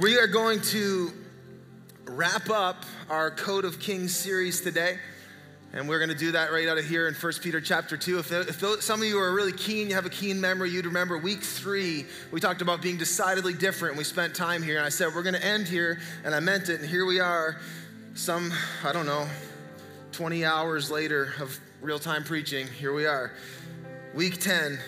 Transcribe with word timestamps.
We 0.00 0.16
are 0.16 0.26
going 0.26 0.62
to 0.62 1.12
wrap 2.06 2.48
up 2.48 2.86
our 3.10 3.30
Code 3.30 3.66
of 3.66 3.78
Kings 3.78 4.16
series 4.16 4.62
today. 4.62 4.96
And 5.74 5.86
we're 5.90 5.98
going 5.98 6.08
to 6.08 6.16
do 6.16 6.32
that 6.32 6.50
right 6.50 6.66
out 6.68 6.78
of 6.78 6.86
here 6.86 7.06
in 7.06 7.12
1 7.12 7.32
Peter 7.42 7.60
chapter 7.60 7.98
2. 7.98 8.18
If, 8.18 8.32
if, 8.32 8.82
some 8.82 9.02
of 9.02 9.06
you 9.06 9.18
are 9.18 9.34
really 9.34 9.52
keen, 9.52 9.90
you 9.90 9.94
have 9.96 10.06
a 10.06 10.10
keen 10.10 10.40
memory, 10.40 10.70
you'd 10.70 10.86
remember 10.86 11.18
week 11.18 11.42
three, 11.42 12.06
we 12.32 12.40
talked 12.40 12.62
about 12.62 12.80
being 12.80 12.96
decidedly 12.96 13.52
different. 13.52 13.98
We 13.98 14.04
spent 14.04 14.34
time 14.34 14.62
here, 14.62 14.78
and 14.78 14.86
I 14.86 14.88
said, 14.88 15.14
we're 15.14 15.22
going 15.22 15.34
to 15.34 15.44
end 15.44 15.68
here, 15.68 16.00
and 16.24 16.34
I 16.34 16.40
meant 16.40 16.70
it. 16.70 16.80
And 16.80 16.88
here 16.88 17.04
we 17.04 17.20
are, 17.20 17.60
some, 18.14 18.54
I 18.82 18.92
don't 18.92 19.06
know, 19.06 19.28
20 20.12 20.46
hours 20.46 20.90
later 20.90 21.34
of 21.38 21.60
real 21.82 21.98
time 21.98 22.24
preaching. 22.24 22.68
Here 22.68 22.94
we 22.94 23.04
are. 23.04 23.32
Week 24.14 24.40
10. 24.40 24.78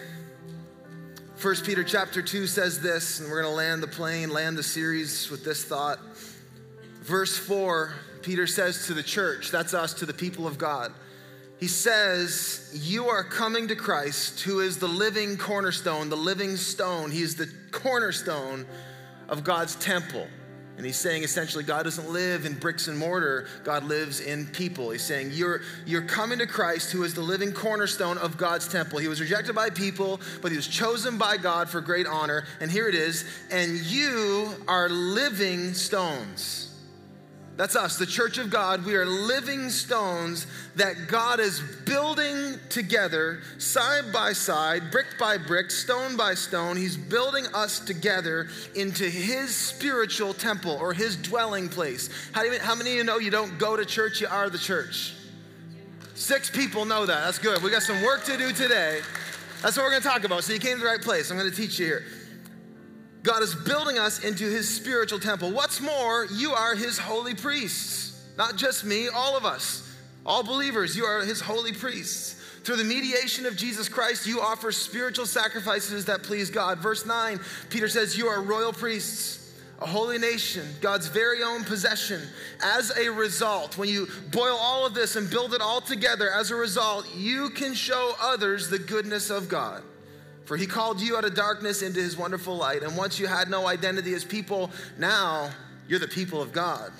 1 1.42 1.56
Peter 1.64 1.82
chapter 1.82 2.22
2 2.22 2.46
says 2.46 2.80
this, 2.80 3.18
and 3.18 3.28
we're 3.28 3.42
going 3.42 3.52
to 3.52 3.56
land 3.56 3.82
the 3.82 3.88
plane, 3.88 4.30
land 4.30 4.56
the 4.56 4.62
series 4.62 5.28
with 5.28 5.44
this 5.44 5.64
thought. 5.64 5.98
Verse 7.00 7.36
4 7.36 7.94
Peter 8.22 8.46
says 8.46 8.86
to 8.86 8.94
the 8.94 9.02
church, 9.02 9.50
that's 9.50 9.74
us, 9.74 9.92
to 9.94 10.06
the 10.06 10.14
people 10.14 10.46
of 10.46 10.56
God, 10.56 10.92
he 11.58 11.66
says, 11.66 12.70
You 12.72 13.08
are 13.08 13.24
coming 13.24 13.66
to 13.66 13.74
Christ, 13.74 14.42
who 14.42 14.60
is 14.60 14.78
the 14.78 14.86
living 14.86 15.36
cornerstone, 15.36 16.10
the 16.10 16.16
living 16.16 16.54
stone. 16.54 17.10
He 17.10 17.22
is 17.22 17.34
the 17.34 17.52
cornerstone 17.72 18.64
of 19.28 19.42
God's 19.42 19.74
temple. 19.74 20.28
And 20.82 20.86
he's 20.88 20.96
saying 20.96 21.22
essentially, 21.22 21.62
God 21.62 21.84
doesn't 21.84 22.10
live 22.10 22.44
in 22.44 22.54
bricks 22.54 22.88
and 22.88 22.98
mortar, 22.98 23.46
God 23.62 23.84
lives 23.84 24.18
in 24.18 24.48
people. 24.48 24.90
He's 24.90 25.04
saying, 25.04 25.30
You're, 25.32 25.60
you're 25.86 26.02
coming 26.02 26.40
to 26.40 26.46
Christ, 26.48 26.90
who 26.90 27.04
is 27.04 27.14
the 27.14 27.20
living 27.20 27.52
cornerstone 27.52 28.18
of 28.18 28.36
God's 28.36 28.66
temple. 28.66 28.98
He 28.98 29.06
was 29.06 29.20
rejected 29.20 29.54
by 29.54 29.70
people, 29.70 30.20
but 30.40 30.50
he 30.50 30.56
was 30.56 30.66
chosen 30.66 31.18
by 31.18 31.36
God 31.36 31.70
for 31.70 31.80
great 31.80 32.08
honor. 32.08 32.46
And 32.60 32.68
here 32.68 32.88
it 32.88 32.96
is, 32.96 33.24
and 33.52 33.78
you 33.78 34.56
are 34.66 34.88
living 34.88 35.72
stones 35.72 36.71
that's 37.62 37.76
us, 37.76 37.96
the 37.96 38.06
church 38.06 38.38
of 38.38 38.50
God. 38.50 38.84
We 38.84 38.96
are 38.96 39.06
living 39.06 39.70
stones 39.70 40.48
that 40.74 41.06
God 41.06 41.38
is 41.38 41.60
building 41.86 42.58
together, 42.70 43.38
side 43.58 44.12
by 44.12 44.32
side, 44.32 44.90
brick 44.90 45.06
by 45.16 45.38
brick, 45.38 45.70
stone 45.70 46.16
by 46.16 46.34
stone. 46.34 46.76
He's 46.76 46.96
building 46.96 47.46
us 47.54 47.78
together 47.78 48.48
into 48.74 49.04
His 49.04 49.54
spiritual 49.54 50.34
temple 50.34 50.76
or 50.80 50.92
His 50.92 51.14
dwelling 51.14 51.68
place. 51.68 52.10
How, 52.32 52.42
you, 52.42 52.58
how 52.58 52.74
many 52.74 52.90
of 52.90 52.96
you 52.96 53.04
know 53.04 53.18
you 53.18 53.30
don't 53.30 53.56
go 53.58 53.76
to 53.76 53.86
church, 53.86 54.20
you 54.20 54.26
are 54.28 54.50
the 54.50 54.58
church? 54.58 55.14
Six 56.16 56.50
people 56.50 56.84
know 56.84 57.06
that. 57.06 57.24
That's 57.26 57.38
good. 57.38 57.62
We 57.62 57.70
got 57.70 57.82
some 57.82 58.02
work 58.02 58.24
to 58.24 58.36
do 58.36 58.52
today. 58.52 59.02
That's 59.62 59.76
what 59.76 59.84
we're 59.84 59.90
going 59.90 60.02
to 60.02 60.08
talk 60.08 60.24
about. 60.24 60.42
So 60.42 60.52
you 60.52 60.58
came 60.58 60.78
to 60.78 60.82
the 60.82 60.88
right 60.88 61.00
place. 61.00 61.30
I'm 61.30 61.38
going 61.38 61.48
to 61.48 61.56
teach 61.56 61.78
you 61.78 61.86
here. 61.86 62.02
God 63.22 63.42
is 63.42 63.54
building 63.54 63.98
us 63.98 64.24
into 64.24 64.44
his 64.44 64.68
spiritual 64.68 65.20
temple. 65.20 65.52
What's 65.52 65.80
more, 65.80 66.26
you 66.32 66.52
are 66.52 66.74
his 66.74 66.98
holy 66.98 67.34
priests. 67.34 68.20
Not 68.36 68.56
just 68.56 68.84
me, 68.84 69.08
all 69.08 69.36
of 69.36 69.44
us. 69.44 69.88
All 70.24 70.42
believers, 70.42 70.96
you 70.96 71.04
are 71.04 71.20
his 71.24 71.40
holy 71.40 71.72
priests. 71.72 72.34
Through 72.64 72.76
the 72.76 72.84
mediation 72.84 73.44
of 73.46 73.56
Jesus 73.56 73.88
Christ, 73.88 74.26
you 74.26 74.40
offer 74.40 74.70
spiritual 74.70 75.26
sacrifices 75.26 76.04
that 76.04 76.22
please 76.22 76.48
God. 76.48 76.78
Verse 76.78 77.04
9, 77.04 77.40
Peter 77.70 77.88
says, 77.88 78.16
You 78.16 78.28
are 78.28 78.40
royal 78.40 78.72
priests, 78.72 79.52
a 79.80 79.86
holy 79.86 80.18
nation, 80.18 80.64
God's 80.80 81.08
very 81.08 81.42
own 81.42 81.64
possession. 81.64 82.22
As 82.62 82.96
a 82.96 83.10
result, 83.10 83.76
when 83.76 83.88
you 83.88 84.08
boil 84.30 84.56
all 84.56 84.86
of 84.86 84.94
this 84.94 85.16
and 85.16 85.28
build 85.28 85.54
it 85.54 85.60
all 85.60 85.80
together, 85.80 86.30
as 86.30 86.52
a 86.52 86.56
result, 86.56 87.06
you 87.16 87.50
can 87.50 87.74
show 87.74 88.14
others 88.20 88.68
the 88.68 88.78
goodness 88.78 89.28
of 89.28 89.48
God. 89.48 89.82
For 90.52 90.58
he 90.58 90.66
called 90.66 91.00
you 91.00 91.16
out 91.16 91.24
of 91.24 91.34
darkness 91.34 91.80
into 91.80 91.98
his 91.98 92.14
wonderful 92.14 92.54
light. 92.54 92.82
And 92.82 92.94
once 92.94 93.18
you 93.18 93.26
had 93.26 93.48
no 93.48 93.66
identity 93.66 94.12
as 94.12 94.22
people, 94.22 94.70
now 94.98 95.48
you're 95.88 95.98
the 95.98 96.06
people 96.06 96.42
of 96.42 96.52
God. 96.52 96.92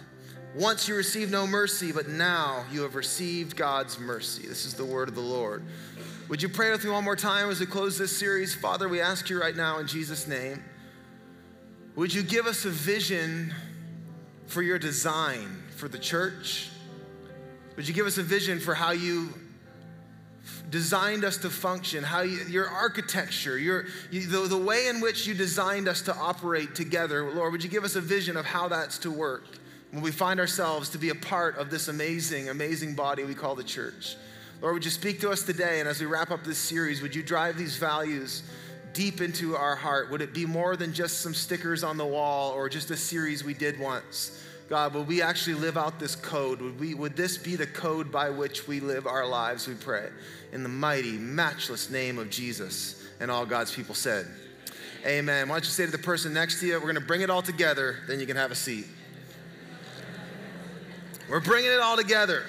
Once 0.57 0.89
you 0.89 0.95
received 0.95 1.31
no 1.31 1.47
mercy, 1.47 1.93
but 1.93 2.09
now 2.09 2.65
you 2.73 2.81
have 2.81 2.95
received 2.95 3.55
God's 3.55 3.99
mercy. 3.99 4.47
This 4.47 4.65
is 4.65 4.73
the 4.73 4.87
word 4.87 5.07
of 5.07 5.15
the 5.15 5.21
Lord. 5.21 5.63
Would 6.31 6.41
you 6.41 6.49
pray 6.49 6.71
with 6.71 6.83
me 6.83 6.89
one 6.89 7.05
more 7.05 7.15
time 7.15 7.51
as 7.51 7.61
we 7.61 7.67
close 7.67 7.99
this 7.99 8.17
series? 8.17 8.55
Father, 8.55 8.89
we 8.89 9.03
ask 9.03 9.29
you 9.29 9.39
right 9.39 9.55
now 9.55 9.81
in 9.81 9.87
Jesus' 9.87 10.27
name, 10.27 10.65
would 11.95 12.15
you 12.15 12.23
give 12.23 12.47
us 12.47 12.65
a 12.65 12.71
vision 12.71 13.55
for 14.47 14.63
your 14.63 14.79
design 14.79 15.63
for 15.77 15.89
the 15.89 15.99
church? 15.99 16.71
Would 17.77 17.87
you 17.87 17.93
give 17.93 18.07
us 18.07 18.17
a 18.17 18.23
vision 18.23 18.61
for 18.61 18.73
how 18.73 18.93
you 18.93 19.35
designed 20.73 21.23
us 21.23 21.37
to 21.37 21.51
function, 21.51 22.03
how 22.03 22.23
you, 22.23 22.41
your 22.49 22.67
architecture, 22.67 23.59
your, 23.59 23.85
you, 24.11 24.27
the, 24.27 24.39
the 24.49 24.57
way 24.57 24.89
in 24.89 25.03
which 25.03 25.27
you 25.27 25.35
designed 25.35 25.87
us 25.87 26.01
to 26.03 26.17
operate 26.17 26.75
together. 26.75 27.31
Lord, 27.31 27.53
would 27.53 27.63
you 27.63 27.69
give 27.69 27.85
us 27.85 27.95
a 27.95 28.01
vision 28.01 28.39
of 28.39 28.47
how 28.47 28.69
that's 28.69 28.99
to 29.01 29.11
work 29.11 29.45
when 29.91 30.03
we 30.03 30.11
find 30.11 30.41
ourselves 30.41 30.89
to 30.89 30.99
be 30.99 31.11
a 31.11 31.15
part 31.15 31.59
of 31.59 31.71
this 31.71 31.89
amazing, 31.89 32.49
amazing 32.49 32.95
body 32.95 33.23
we 33.23 33.35
call 33.35 33.55
the 33.55 33.63
church? 33.63 34.17
Lord, 34.63 34.73
would 34.73 34.85
you 34.85 34.91
speak 34.91 35.21
to 35.21 35.31
us 35.31 35.43
today? 35.43 35.81
And 35.81 35.89
as 35.89 36.01
we 36.01 36.07
wrap 36.07 36.31
up 36.31 36.43
this 36.43 36.59
series, 36.59 37.03
would 37.03 37.15
you 37.15 37.23
drive 37.23 37.59
these 37.59 37.77
values 37.77 38.43
deep 38.95 39.21
into 39.21 39.55
our 39.55 39.77
heart? 39.77 40.11
Would 40.11 40.23
it 40.23 40.33
be 40.33 40.47
more 40.47 40.75
than 40.77 40.95
just 40.95 41.21
some 41.21 41.35
stickers 41.35 41.85
on 41.85 41.99
the 41.99 42.07
wall 42.07 42.53
or 42.53 42.71
just 42.71 42.91
a 42.91 42.97
series 42.97 43.45
we 43.45 43.53
did 43.53 43.79
once? 43.79 44.43
God, 44.73 44.95
would 44.95 45.07
we 45.07 45.21
actually 45.21 45.57
live 45.57 45.77
out 45.77 46.01
this 46.01 46.17
code? 46.17 46.63
Would, 46.63 46.81
we, 46.81 46.95
would 46.95 47.15
this 47.15 47.37
be 47.37 47.57
the 47.57 47.67
code 47.67 48.11
by 48.11 48.31
which 48.31 48.67
we 48.67 48.81
live 48.81 49.07
our 49.07 49.27
lives, 49.27 49.69
we 49.69 49.75
pray? 49.75 50.09
In 50.51 50.63
the 50.63 50.71
mighty, 50.71 51.13
matchless 51.13 51.91
name 51.91 52.19
of 52.19 52.31
Jesus. 52.31 53.07
And 53.21 53.31
all 53.31 53.45
God's 53.45 53.71
people 53.71 53.95
said, 53.95 54.27
Amen. 55.05 55.51
Why 55.51 55.57
don't 55.57 55.65
you 55.65 55.71
say 55.71 55.85
to 55.85 55.93
the 55.93 55.99
person 55.99 56.33
next 56.33 56.61
to 56.61 56.67
you, 56.67 56.73
we're 56.77 56.91
going 56.91 56.95
to 56.95 57.03
bring 57.03 57.21
it 57.21 57.29
all 57.29 57.43
together, 57.43 57.99
then 58.09 58.19
you 58.19 58.25
can 58.25 58.37
have 58.37 58.51
a 58.51 58.55
seat. 58.55 58.87
We're 61.29 61.41
bringing 61.41 61.71
it 61.71 61.81
all 61.81 61.99
together. 61.99 62.43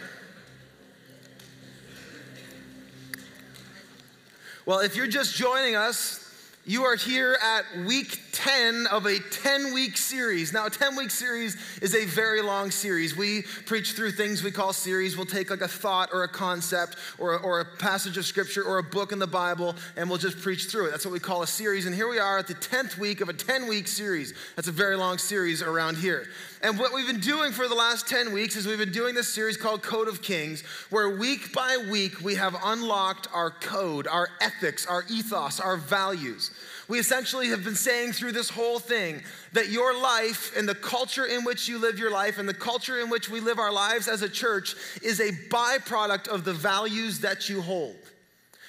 Well, 4.65 4.79
if 4.79 4.95
you're 4.95 5.07
just 5.07 5.35
joining 5.35 5.75
us, 5.75 6.23
you 6.65 6.83
are 6.85 6.95
here 6.95 7.37
at 7.43 7.85
week 7.85 8.17
10 8.43 8.87
of 8.87 9.05
a 9.05 9.19
10 9.19 9.73
week 9.73 9.95
series. 9.95 10.51
Now, 10.51 10.65
a 10.65 10.69
10 10.69 10.97
week 10.97 11.11
series 11.11 11.55
is 11.81 11.95
a 11.95 12.03
very 12.03 12.41
long 12.41 12.71
series. 12.71 13.15
We 13.15 13.43
preach 13.65 13.93
through 13.93 14.11
things 14.11 14.43
we 14.43 14.51
call 14.51 14.73
series. 14.73 15.15
We'll 15.15 15.25
take 15.25 15.49
like 15.49 15.61
a 15.61 15.67
thought 15.69 16.09
or 16.11 16.23
a 16.23 16.27
concept 16.27 16.97
or, 17.17 17.39
or 17.39 17.61
a 17.61 17.65
passage 17.65 18.17
of 18.17 18.25
scripture 18.25 18.61
or 18.61 18.79
a 18.79 18.83
book 18.83 19.13
in 19.13 19.19
the 19.19 19.27
Bible 19.27 19.77
and 19.95 20.09
we'll 20.09 20.17
just 20.17 20.41
preach 20.41 20.65
through 20.65 20.87
it. 20.87 20.91
That's 20.91 21.05
what 21.05 21.13
we 21.13 21.21
call 21.21 21.41
a 21.41 21.47
series. 21.47 21.85
And 21.85 21.95
here 21.95 22.09
we 22.09 22.19
are 22.19 22.37
at 22.37 22.47
the 22.47 22.55
10th 22.55 22.97
week 22.97 23.21
of 23.21 23.29
a 23.29 23.33
10 23.33 23.69
week 23.69 23.87
series. 23.87 24.33
That's 24.57 24.67
a 24.67 24.73
very 24.73 24.97
long 24.97 25.19
series 25.19 25.61
around 25.61 25.95
here. 25.95 26.27
And 26.61 26.77
what 26.77 26.93
we've 26.93 27.07
been 27.07 27.21
doing 27.21 27.53
for 27.53 27.69
the 27.69 27.75
last 27.75 28.07
10 28.09 28.33
weeks 28.33 28.57
is 28.57 28.67
we've 28.67 28.77
been 28.77 28.91
doing 28.91 29.15
this 29.15 29.33
series 29.33 29.55
called 29.55 29.83
Code 29.83 30.09
of 30.09 30.21
Kings, 30.21 30.63
where 30.89 31.09
week 31.09 31.53
by 31.53 31.77
week 31.89 32.21
we 32.21 32.35
have 32.35 32.57
unlocked 32.61 33.27
our 33.33 33.51
code, 33.51 34.05
our 34.05 34.27
ethics, 34.41 34.85
our 34.85 35.05
ethos, 35.09 35.61
our 35.61 35.77
values. 35.77 36.51
We 36.87 36.99
essentially 36.99 37.47
have 37.49 37.63
been 37.63 37.75
saying 37.75 38.13
through 38.13 38.33
this 38.33 38.49
whole 38.49 38.79
thing 38.79 39.21
that 39.53 39.69
your 39.69 39.99
life 39.99 40.55
and 40.57 40.67
the 40.67 40.75
culture 40.75 41.25
in 41.25 41.43
which 41.43 41.67
you 41.67 41.79
live 41.79 41.97
your 41.97 42.11
life 42.11 42.37
and 42.37 42.47
the 42.47 42.53
culture 42.53 42.99
in 42.99 43.09
which 43.09 43.29
we 43.29 43.39
live 43.39 43.59
our 43.59 43.71
lives 43.71 44.07
as 44.07 44.21
a 44.21 44.29
church 44.29 44.75
is 45.01 45.19
a 45.19 45.31
byproduct 45.49 46.27
of 46.27 46.43
the 46.43 46.53
values 46.53 47.19
that 47.19 47.47
you 47.47 47.61
hold. 47.61 47.95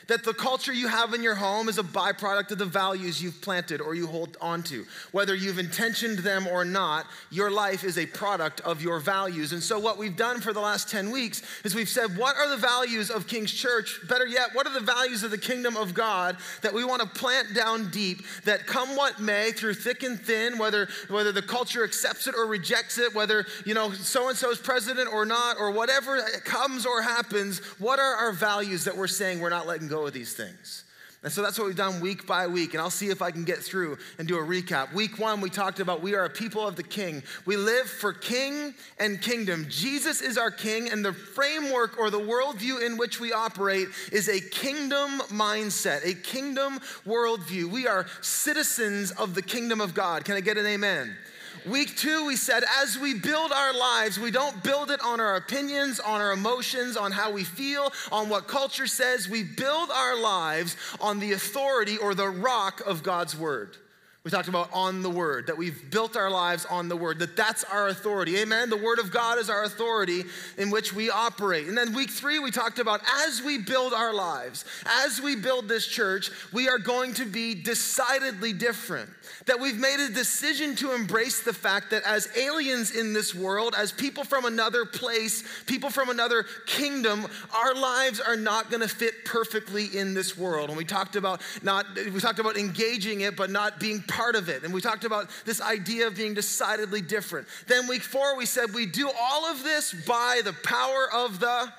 That 0.08 0.24
the 0.24 0.34
culture 0.34 0.72
you 0.72 0.88
have 0.88 1.14
in 1.14 1.22
your 1.22 1.34
home 1.34 1.68
is 1.68 1.78
a 1.78 1.82
byproduct 1.82 2.50
of 2.50 2.58
the 2.58 2.64
values 2.64 3.22
you've 3.22 3.40
planted 3.40 3.80
or 3.80 3.94
you 3.94 4.06
hold 4.06 4.36
onto. 4.40 4.84
Whether 5.12 5.34
you've 5.34 5.58
intentioned 5.58 6.18
them 6.18 6.46
or 6.46 6.64
not, 6.64 7.06
your 7.30 7.50
life 7.50 7.84
is 7.84 7.98
a 7.98 8.06
product 8.06 8.60
of 8.62 8.82
your 8.82 9.00
values. 9.00 9.52
And 9.52 9.62
so, 9.62 9.78
what 9.78 9.98
we've 9.98 10.16
done 10.16 10.40
for 10.40 10.52
the 10.52 10.60
last 10.60 10.90
10 10.90 11.10
weeks 11.10 11.42
is 11.64 11.74
we've 11.74 11.88
said, 11.88 12.16
what 12.16 12.36
are 12.36 12.48
the 12.48 12.56
values 12.56 13.10
of 13.10 13.26
King's 13.26 13.52
Church? 13.52 14.00
Better 14.08 14.26
yet, 14.26 14.50
what 14.52 14.66
are 14.66 14.72
the 14.72 14.80
values 14.80 15.22
of 15.22 15.30
the 15.30 15.38
kingdom 15.38 15.76
of 15.76 15.94
God 15.94 16.36
that 16.62 16.74
we 16.74 16.84
want 16.84 17.02
to 17.02 17.08
plant 17.08 17.54
down 17.54 17.90
deep 17.90 18.22
that 18.44 18.66
come 18.66 18.96
what 18.96 19.20
may, 19.20 19.52
through 19.52 19.74
thick 19.74 20.02
and 20.02 20.20
thin, 20.20 20.58
whether, 20.58 20.88
whether 21.08 21.32
the 21.32 21.42
culture 21.42 21.84
accepts 21.84 22.26
it 22.26 22.34
or 22.36 22.46
rejects 22.46 22.98
it, 22.98 23.14
whether, 23.14 23.46
you 23.64 23.74
know, 23.74 23.92
so 23.92 24.28
and 24.28 24.36
so 24.36 24.50
is 24.50 24.58
president 24.58 25.08
or 25.12 25.24
not, 25.24 25.56
or 25.58 25.70
whatever 25.70 26.20
comes 26.44 26.84
or 26.84 27.02
happens, 27.02 27.58
what 27.78 27.98
are 27.98 28.14
our 28.14 28.32
values 28.32 28.84
that 28.84 28.96
we're 28.96 29.06
saying 29.06 29.40
we're 29.40 29.50
not 29.50 29.66
letting 29.66 29.88
go 29.88 29.93
go 29.94 30.10
these 30.10 30.34
things. 30.34 30.84
And 31.22 31.32
so 31.32 31.40
that's 31.40 31.58
what 31.58 31.66
we've 31.66 31.76
done 31.76 32.00
week 32.00 32.26
by 32.26 32.46
week. 32.46 32.74
And 32.74 32.82
I'll 32.82 32.90
see 32.90 33.08
if 33.08 33.22
I 33.22 33.30
can 33.30 33.44
get 33.44 33.56
through 33.56 33.96
and 34.18 34.28
do 34.28 34.36
a 34.36 34.42
recap. 34.42 34.92
Week 34.92 35.18
one, 35.18 35.40
we 35.40 35.48
talked 35.48 35.80
about 35.80 36.02
we 36.02 36.14
are 36.14 36.26
a 36.26 36.30
people 36.30 36.68
of 36.68 36.76
the 36.76 36.82
king. 36.82 37.22
We 37.46 37.56
live 37.56 37.86
for 37.86 38.12
king 38.12 38.74
and 39.00 39.22
kingdom. 39.22 39.64
Jesus 39.70 40.20
is 40.20 40.36
our 40.36 40.50
king, 40.50 40.90
and 40.90 41.02
the 41.02 41.14
framework 41.14 41.98
or 41.98 42.10
the 42.10 42.20
worldview 42.20 42.84
in 42.84 42.98
which 42.98 43.20
we 43.20 43.32
operate 43.32 43.88
is 44.12 44.28
a 44.28 44.38
kingdom 44.38 45.20
mindset, 45.30 46.04
a 46.04 46.12
kingdom 46.12 46.78
worldview. 47.06 47.70
We 47.70 47.86
are 47.86 48.04
citizens 48.20 49.10
of 49.12 49.34
the 49.34 49.42
kingdom 49.42 49.80
of 49.80 49.94
God. 49.94 50.26
Can 50.26 50.36
I 50.36 50.40
get 50.40 50.58
an 50.58 50.66
amen? 50.66 51.16
Week 51.66 51.96
two, 51.96 52.26
we 52.26 52.36
said, 52.36 52.62
as 52.82 52.98
we 52.98 53.14
build 53.14 53.50
our 53.50 53.72
lives, 53.72 54.20
we 54.20 54.30
don't 54.30 54.62
build 54.62 54.90
it 54.90 55.00
on 55.00 55.18
our 55.18 55.36
opinions, 55.36 55.98
on 55.98 56.20
our 56.20 56.32
emotions, 56.32 56.96
on 56.96 57.10
how 57.10 57.30
we 57.30 57.42
feel, 57.42 57.90
on 58.12 58.28
what 58.28 58.46
culture 58.46 58.86
says. 58.86 59.28
We 59.30 59.42
build 59.42 59.90
our 59.90 60.20
lives 60.20 60.76
on 61.00 61.20
the 61.20 61.32
authority 61.32 61.96
or 61.96 62.14
the 62.14 62.28
rock 62.28 62.82
of 62.84 63.02
God's 63.02 63.34
word. 63.34 63.78
We 64.24 64.30
talked 64.30 64.48
about 64.48 64.70
on 64.72 65.02
the 65.02 65.10
word, 65.10 65.48
that 65.48 65.58
we've 65.58 65.90
built 65.90 66.16
our 66.16 66.30
lives 66.30 66.64
on 66.64 66.88
the 66.88 66.96
word, 66.96 67.18
that 67.18 67.36
that's 67.36 67.62
our 67.64 67.88
authority. 67.88 68.38
Amen. 68.38 68.70
The 68.70 68.76
word 68.78 68.98
of 68.98 69.12
God 69.12 69.38
is 69.38 69.50
our 69.50 69.64
authority 69.64 70.24
in 70.56 70.70
which 70.70 70.94
we 70.94 71.10
operate. 71.10 71.66
And 71.66 71.76
then 71.76 71.92
week 71.92 72.08
three, 72.08 72.38
we 72.38 72.50
talked 72.50 72.78
about 72.78 73.02
as 73.26 73.42
we 73.42 73.58
build 73.58 73.92
our 73.92 74.14
lives, 74.14 74.64
as 74.86 75.20
we 75.20 75.36
build 75.36 75.68
this 75.68 75.86
church, 75.86 76.30
we 76.54 76.70
are 76.70 76.78
going 76.78 77.12
to 77.14 77.26
be 77.26 77.54
decidedly 77.54 78.54
different. 78.54 79.10
That 79.44 79.60
we've 79.60 79.78
made 79.78 80.00
a 80.00 80.10
decision 80.10 80.74
to 80.76 80.94
embrace 80.94 81.42
the 81.42 81.52
fact 81.52 81.90
that 81.90 82.02
as 82.04 82.34
aliens 82.34 82.96
in 82.96 83.12
this 83.12 83.34
world, 83.34 83.74
as 83.76 83.92
people 83.92 84.24
from 84.24 84.46
another 84.46 84.86
place, 84.86 85.44
people 85.66 85.90
from 85.90 86.08
another 86.08 86.46
kingdom, 86.66 87.26
our 87.54 87.74
lives 87.74 88.20
are 88.20 88.36
not 88.36 88.70
going 88.70 88.80
to 88.80 88.88
fit 88.88 89.26
perfectly 89.26 89.84
in 89.94 90.14
this 90.14 90.38
world. 90.38 90.70
And 90.70 90.78
we 90.78 90.86
talked 90.86 91.14
about 91.14 91.42
not, 91.62 91.84
we 91.94 92.20
talked 92.20 92.38
about 92.38 92.56
engaging 92.56 93.20
it, 93.20 93.36
but 93.36 93.50
not 93.50 93.78
being 93.78 94.00
part 94.14 94.36
of 94.36 94.48
it. 94.48 94.62
And 94.62 94.72
we 94.72 94.80
talked 94.80 95.04
about 95.04 95.28
this 95.44 95.60
idea 95.60 96.06
of 96.06 96.16
being 96.16 96.34
decidedly 96.34 97.00
different. 97.00 97.48
Then 97.66 97.88
week 97.88 98.02
four, 98.02 98.36
we 98.36 98.46
said 98.46 98.72
we 98.72 98.86
do 98.86 99.10
all 99.10 99.46
of 99.46 99.62
this 99.62 99.92
by 99.92 100.40
the 100.44 100.52
power 100.52 101.08
of 101.12 101.40
the. 101.40 101.72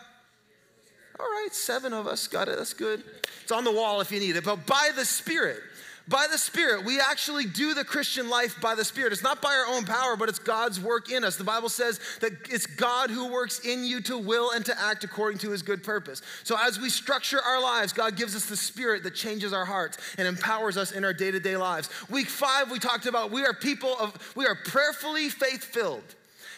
All 1.17 1.25
right, 1.25 1.49
seven 1.51 1.93
of 1.93 2.07
us 2.07 2.27
got 2.27 2.49
it. 2.49 2.57
That's 2.57 2.73
good. 2.73 3.01
It's 3.43 3.51
on 3.51 3.63
the 3.63 3.71
wall 3.71 4.01
if 4.01 4.11
you 4.11 4.19
need 4.19 4.35
it, 4.35 4.43
but 4.43 4.65
by 4.65 4.89
the 4.95 5.05
Spirit 5.05 5.61
by 6.07 6.27
the 6.31 6.37
Spirit. 6.37 6.85
We 6.85 6.99
actually 6.99 7.45
do 7.45 7.73
the 7.73 7.83
Christian 7.83 8.29
life 8.29 8.59
by 8.61 8.75
the 8.75 8.85
Spirit. 8.85 9.11
It's 9.11 9.23
not 9.23 9.41
by 9.41 9.53
our 9.53 9.75
own 9.75 9.85
power, 9.85 10.15
but 10.15 10.29
it's 10.29 10.39
God's 10.39 10.79
work 10.79 11.11
in 11.11 11.23
us. 11.23 11.35
The 11.35 11.43
Bible 11.43 11.69
says 11.69 11.99
that 12.21 12.31
it's 12.49 12.67
God 12.67 13.09
who 13.09 13.31
works 13.31 13.59
in 13.59 13.83
you 13.83 14.01
to 14.03 14.17
will 14.17 14.51
and 14.51 14.65
to 14.65 14.79
act 14.79 15.03
according 15.03 15.39
to 15.39 15.49
his 15.49 15.61
good 15.61 15.83
purpose. 15.83 16.21
So 16.43 16.57
as 16.59 16.79
we 16.79 16.89
structure 16.89 17.41
our 17.41 17.61
lives, 17.61 17.93
God 17.93 18.15
gives 18.15 18.35
us 18.35 18.45
the 18.45 18.57
Spirit 18.57 19.03
that 19.03 19.15
changes 19.15 19.53
our 19.53 19.65
hearts 19.65 19.97
and 20.17 20.27
empowers 20.27 20.77
us 20.77 20.91
in 20.91 21.03
our 21.03 21.13
day 21.13 21.31
to 21.31 21.39
day 21.39 21.57
lives. 21.57 21.89
Week 22.09 22.27
five, 22.27 22.69
we 22.69 22.79
talked 22.79 23.05
about 23.07 23.31
we 23.31 23.43
are 23.43 23.53
people 23.53 23.95
of, 23.99 24.15
we 24.35 24.45
are 24.45 24.55
prayerfully 24.55 25.29
faith 25.29 25.63
filled. 25.63 26.03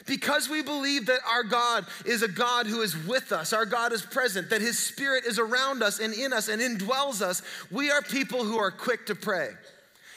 Because 0.08 0.50
we 0.50 0.64
believe 0.64 1.06
that 1.08 1.20
our 1.30 1.44
God 1.44 1.86
is 2.06 2.24
a 2.24 2.28
God 2.28 2.66
who 2.66 2.82
is 2.82 2.98
with 3.06 3.32
us, 3.32 3.54
our 3.54 3.66
God 3.66 3.94
is 3.94 4.02
present, 4.02 4.50
that 4.50 4.62
His 4.62 4.80
Spirit 4.80 5.26
is 5.26 5.38
around 5.38 5.84
us 5.84 6.00
and 6.00 6.14
in 6.14 6.34
us 6.34 6.48
and 6.48 6.62
indwells 6.62 7.22
us, 7.22 7.42
we 7.70 7.92
are 7.92 8.02
people 8.02 8.44
who 8.44 8.58
are 8.58 8.72
quick 8.72 9.06
to 9.08 9.16
pray. 9.16 9.50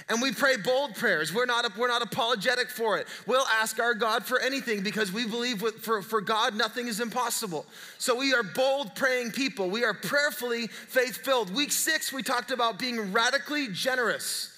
And 0.08 0.20
we 0.20 0.32
pray 0.32 0.56
bold 0.56 0.96
prayers. 0.96 1.32
We're 1.32 1.46
not, 1.46 1.76
we're 1.78 1.87
not 1.87 2.02
apologetic 2.02 2.69
for 2.69 2.98
it. 2.98 3.06
We'll 3.26 3.46
ask 3.46 3.78
our 3.78 3.94
God 3.94 4.25
for 4.25 4.40
anything 4.40 4.82
because 4.82 5.12
we 5.12 5.25
believe 5.25 5.60
for, 5.60 6.02
for 6.02 6.20
God 6.20 6.56
nothing 6.56 6.88
is 6.88 6.98
impossible. 6.98 7.64
So 7.98 8.16
we 8.16 8.34
are 8.34 8.42
bold 8.42 8.96
praying 8.96 9.31
people. 9.31 9.70
We 9.70 9.84
are 9.84 9.94
prayerfully 9.94 10.66
faith 10.66 11.19
filled. 11.19 11.54
Week 11.54 11.70
six, 11.70 12.12
we 12.12 12.25
talked 12.25 12.50
about 12.50 12.76
being 12.76 13.12
radically 13.12 13.69
generous 13.69 14.50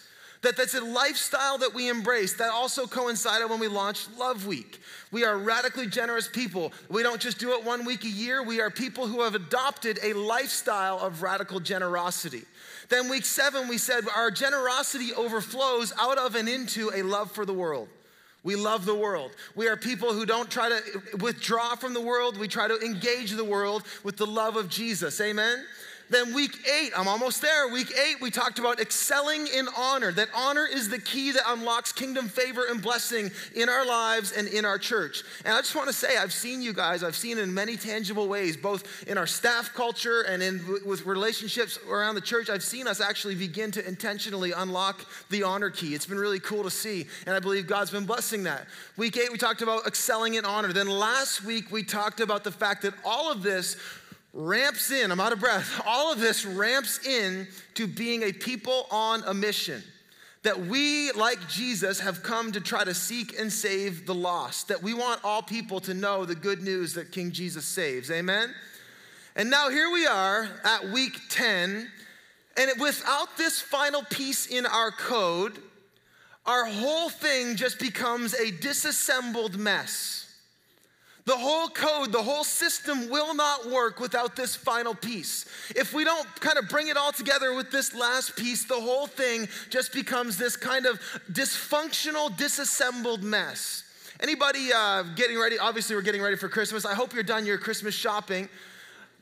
that 0.43 0.57
that's 0.57 0.75
a 0.75 0.85
lifestyle 0.85 1.59
that 1.59 1.75
we 1.75 1.89
embrace 1.89 2.35
that 2.35 2.51
also 2.51 2.87
coincided 2.87 3.49
when 3.49 3.61
we 3.61 3.69
launched 3.69 4.09
love 4.19 4.47
week 4.47 4.81
we 5.13 5.25
are 5.25 5.37
radically 5.37 5.87
generous 5.87 6.27
people. 6.27 6.73
We 6.89 7.03
don't 7.03 7.21
just 7.21 7.39
do 7.39 7.53
it 7.53 7.65
one 7.65 7.85
week 7.85 8.05
a 8.05 8.09
year, 8.09 8.43
we 8.43 8.61
are 8.61 8.71
people 8.71 9.07
who 9.07 9.23
have 9.23 9.35
adopted 9.35 10.01
a 10.03 10.15
lifestyle 10.15 10.99
of 10.99 11.23
radical 11.23 11.61
generosity. 11.61 12.43
Then, 12.89 13.09
week 13.09 13.25
seven, 13.25 13.69
we 13.69 13.79
said 13.79 14.05
our 14.17 14.31
generosity 14.31 15.13
overflows 15.15 15.93
out 16.01 16.19
of 16.19 16.35
and 16.35 16.49
into 16.49 16.91
a 16.95 17.03
love 17.03 17.31
for 17.31 17.45
the 17.47 17.53
world. 17.53 17.89
We 18.43 18.57
love 18.57 18.87
the 18.87 18.95
world. 18.95 19.31
We 19.55 19.69
are 19.69 19.77
people 19.77 20.13
who 20.13 20.27
don't 20.27 20.51
try 20.51 20.69
to 20.69 21.17
withdraw 21.19 21.77
from 21.77 21.95
the 21.95 22.01
world. 22.01 22.39
We 22.39 22.49
try 22.49 22.67
to 22.67 22.77
engage 22.81 23.31
the 23.31 23.45
world 23.45 23.85
with 24.03 24.17
the 24.17 24.27
love 24.27 24.57
of 24.57 24.69
Jesus. 24.69 25.21
Amen? 25.21 25.65
Then, 26.11 26.35
week 26.35 26.69
eight, 26.69 26.93
I'm 26.97 27.09
almost 27.09 27.41
there. 27.41 27.69
Week 27.69 27.91
eight, 27.99 28.21
we 28.21 28.31
talked 28.31 28.59
about 28.59 28.81
excelling 28.81 29.47
in 29.47 29.67
honor, 29.77 30.13
that 30.13 30.29
honor 30.35 30.67
is 30.71 30.89
the 30.89 30.99
key 30.99 31.33
that 31.33 31.43
unlocks 31.47 31.93
kingdom 31.93 32.29
favor 32.29 32.67
and 32.69 32.83
blessing 32.83 33.31
in 33.55 33.69
our 33.69 33.87
lives 33.87 34.33
and 34.33 34.47
in 34.49 34.65
our 34.65 34.79
church. 34.79 35.23
And 35.45 35.55
I 35.55 35.61
just 35.61 35.75
want 35.75 35.89
to 35.89 35.95
say, 35.95 36.17
I've 36.19 36.33
seen 36.33 36.61
you 36.61 36.73
guys, 36.73 37.03
I've 37.03 37.17
seen 37.17 37.39
in 37.39 37.55
many 37.55 37.77
tangible 37.77 38.29
ways, 38.29 38.57
both 38.57 39.09
in 39.09 39.17
our 39.17 39.27
staff 39.27 39.73
culture 39.75 40.23
and 40.23 40.43
in 40.43 40.61
with 40.85 41.07
relationships 41.07 41.79
around 41.89 42.15
the 42.15 42.21
church. 42.21 42.51
I've 42.51 42.63
seen 42.63 42.87
us 42.87 43.01
actually 43.01 43.35
begin 43.35 43.71
to 43.73 43.87
intentionally 43.87 44.53
unlock 44.53 45.07
the 45.31 45.43
honor 45.43 45.71
key. 45.71 45.95
It's 45.95 46.07
been 46.07 46.19
really 46.19 46.41
cool 46.41 46.63
to 46.65 46.71
see, 46.71 47.07
and 47.27 47.35
I 47.35 47.41
believe 47.41 47.67
God's 47.67 47.91
been 47.91 48.07
blessing 48.07 48.43
that. 48.45 48.67
Week 48.97 49.17
eight, 49.17 49.33
we 49.33 49.39
talked 49.39 49.63
about 49.63 49.87
excelling 49.87 50.35
in 50.35 50.45
honor. 50.45 50.73
Then 50.73 50.89
last 50.89 51.45
week, 51.45 51.71
we 51.71 51.83
talked 51.83 52.21
about 52.21 52.45
the 52.45 52.53
fact 52.53 52.83
that 52.83 52.95
all 53.05 53.33
of 53.33 53.43
this 53.43 53.77
ramps 54.33 54.91
in, 54.91 55.11
I'm 55.11 55.21
out 55.21 55.33
of 55.33 55.41
breath, 55.41 55.81
all 55.87 56.13
of 56.13 56.21
this 56.21 56.45
ramps 56.45 57.07
in 57.07 57.47
to 57.75 57.87
being 57.87 58.23
a 58.23 58.33
people 58.33 58.87
on 58.91 59.23
a 59.27 59.35
mission. 59.35 59.83
That 60.43 60.59
we, 60.67 61.13
like 61.13 61.49
Jesus, 61.49 62.01
have 62.01 62.25
come 62.25 62.51
to 62.53 62.61
try 62.61 62.83
to 62.83 62.95
seek 62.95 63.39
and 63.39 63.53
save 63.53 64.07
the 64.07 64.15
lost. 64.15 64.69
That 64.69 64.83
we 64.83 64.93
want 64.93 65.21
all 65.23 65.41
people 65.41 65.79
to 65.81 65.95
know 65.95 66.25
the 66.25 66.35
good 66.35 66.63
news 66.63 66.95
that 66.95 67.13
King 67.13 67.31
Jesus 67.31 67.65
saves. 67.65 68.11
Amen? 68.11 68.53
And 69.37 69.51
now 69.51 69.71
here 69.71 69.91
we 69.91 70.07
are 70.07 70.49
at 70.65 70.91
week 70.91 71.17
10, 71.31 71.89
and 72.57 72.71
without 72.81 73.37
this 73.39 73.61
final 73.61 74.03
piece 74.03 74.47
in 74.47 74.67
our 74.67 74.91
code, 74.91 75.59
our 76.45 76.67
whole 76.67 77.09
thing 77.09 77.57
just 77.57 77.79
becomes 77.79 78.35
a 78.35 78.51
disassembled 78.51 79.57
mess. 79.57 80.32
The 81.25 81.37
whole 81.37 81.69
code, 81.69 82.11
the 82.11 82.23
whole 82.23 82.43
system 82.43 83.09
will 83.09 83.33
not 83.33 83.71
work 83.71 84.01
without 84.01 84.35
this 84.35 84.57
final 84.57 84.93
piece. 84.93 85.47
If 85.77 85.95
we 85.95 86.03
don't 86.03 86.27
kind 86.41 86.59
of 86.59 86.69
bring 86.69 86.89
it 86.89 86.97
all 86.97 87.13
together 87.13 87.55
with 87.55 87.71
this 87.71 87.95
last 87.95 88.37
piece, 88.37 88.65
the 88.65 88.81
whole 88.81 89.07
thing 89.07 89.49
just 89.71 89.93
becomes 89.93 90.37
this 90.37 90.57
kind 90.57 90.85
of 90.85 91.01
dysfunctional, 91.31 92.37
disassembled 92.37 93.23
mess. 93.23 93.85
Anybody 94.19 94.73
uh, 94.75 95.05
getting 95.15 95.39
ready? 95.39 95.59
Obviously, 95.59 95.95
we're 95.95 96.03
getting 96.03 96.23
ready 96.23 96.37
for 96.37 96.49
Christmas. 96.49 96.85
I 96.85 96.95
hope 96.95 97.15
you're 97.15 97.23
done 97.23 97.47
your 97.47 97.59
Christmas 97.59 97.95
shopping. 97.95 98.49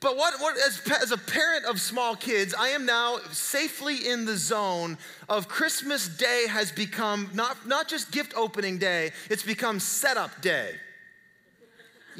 But 0.00 0.16
what, 0.16 0.40
what 0.40 0.56
as, 0.56 0.80
as 1.02 1.12
a 1.12 1.18
parent 1.18 1.66
of 1.66 1.78
small 1.78 2.16
kids, 2.16 2.54
I 2.54 2.68
am 2.68 2.86
now 2.86 3.18
safely 3.30 4.08
in 4.08 4.24
the 4.24 4.38
zone 4.38 4.96
of 5.28 5.48
Christmas 5.48 6.08
Day 6.08 6.46
has 6.48 6.72
become 6.72 7.28
not, 7.34 7.66
not 7.66 7.88
just 7.88 8.10
gift 8.10 8.32
opening 8.34 8.78
day, 8.78 9.12
it's 9.28 9.42
become 9.42 9.78
setup 9.78 10.40
day. 10.40 10.76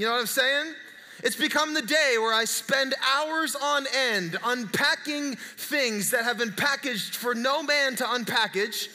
You 0.00 0.06
know 0.06 0.12
what 0.12 0.20
I'm 0.20 0.26
saying? 0.28 0.74
It's 1.22 1.36
become 1.36 1.74
the 1.74 1.82
day 1.82 2.16
where 2.18 2.32
I 2.32 2.46
spend 2.46 2.94
hours 3.06 3.54
on 3.54 3.84
end 3.94 4.38
unpacking 4.42 5.36
things 5.36 6.10
that 6.12 6.24
have 6.24 6.38
been 6.38 6.54
packaged 6.54 7.16
for 7.16 7.34
no 7.34 7.62
man 7.62 7.96
to 7.96 8.04
unpackage. 8.04 8.88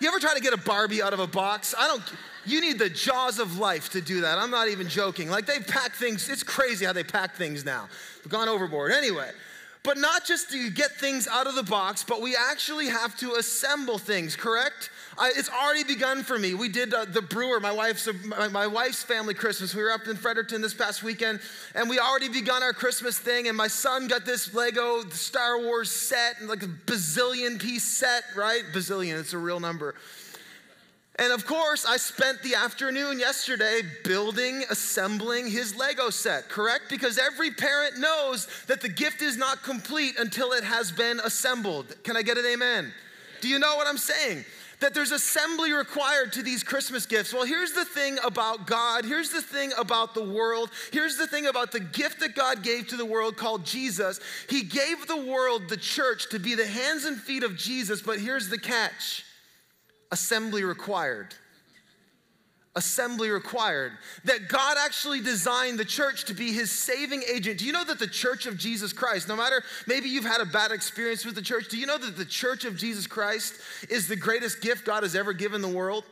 You 0.00 0.08
ever 0.08 0.18
try 0.18 0.32
to 0.32 0.40
get 0.40 0.54
a 0.54 0.56
Barbie 0.56 1.02
out 1.02 1.12
of 1.12 1.20
a 1.20 1.26
box? 1.26 1.74
I 1.78 1.86
don't, 1.86 2.02
you 2.46 2.62
need 2.62 2.78
the 2.78 2.88
jaws 2.88 3.38
of 3.38 3.58
life 3.58 3.90
to 3.90 4.00
do 4.00 4.22
that. 4.22 4.38
I'm 4.38 4.50
not 4.50 4.68
even 4.68 4.88
joking. 4.88 5.28
Like 5.28 5.44
they 5.44 5.58
pack 5.58 5.92
things, 5.92 6.30
it's 6.30 6.42
crazy 6.42 6.86
how 6.86 6.94
they 6.94 7.04
pack 7.04 7.34
things 7.34 7.62
now. 7.62 7.86
We've 8.24 8.32
gone 8.32 8.48
overboard. 8.48 8.92
Anyway, 8.92 9.30
but 9.82 9.98
not 9.98 10.24
just 10.24 10.48
do 10.48 10.56
you 10.56 10.70
get 10.70 10.92
things 10.92 11.28
out 11.28 11.46
of 11.46 11.56
the 11.56 11.62
box, 11.62 12.02
but 12.02 12.22
we 12.22 12.34
actually 12.34 12.86
have 12.86 13.18
to 13.18 13.34
assemble 13.34 13.98
things, 13.98 14.34
correct? 14.34 14.88
I, 15.18 15.32
it's 15.34 15.48
already 15.48 15.84
begun 15.84 16.22
for 16.22 16.38
me. 16.38 16.54
We 16.54 16.68
did 16.68 16.92
uh, 16.92 17.06
the 17.06 17.22
brewer, 17.22 17.58
my 17.58 17.72
wife's, 17.72 18.08
my, 18.24 18.48
my, 18.48 18.66
wife's 18.66 19.02
family 19.02 19.32
Christmas. 19.32 19.74
We 19.74 19.82
were 19.82 19.90
up 19.90 20.06
in 20.06 20.16
Fredericton 20.16 20.60
this 20.60 20.74
past 20.74 21.02
weekend, 21.02 21.40
and 21.74 21.88
we 21.88 21.98
already 21.98 22.28
begun 22.28 22.62
our 22.62 22.74
Christmas 22.74 23.18
thing. 23.18 23.48
And 23.48 23.56
my 23.56 23.68
son 23.68 24.08
got 24.08 24.26
this 24.26 24.52
Lego 24.52 25.08
Star 25.10 25.58
Wars 25.58 25.90
set, 25.90 26.42
like 26.42 26.62
a 26.62 26.66
bazillion 26.66 27.58
piece 27.60 27.84
set, 27.84 28.24
right? 28.36 28.62
Bazillion, 28.74 29.18
it's 29.18 29.32
a 29.32 29.38
real 29.38 29.58
number. 29.58 29.94
And 31.18 31.32
of 31.32 31.46
course, 31.46 31.86
I 31.86 31.96
spent 31.96 32.42
the 32.42 32.54
afternoon 32.54 33.18
yesterday 33.18 33.80
building, 34.04 34.64
assembling 34.68 35.50
his 35.50 35.74
Lego 35.74 36.10
set, 36.10 36.50
correct? 36.50 36.90
Because 36.90 37.16
every 37.16 37.50
parent 37.50 37.98
knows 37.98 38.48
that 38.66 38.82
the 38.82 38.90
gift 38.90 39.22
is 39.22 39.38
not 39.38 39.62
complete 39.62 40.18
until 40.18 40.52
it 40.52 40.62
has 40.62 40.92
been 40.92 41.20
assembled. 41.20 41.96
Can 42.04 42.18
I 42.18 42.22
get 42.22 42.36
an 42.36 42.44
amen? 42.44 42.92
Do 43.40 43.48
you 43.48 43.58
know 43.58 43.76
what 43.76 43.86
I'm 43.86 43.96
saying? 43.96 44.44
That 44.80 44.92
there's 44.92 45.12
assembly 45.12 45.72
required 45.72 46.34
to 46.34 46.42
these 46.42 46.62
Christmas 46.62 47.06
gifts. 47.06 47.32
Well, 47.32 47.44
here's 47.44 47.72
the 47.72 47.84
thing 47.84 48.18
about 48.24 48.66
God. 48.66 49.04
Here's 49.04 49.30
the 49.30 49.40
thing 49.40 49.72
about 49.78 50.14
the 50.14 50.22
world. 50.22 50.70
Here's 50.92 51.16
the 51.16 51.26
thing 51.26 51.46
about 51.46 51.72
the 51.72 51.80
gift 51.80 52.20
that 52.20 52.34
God 52.34 52.62
gave 52.62 52.88
to 52.88 52.96
the 52.96 53.06
world 53.06 53.36
called 53.36 53.64
Jesus. 53.64 54.20
He 54.50 54.62
gave 54.62 55.06
the 55.06 55.16
world, 55.16 55.68
the 55.68 55.78
church, 55.78 56.28
to 56.30 56.38
be 56.38 56.54
the 56.54 56.66
hands 56.66 57.04
and 57.04 57.16
feet 57.16 57.42
of 57.42 57.56
Jesus, 57.56 58.02
but 58.02 58.20
here's 58.20 58.48
the 58.48 58.58
catch 58.58 59.24
assembly 60.12 60.62
required. 60.62 61.34
Assembly 62.76 63.30
required. 63.30 63.92
That 64.24 64.48
God 64.48 64.76
actually 64.78 65.20
designed 65.20 65.78
the 65.78 65.84
church 65.84 66.26
to 66.26 66.34
be 66.34 66.52
his 66.52 66.70
saving 66.70 67.22
agent. 67.32 67.58
Do 67.58 67.64
you 67.64 67.72
know 67.72 67.84
that 67.84 67.98
the 67.98 68.06
church 68.06 68.46
of 68.46 68.58
Jesus 68.58 68.92
Christ, 68.92 69.28
no 69.28 69.36
matter 69.36 69.62
maybe 69.86 70.08
you've 70.08 70.26
had 70.26 70.40
a 70.40 70.46
bad 70.46 70.70
experience 70.70 71.24
with 71.24 71.34
the 71.34 71.42
church, 71.42 71.68
do 71.68 71.78
you 71.78 71.86
know 71.86 71.98
that 71.98 72.16
the 72.16 72.24
church 72.24 72.64
of 72.64 72.76
Jesus 72.76 73.06
Christ 73.06 73.54
is 73.88 74.06
the 74.06 74.16
greatest 74.16 74.60
gift 74.60 74.84
God 74.84 75.02
has 75.02 75.16
ever 75.16 75.32
given 75.32 75.62
the 75.62 75.68
world? 75.68 76.04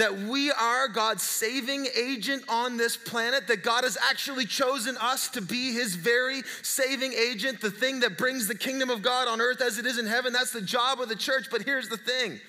that 0.00 0.16
we 0.16 0.50
are 0.50 0.88
God's 0.88 1.22
saving 1.22 1.86
agent 1.94 2.42
on 2.48 2.78
this 2.78 2.96
planet, 2.96 3.46
that 3.48 3.62
God 3.62 3.84
has 3.84 3.98
actually 4.08 4.46
chosen 4.46 4.96
us 4.96 5.28
to 5.28 5.42
be 5.42 5.74
his 5.74 5.94
very 5.94 6.40
saving 6.62 7.12
agent, 7.12 7.60
the 7.60 7.70
thing 7.70 8.00
that 8.00 8.16
brings 8.16 8.48
the 8.48 8.54
kingdom 8.54 8.88
of 8.88 9.02
God 9.02 9.28
on 9.28 9.42
earth 9.42 9.60
as 9.60 9.76
it 9.76 9.84
is 9.84 9.98
in 9.98 10.06
heaven. 10.06 10.32
That's 10.32 10.52
the 10.52 10.62
job 10.62 11.02
of 11.02 11.10
the 11.10 11.16
church. 11.16 11.48
But 11.50 11.62
here's 11.62 11.90
the 11.90 11.98
thing 11.98 12.40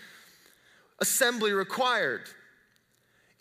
assembly 1.00 1.52
required. 1.52 2.22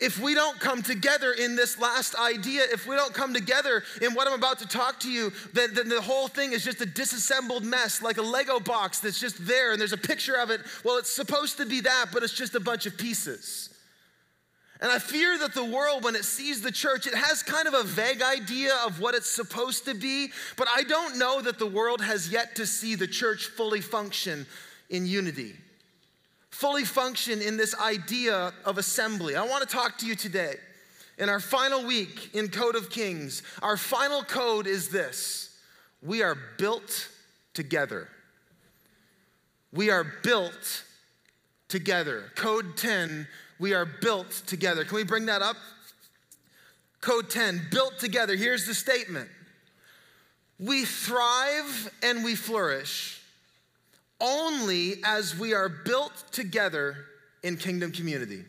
If 0.01 0.19
we 0.19 0.33
don't 0.33 0.59
come 0.59 0.81
together 0.81 1.31
in 1.33 1.55
this 1.55 1.79
last 1.79 2.15
idea, 2.15 2.63
if 2.63 2.87
we 2.87 2.95
don't 2.95 3.13
come 3.13 3.35
together 3.35 3.83
in 4.01 4.15
what 4.15 4.27
I'm 4.27 4.33
about 4.33 4.57
to 4.59 4.67
talk 4.67 4.99
to 5.01 5.11
you, 5.11 5.31
then, 5.53 5.75
then, 5.75 5.89
the 5.89 6.01
whole 6.01 6.27
thing 6.27 6.53
is 6.53 6.63
just 6.63 6.81
a 6.81 6.87
disassembled 6.87 7.63
mess, 7.63 8.01
like 8.01 8.17
a 8.17 8.23
Lego 8.23 8.59
box 8.59 8.97
that's 8.97 9.19
just 9.19 9.45
there 9.45 9.71
and 9.71 9.79
there's 9.79 9.93
a 9.93 9.97
picture 9.97 10.37
of 10.37 10.49
it. 10.49 10.61
Well, 10.83 10.97
it's 10.97 11.13
supposed 11.13 11.57
to 11.57 11.67
be 11.67 11.81
that, 11.81 12.07
but 12.11 12.23
it's 12.23 12.33
just 12.33 12.55
a 12.55 12.59
bunch 12.59 12.87
of 12.87 12.97
pieces. 12.97 13.69
And 14.81 14.91
I 14.91 14.97
fear 14.97 15.37
that 15.37 15.53
the 15.53 15.63
world, 15.63 16.03
when 16.03 16.15
it 16.15 16.25
sees 16.25 16.61
the 16.61 16.71
church, 16.71 17.05
it 17.05 17.13
has 17.13 17.43
kind 17.43 17.67
of 17.67 17.75
a 17.75 17.83
vague 17.83 18.23
idea 18.23 18.75
of 18.83 18.99
what 18.99 19.13
it's 19.13 19.29
supposed 19.29 19.85
to 19.85 19.93
be, 19.93 20.31
but 20.57 20.67
I 20.75 20.81
don't 20.81 21.19
know 21.19 21.43
that 21.43 21.59
the 21.59 21.67
world 21.67 22.01
has 22.01 22.31
yet 22.31 22.55
to 22.55 22.65
see 22.65 22.95
the 22.95 23.05
church 23.05 23.45
fully 23.45 23.81
function 23.81 24.47
in 24.89 25.05
unity 25.05 25.53
fully 26.61 26.85
function 26.85 27.41
in 27.41 27.57
this 27.57 27.73
idea 27.79 28.53
of 28.65 28.77
assembly. 28.77 29.35
I 29.35 29.43
want 29.47 29.67
to 29.67 29.75
talk 29.75 29.97
to 29.97 30.05
you 30.05 30.13
today. 30.13 30.57
In 31.17 31.27
our 31.27 31.39
final 31.39 31.83
week 31.83 32.35
in 32.35 32.49
Code 32.49 32.75
of 32.75 32.91
Kings, 32.91 33.41
our 33.63 33.75
final 33.75 34.21
code 34.21 34.67
is 34.67 34.89
this 34.89 35.57
we 36.03 36.21
are 36.21 36.37
built 36.59 37.09
together. 37.55 38.07
We 39.73 39.89
are 39.89 40.05
built 40.21 40.83
together. 41.67 42.31
Code 42.35 42.77
10, 42.77 43.27
we 43.59 43.73
are 43.73 43.87
built 43.99 44.29
together. 44.45 44.83
Can 44.85 44.97
we 44.97 45.03
bring 45.03 45.25
that 45.25 45.41
up? 45.41 45.55
Code 47.01 47.31
10, 47.31 47.69
built 47.71 47.97
together. 47.97 48.35
Here's 48.35 48.67
the 48.67 48.75
statement 48.75 49.29
We 50.59 50.85
thrive 50.85 51.91
and 52.03 52.23
we 52.23 52.35
flourish 52.35 53.20
only 54.21 54.95
as 55.03 55.37
we 55.37 55.53
are 55.53 55.67
built 55.67 56.13
together 56.31 56.95
in 57.43 57.57
kingdom 57.57 57.91
community. 57.91 58.45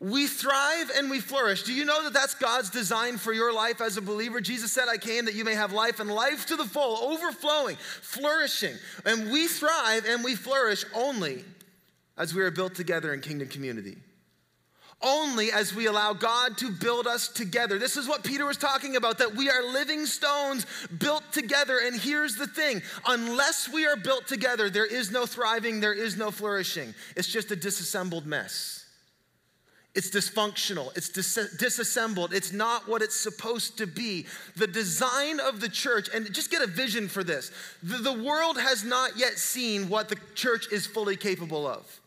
We 0.00 0.26
thrive 0.26 0.90
and 0.96 1.10
we 1.10 1.20
flourish. 1.20 1.62
Do 1.62 1.72
you 1.72 1.86
know 1.86 2.04
that 2.04 2.12
that's 2.12 2.34
God's 2.34 2.68
design 2.68 3.16
for 3.16 3.32
your 3.32 3.54
life 3.54 3.80
as 3.80 3.96
a 3.96 4.02
believer? 4.02 4.40
Jesus 4.40 4.70
said, 4.70 4.86
I 4.86 4.98
came 4.98 5.24
that 5.24 5.34
you 5.34 5.44
may 5.44 5.54
have 5.54 5.72
life 5.72 5.98
and 5.98 6.10
life 6.10 6.46
to 6.46 6.56
the 6.56 6.64
full, 6.64 7.10
overflowing, 7.10 7.76
flourishing. 7.76 8.74
And 9.06 9.32
we 9.32 9.46
thrive 9.48 10.04
and 10.06 10.22
we 10.22 10.34
flourish 10.34 10.84
only 10.94 11.44
as 12.18 12.34
we 12.34 12.42
are 12.42 12.50
built 12.50 12.74
together 12.74 13.14
in 13.14 13.20
kingdom 13.20 13.48
community 13.48 13.96
only 15.04 15.52
as 15.52 15.74
we 15.74 15.86
allow 15.86 16.14
God 16.14 16.56
to 16.58 16.70
build 16.70 17.06
us 17.06 17.28
together. 17.28 17.78
This 17.78 17.96
is 17.96 18.08
what 18.08 18.24
Peter 18.24 18.46
was 18.46 18.56
talking 18.56 18.96
about 18.96 19.18
that 19.18 19.34
we 19.34 19.50
are 19.50 19.62
living 19.62 20.06
stones 20.06 20.66
built 20.98 21.22
together. 21.30 21.78
And 21.84 22.00
here's 22.00 22.36
the 22.36 22.46
thing 22.46 22.82
unless 23.06 23.68
we 23.68 23.86
are 23.86 23.96
built 23.96 24.26
together, 24.26 24.70
there 24.70 24.86
is 24.86 25.10
no 25.10 25.26
thriving, 25.26 25.80
there 25.80 25.92
is 25.92 26.16
no 26.16 26.30
flourishing. 26.30 26.94
It's 27.16 27.28
just 27.28 27.50
a 27.50 27.56
disassembled 27.56 28.26
mess. 28.26 28.80
It's 29.94 30.10
dysfunctional, 30.10 30.96
it's 30.96 31.08
dis- 31.08 31.54
disassembled, 31.56 32.34
it's 32.34 32.52
not 32.52 32.88
what 32.88 33.00
it's 33.00 33.14
supposed 33.14 33.78
to 33.78 33.86
be. 33.86 34.26
The 34.56 34.66
design 34.66 35.38
of 35.38 35.60
the 35.60 35.68
church, 35.68 36.08
and 36.12 36.32
just 36.34 36.50
get 36.50 36.62
a 36.62 36.66
vision 36.66 37.06
for 37.06 37.22
this 37.22 37.52
the, 37.80 37.98
the 37.98 38.12
world 38.12 38.58
has 38.58 38.82
not 38.82 39.16
yet 39.16 39.34
seen 39.34 39.88
what 39.88 40.08
the 40.08 40.16
church 40.34 40.66
is 40.72 40.84
fully 40.84 41.16
capable 41.16 41.64
of. 41.64 42.00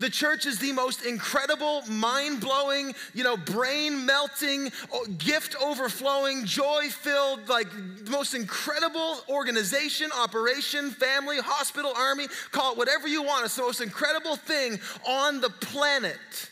The 0.00 0.08
church 0.08 0.46
is 0.46 0.58
the 0.58 0.72
most 0.72 1.04
incredible, 1.04 1.82
mind 1.86 2.40
blowing, 2.40 2.94
you 3.12 3.22
know, 3.22 3.36
brain 3.36 4.06
melting, 4.06 4.72
oh, 4.90 5.04
gift 5.18 5.54
overflowing, 5.62 6.46
joy 6.46 6.88
filled, 6.88 7.50
like 7.50 7.70
the 7.70 8.10
most 8.10 8.32
incredible 8.32 9.18
organization, 9.28 10.10
operation, 10.18 10.90
family, 10.90 11.36
hospital, 11.38 11.92
army, 11.94 12.28
call 12.50 12.72
it 12.72 12.78
whatever 12.78 13.08
you 13.08 13.22
want. 13.22 13.44
It's 13.44 13.56
the 13.56 13.62
most 13.62 13.82
incredible 13.82 14.36
thing 14.36 14.80
on 15.06 15.42
the 15.42 15.50
planet. 15.50 16.48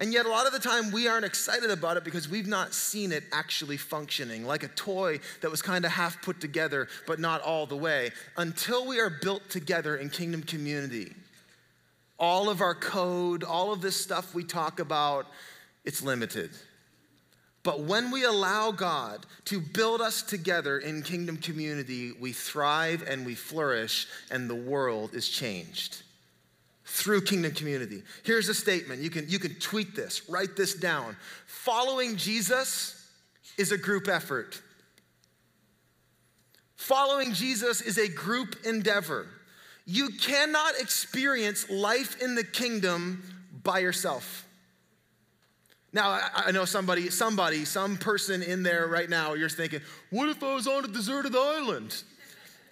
And 0.00 0.12
yet, 0.12 0.26
a 0.26 0.28
lot 0.28 0.48
of 0.48 0.52
the 0.52 0.58
time, 0.58 0.90
we 0.90 1.06
aren't 1.06 1.24
excited 1.24 1.70
about 1.70 1.96
it 1.96 2.02
because 2.02 2.28
we've 2.28 2.48
not 2.48 2.74
seen 2.74 3.12
it 3.12 3.22
actually 3.32 3.76
functioning, 3.76 4.44
like 4.44 4.64
a 4.64 4.68
toy 4.68 5.20
that 5.40 5.52
was 5.52 5.62
kind 5.62 5.84
of 5.84 5.92
half 5.92 6.20
put 6.20 6.40
together, 6.40 6.88
but 7.06 7.20
not 7.20 7.42
all 7.42 7.64
the 7.64 7.76
way, 7.76 8.10
until 8.36 8.88
we 8.88 8.98
are 8.98 9.10
built 9.22 9.48
together 9.50 9.94
in 9.94 10.10
kingdom 10.10 10.42
community 10.42 11.12
all 12.18 12.48
of 12.48 12.60
our 12.60 12.74
code, 12.74 13.44
all 13.44 13.72
of 13.72 13.80
this 13.80 13.96
stuff 13.96 14.34
we 14.34 14.44
talk 14.44 14.80
about, 14.80 15.26
it's 15.84 16.02
limited. 16.02 16.50
But 17.62 17.80
when 17.80 18.10
we 18.10 18.24
allow 18.24 18.72
God 18.72 19.24
to 19.46 19.58
build 19.58 20.00
us 20.00 20.22
together 20.22 20.78
in 20.78 21.02
kingdom 21.02 21.38
community, 21.38 22.12
we 22.20 22.32
thrive 22.32 23.02
and 23.08 23.24
we 23.24 23.34
flourish, 23.34 24.06
and 24.30 24.48
the 24.48 24.54
world 24.54 25.14
is 25.14 25.28
changed 25.28 26.02
through 26.84 27.22
kingdom 27.22 27.52
community. 27.52 28.02
Here's 28.22 28.50
a 28.50 28.54
statement. 28.54 29.00
You 29.00 29.08
can, 29.08 29.28
you 29.28 29.38
can 29.38 29.54
tweet 29.54 29.96
this, 29.96 30.28
write 30.28 30.56
this 30.56 30.74
down. 30.74 31.16
Following 31.46 32.16
Jesus 32.16 33.10
is 33.56 33.72
a 33.72 33.78
group 33.78 34.08
effort. 34.08 34.60
Following 36.76 37.32
Jesus 37.32 37.80
is 37.80 37.96
a 37.96 38.08
group 38.08 38.56
endeavor. 38.66 39.26
You 39.86 40.10
cannot 40.10 40.80
experience 40.80 41.68
life 41.68 42.22
in 42.22 42.34
the 42.34 42.44
kingdom 42.44 43.22
by 43.62 43.80
yourself. 43.80 44.46
Now, 45.92 46.18
I, 46.34 46.50
know 46.50 46.64
somebody, 46.64 47.08
somebody, 47.10 47.64
some 47.64 47.96
person 47.96 48.42
in 48.42 48.64
there 48.64 48.88
right 48.88 49.08
now, 49.08 49.34
you're 49.34 49.48
thinking, 49.48 49.80
what 50.10 50.28
if 50.28 50.42
I 50.42 50.52
was 50.52 50.66
on 50.66 50.84
a 50.84 50.88
deserted 50.88 51.36
island? 51.36 52.02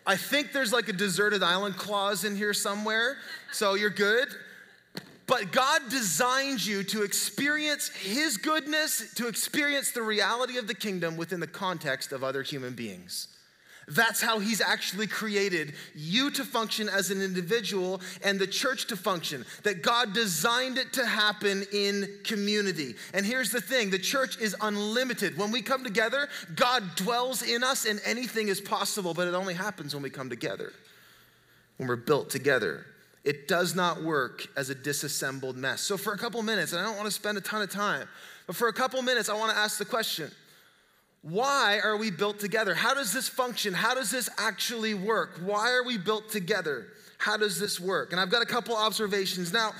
I 0.04 0.16
think 0.16 0.52
there's 0.52 0.72
like 0.72 0.88
a 0.88 0.92
deserted 0.92 1.40
island 1.40 1.76
clause 1.76 2.24
in 2.24 2.34
here 2.34 2.52
somewhere, 2.52 3.18
so 3.52 3.74
you're 3.74 3.90
good. 3.90 4.28
But 5.28 5.52
God 5.52 5.82
designed 5.88 6.66
you 6.66 6.82
to 6.84 7.04
experience 7.04 7.90
His 7.90 8.36
goodness, 8.36 9.14
to 9.14 9.28
experience 9.28 9.92
the 9.92 10.02
reality 10.02 10.58
of 10.58 10.66
the 10.66 10.74
kingdom 10.74 11.16
within 11.16 11.38
the 11.38 11.46
context 11.46 12.10
of 12.10 12.24
other 12.24 12.42
human 12.42 12.74
beings. 12.74 13.28
That's 13.88 14.22
how 14.22 14.38
he's 14.38 14.60
actually 14.60 15.06
created 15.06 15.74
you 15.94 16.30
to 16.32 16.44
function 16.44 16.88
as 16.88 17.10
an 17.10 17.20
individual 17.20 18.00
and 18.22 18.38
the 18.38 18.46
church 18.46 18.86
to 18.88 18.96
function. 18.96 19.44
That 19.64 19.82
God 19.82 20.12
designed 20.12 20.78
it 20.78 20.92
to 20.94 21.06
happen 21.06 21.64
in 21.72 22.08
community. 22.22 22.94
And 23.12 23.26
here's 23.26 23.50
the 23.50 23.60
thing 23.60 23.90
the 23.90 23.98
church 23.98 24.38
is 24.40 24.54
unlimited. 24.60 25.36
When 25.36 25.50
we 25.50 25.62
come 25.62 25.82
together, 25.82 26.28
God 26.54 26.94
dwells 26.94 27.42
in 27.42 27.64
us 27.64 27.84
and 27.84 28.00
anything 28.04 28.48
is 28.48 28.60
possible, 28.60 29.14
but 29.14 29.26
it 29.26 29.34
only 29.34 29.54
happens 29.54 29.94
when 29.94 30.02
we 30.02 30.10
come 30.10 30.30
together, 30.30 30.72
when 31.76 31.88
we're 31.88 31.96
built 31.96 32.30
together. 32.30 32.86
It 33.24 33.46
does 33.46 33.74
not 33.76 34.02
work 34.02 34.48
as 34.56 34.68
a 34.68 34.74
disassembled 34.74 35.56
mess. 35.56 35.80
So, 35.80 35.96
for 35.96 36.12
a 36.12 36.18
couple 36.18 36.42
minutes, 36.42 36.72
and 36.72 36.80
I 36.80 36.84
don't 36.84 36.96
want 36.96 37.06
to 37.06 37.12
spend 37.12 37.38
a 37.38 37.40
ton 37.40 37.62
of 37.62 37.70
time, 37.70 38.08
but 38.48 38.56
for 38.56 38.66
a 38.66 38.72
couple 38.72 39.00
minutes, 39.02 39.28
I 39.28 39.34
want 39.34 39.52
to 39.52 39.56
ask 39.56 39.78
the 39.78 39.84
question 39.84 40.30
why 41.22 41.80
are 41.82 41.96
we 41.96 42.10
built 42.10 42.40
together? 42.40 42.74
How 42.74 42.94
does 42.94 43.12
this 43.12 43.28
function? 43.28 43.72
How 43.72 43.94
does 43.94 44.10
this 44.10 44.28
actually 44.38 44.94
work? 44.94 45.40
Why 45.44 45.70
are 45.70 45.84
we 45.84 45.96
built 45.96 46.28
together? 46.28 46.88
How 47.18 47.36
does 47.36 47.60
this 47.60 47.78
work? 47.78 48.10
And 48.10 48.20
I've 48.20 48.30
got 48.30 48.42
a 48.42 48.46
couple 48.46 48.76
observations. 48.76 49.52
Now, 49.52 49.72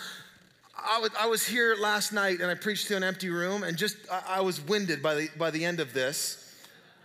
I 0.77 1.27
was 1.27 1.45
here 1.45 1.77
last 1.77 2.13
night 2.13 2.41
and 2.41 2.51
I 2.51 2.55
preached 2.55 2.89
to 2.89 2.97
an 2.97 3.05
empty 3.05 3.29
room, 3.29 3.63
and 3.63 3.77
just 3.77 3.97
I 4.27 4.41
was 4.41 4.61
winded 4.61 5.03
by 5.03 5.15
the, 5.15 5.29
by 5.39 5.51
the 5.51 5.65
end 5.65 5.81
of 5.81 5.93
this. 5.93 6.39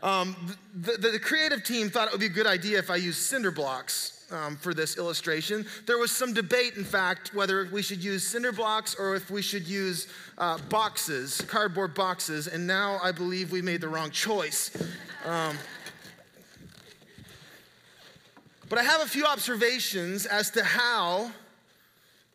Um, 0.02 0.36
the, 0.76 0.94
the, 0.94 1.10
the 1.10 1.20
creative 1.20 1.64
team 1.64 1.90
thought 1.90 2.08
it 2.08 2.12
would 2.12 2.20
be 2.20 2.28
a 2.28 2.30
good 2.30 2.48
idea 2.48 2.78
if 2.80 2.90
I 2.90 2.96
used 2.96 3.20
cinder 3.20 3.52
blocks 3.52 4.17
um, 4.32 4.58
for 4.58 4.74
this 4.74 4.98
illustration. 4.98 5.66
There 5.86 5.98
was 5.98 6.12
some 6.12 6.34
debate, 6.34 6.76
in 6.76 6.84
fact, 6.84 7.34
whether 7.34 7.68
we 7.72 7.82
should 7.82 8.04
use 8.04 8.28
cinder 8.28 8.52
blocks 8.52 8.96
or 8.96 9.16
if 9.16 9.30
we 9.32 9.42
should 9.42 9.68
use 9.68 10.08
uh, 10.38 10.58
boxes, 10.70 11.42
cardboard 11.42 11.94
boxes, 11.94 12.48
and 12.48 12.68
now 12.68 13.00
I 13.02 13.12
believe 13.12 13.52
we 13.52 13.62
made 13.62 13.82
the 13.82 13.88
wrong 13.88 14.12
choice. 14.12 14.72
Um, 15.26 15.58
but 18.70 18.80
I 18.80 18.84
have 18.84 19.02
a 19.02 19.08
few 19.08 19.26
observations 19.26 20.26
as 20.26 20.52
to 20.52 20.64
how 20.64 21.32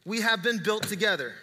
we 0.05 0.21
have 0.23 0.43
been 0.43 0.59
built 0.63 0.85
together 0.85 1.35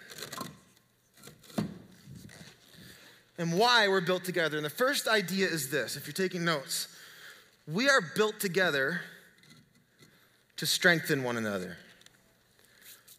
and 3.38 3.56
why 3.56 3.88
we're 3.88 4.00
built 4.00 4.24
together. 4.24 4.56
And 4.56 4.66
the 4.66 4.70
first 4.70 5.08
idea 5.08 5.46
is 5.46 5.70
this 5.70 5.96
if 5.96 6.06
you're 6.06 6.12
taking 6.12 6.44
notes, 6.44 6.88
we 7.66 7.88
are 7.88 8.00
built 8.16 8.40
together 8.40 9.00
to 10.60 10.66
strengthen 10.66 11.24
one 11.24 11.38
another. 11.38 11.78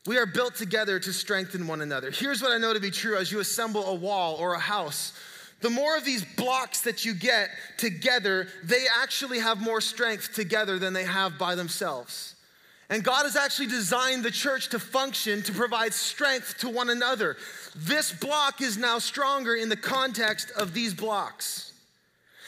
We 0.05 0.19
are 0.19 0.27
built 0.27 0.53
together 0.53 0.99
to 0.99 1.11
strengthen 1.11 1.65
one 1.65 1.81
another. 1.81 2.11
Here's 2.11 2.39
what 2.39 2.51
I 2.51 2.59
know 2.59 2.71
to 2.71 2.79
be 2.79 2.91
true 2.91 3.17
as 3.17 3.31
you 3.31 3.39
assemble 3.39 3.83
a 3.87 3.95
wall 3.95 4.35
or 4.35 4.53
a 4.53 4.59
house. 4.59 5.13
The 5.61 5.71
more 5.71 5.97
of 5.97 6.05
these 6.05 6.23
blocks 6.23 6.81
that 6.81 7.03
you 7.03 7.15
get 7.15 7.49
together, 7.77 8.47
they 8.63 8.85
actually 9.01 9.39
have 9.39 9.59
more 9.59 9.81
strength 9.81 10.35
together 10.35 10.77
than 10.77 10.93
they 10.93 11.03
have 11.03 11.39
by 11.39 11.55
themselves. 11.55 12.35
And 12.91 13.03
God 13.03 13.23
has 13.23 13.35
actually 13.35 13.69
designed 13.69 14.23
the 14.23 14.29
church 14.29 14.69
to 14.69 14.79
function 14.79 15.41
to 15.41 15.51
provide 15.51 15.95
strength 15.95 16.59
to 16.59 16.69
one 16.69 16.91
another. 16.91 17.37
This 17.75 18.11
block 18.11 18.61
is 18.61 18.77
now 18.77 18.99
stronger 18.99 19.55
in 19.55 19.67
the 19.67 19.75
context 19.75 20.51
of 20.55 20.75
these 20.75 20.93
blocks. 20.93 21.71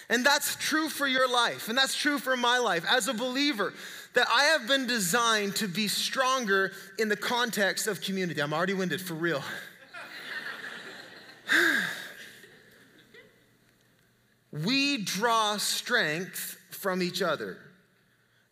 And 0.10 0.24
that's 0.24 0.56
true 0.58 0.90
for 0.90 1.08
your 1.08 1.28
life, 1.28 1.70
and 1.70 1.78
that's 1.78 1.96
true 1.96 2.20
for 2.20 2.38
my 2.38 2.60
life. 2.60 2.86
As 2.88 3.08
a 3.08 3.14
believer, 3.14 3.74
that 4.14 4.28
I 4.30 4.44
have 4.46 4.68
been 4.68 4.86
designed 4.88 5.56
to 5.58 5.68
be 5.68 5.88
stronger 5.88 6.72
in 7.00 7.10
the 7.10 7.16
context 7.16 7.88
of 7.88 8.02
community. 8.02 8.42
I'm 8.42 8.54
already 8.54 8.74
winded 8.74 9.02
for 9.02 9.16
real. 9.16 9.44
we 14.52 15.04
draw 15.04 15.58
strength 15.58 16.58
from 16.70 17.02
each 17.02 17.22
other. 17.22 17.58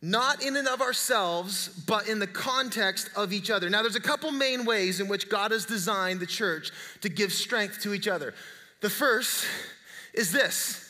Not 0.01 0.43
in 0.43 0.55
and 0.55 0.67
of 0.67 0.81
ourselves, 0.81 1.67
but 1.67 2.07
in 2.07 2.17
the 2.17 2.25
context 2.25 3.11
of 3.15 3.31
each 3.31 3.51
other. 3.51 3.69
Now, 3.69 3.83
there's 3.83 3.95
a 3.95 3.99
couple 3.99 4.31
main 4.31 4.65
ways 4.65 4.99
in 4.99 5.07
which 5.07 5.29
God 5.29 5.51
has 5.51 5.65
designed 5.65 6.19
the 6.19 6.25
church 6.25 6.71
to 7.01 7.09
give 7.09 7.31
strength 7.31 7.81
to 7.83 7.93
each 7.93 8.07
other. 8.07 8.33
The 8.81 8.89
first 8.89 9.45
is 10.15 10.31
this 10.31 10.80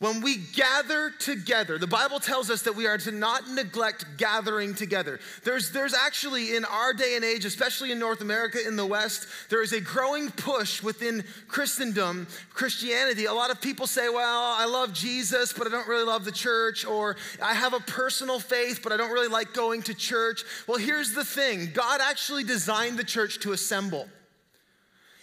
when 0.00 0.22
we 0.22 0.38
gather 0.38 1.10
together, 1.10 1.76
the 1.76 1.86
Bible 1.86 2.20
tells 2.20 2.48
us 2.48 2.62
that 2.62 2.74
we 2.74 2.86
are 2.86 2.96
to 2.96 3.12
not 3.12 3.50
neglect 3.50 4.06
gathering 4.16 4.74
together. 4.74 5.20
There's, 5.44 5.72
there's 5.72 5.92
actually, 5.92 6.56
in 6.56 6.64
our 6.64 6.94
day 6.94 7.16
and 7.16 7.24
age, 7.24 7.44
especially 7.44 7.92
in 7.92 7.98
North 7.98 8.22
America, 8.22 8.66
in 8.66 8.76
the 8.76 8.86
West, 8.86 9.26
there 9.50 9.62
is 9.62 9.74
a 9.74 9.80
growing 9.80 10.30
push 10.30 10.82
within 10.82 11.22
Christendom, 11.48 12.26
Christianity. 12.48 13.26
A 13.26 13.34
lot 13.34 13.50
of 13.50 13.60
people 13.60 13.86
say, 13.86 14.08
well, 14.08 14.54
I 14.56 14.64
love 14.64 14.94
Jesus, 14.94 15.52
but 15.52 15.66
I 15.66 15.70
don't 15.70 15.86
really 15.86 16.06
love 16.06 16.24
the 16.24 16.32
church, 16.32 16.86
or 16.86 17.16
I 17.42 17.52
have 17.52 17.74
a 17.74 17.80
personal 17.80 18.40
faith, 18.40 18.80
but 18.82 18.92
I 18.92 18.96
don't 18.96 19.12
really 19.12 19.28
like 19.28 19.52
going 19.52 19.82
to 19.82 19.92
church. 19.92 20.44
Well, 20.66 20.78
here's 20.78 21.12
the 21.12 21.26
thing 21.26 21.72
God 21.74 22.00
actually 22.02 22.44
designed 22.44 22.98
the 22.98 23.04
church 23.04 23.40
to 23.40 23.52
assemble 23.52 24.08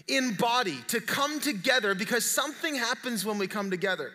in 0.07 0.35
body, 0.35 0.77
to 0.89 1.01
come 1.01 1.39
together, 1.39 1.95
because 1.95 2.29
something 2.29 2.75
happens 2.75 3.25
when 3.25 3.39
we 3.39 3.47
come 3.47 3.71
together. 3.71 4.11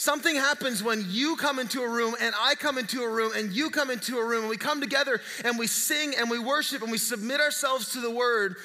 Something 0.00 0.34
happens 0.34 0.82
when 0.82 1.04
you 1.10 1.36
come 1.36 1.58
into 1.58 1.82
a 1.82 1.88
room 1.88 2.16
and 2.18 2.34
I 2.40 2.54
come 2.54 2.78
into 2.78 3.02
a 3.02 3.10
room 3.10 3.32
and 3.36 3.52
you 3.52 3.68
come 3.68 3.90
into 3.90 4.16
a 4.16 4.24
room 4.24 4.40
and 4.40 4.48
we 4.48 4.56
come 4.56 4.80
together 4.80 5.20
and 5.44 5.58
we 5.58 5.66
sing 5.66 6.14
and 6.18 6.30
we 6.30 6.38
worship 6.38 6.80
and 6.80 6.90
we 6.90 6.96
submit 6.96 7.38
ourselves 7.38 7.92
to 7.92 8.00
the 8.00 8.10
word. 8.10 8.56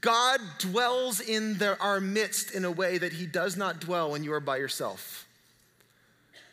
God 0.00 0.38
dwells 0.58 1.18
in 1.18 1.58
the, 1.58 1.76
our 1.80 2.00
midst 2.00 2.52
in 2.52 2.64
a 2.64 2.70
way 2.70 2.96
that 2.98 3.12
he 3.12 3.26
does 3.26 3.56
not 3.56 3.80
dwell 3.80 4.12
when 4.12 4.22
you 4.22 4.32
are 4.34 4.38
by 4.38 4.58
yourself. 4.58 5.26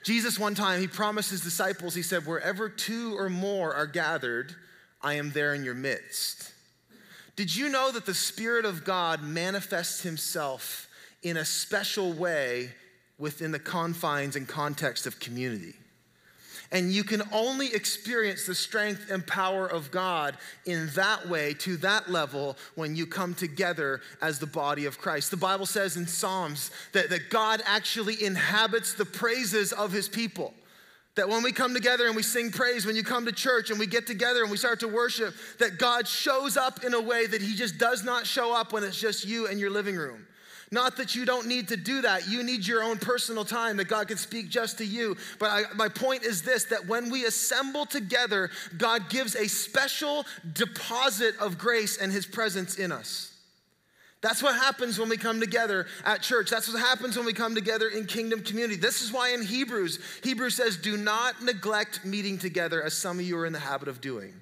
Jesus, 0.04 0.40
one 0.40 0.56
time, 0.56 0.82
he 0.82 0.88
promised 0.88 1.30
his 1.30 1.42
disciples, 1.42 1.94
he 1.94 2.02
said, 2.02 2.26
Wherever 2.26 2.68
two 2.68 3.16
or 3.20 3.30
more 3.30 3.76
are 3.76 3.86
gathered, 3.86 4.56
I 5.04 5.14
am 5.14 5.30
there 5.34 5.54
in 5.54 5.64
your 5.64 5.76
midst. 5.76 6.52
Did 7.36 7.56
you 7.56 7.70
know 7.70 7.92
that 7.92 8.08
the 8.08 8.16
Spirit 8.16 8.66
of 8.66 8.86
God 8.86 9.22
manifests 9.22 10.02
himself 10.02 10.88
in 11.22 11.38
a 11.38 11.46
special 11.46 12.12
way 12.12 12.72
within 13.22 13.52
the 13.52 13.60
confines 13.60 14.36
and 14.36 14.48
context 14.48 15.06
of 15.06 15.20
community. 15.20 15.76
And 16.74 16.92
you 16.92 17.04
can 17.04 17.22
only 17.34 17.74
experience 17.74 18.46
the 18.46 18.56
strength 18.56 19.12
and 19.12 19.28
power 19.28 19.68
of 19.68 19.92
God 19.92 20.38
in 20.66 20.90
that 20.96 21.28
way, 21.28 21.54
to 21.56 21.76
that 21.78 22.10
level, 22.10 22.58
when 22.76 22.96
you 22.96 23.06
come 23.06 23.34
together 23.34 24.00
as 24.22 24.40
the 24.40 24.48
body 24.48 24.86
of 24.86 24.98
Christ. 24.98 25.32
The 25.32 25.38
Bible 25.38 25.66
says 25.66 25.98
in 25.98 26.08
Psalms 26.08 26.72
that, 26.94 27.10
that 27.10 27.30
God 27.30 27.62
actually 27.66 28.24
inhabits 28.24 28.94
the 28.94 29.06
praises 29.06 29.74
of 29.74 29.92
his 29.92 30.08
people. 30.08 30.54
That 31.16 31.28
when 31.28 31.44
we 31.44 31.52
come 31.52 31.74
together 31.74 32.08
and 32.08 32.16
we 32.16 32.24
sing 32.24 32.52
praise, 32.52 32.86
when 32.86 32.96
you 32.96 33.04
come 33.04 33.26
to 33.26 33.34
church 33.34 33.70
and 33.70 33.78
we 33.78 33.86
get 33.86 34.08
together 34.08 34.42
and 34.42 34.50
we 34.50 34.56
start 34.56 34.80
to 34.80 34.88
worship, 34.88 35.36
that 35.60 35.78
God 35.78 36.08
shows 36.08 36.56
up 36.56 36.86
in 36.86 36.94
a 36.94 37.02
way 37.02 37.28
that 37.28 37.42
he 37.42 37.54
just 37.54 37.78
does 37.78 38.06
not 38.06 38.26
show 38.26 38.56
up 38.56 38.72
when 38.72 38.86
it's 38.86 39.00
just 39.00 39.28
you 39.28 39.48
and 39.48 39.60
your 39.60 39.72
living 39.72 39.98
room. 39.98 40.26
Not 40.74 40.96
that 40.98 41.16
you 41.16 41.26
don't 41.26 41.48
need 41.48 41.68
to 41.68 41.78
do 41.78 42.02
that. 42.04 42.30
You 42.30 42.44
need 42.44 42.66
your 42.66 42.82
own 42.82 42.98
personal 42.98 43.44
time 43.44 43.76
that 43.78 43.90
God 43.90 44.08
can 44.08 44.16
speak 44.18 44.50
just 44.50 44.78
to 44.78 44.86
you. 44.86 45.18
But 45.38 45.50
I, 45.50 45.64
my 45.76 45.90
point 45.90 46.24
is 46.24 46.44
this 46.44 46.64
that 46.66 46.88
when 46.88 47.10
we 47.10 47.26
assemble 47.26 47.86
together, 47.86 48.50
God 48.78 49.10
gives 49.10 49.36
a 49.36 49.50
special 49.50 50.26
deposit 50.54 51.36
of 51.40 51.58
grace 51.58 51.98
and 51.98 52.12
his 52.12 52.26
presence 52.26 52.78
in 52.78 52.92
us. 52.92 53.28
That's 54.22 54.44
what 54.44 54.56
happens 54.56 55.00
when 55.00 55.10
we 55.10 55.18
come 55.18 55.40
together 55.40 55.88
at 56.06 56.22
church. 56.22 56.50
That's 56.50 56.72
what 56.72 56.80
happens 56.80 57.18
when 57.18 57.26
we 57.26 57.34
come 57.34 57.56
together 57.56 57.90
in 57.90 58.06
kingdom 58.06 58.42
community. 58.42 58.80
This 58.80 59.02
is 59.02 59.12
why 59.12 59.34
in 59.34 59.42
Hebrews, 59.42 60.00
Hebrews 60.24 60.56
says, 60.56 60.78
Do 60.78 60.96
not 60.96 61.44
neglect 61.44 62.06
meeting 62.06 62.38
together 62.38 62.82
as 62.82 62.94
some 62.94 63.20
of 63.20 63.26
you 63.26 63.38
are 63.40 63.48
in 63.48 63.54
the 63.54 63.60
habit 63.60 63.88
of 63.88 64.00
doing. 64.00 64.34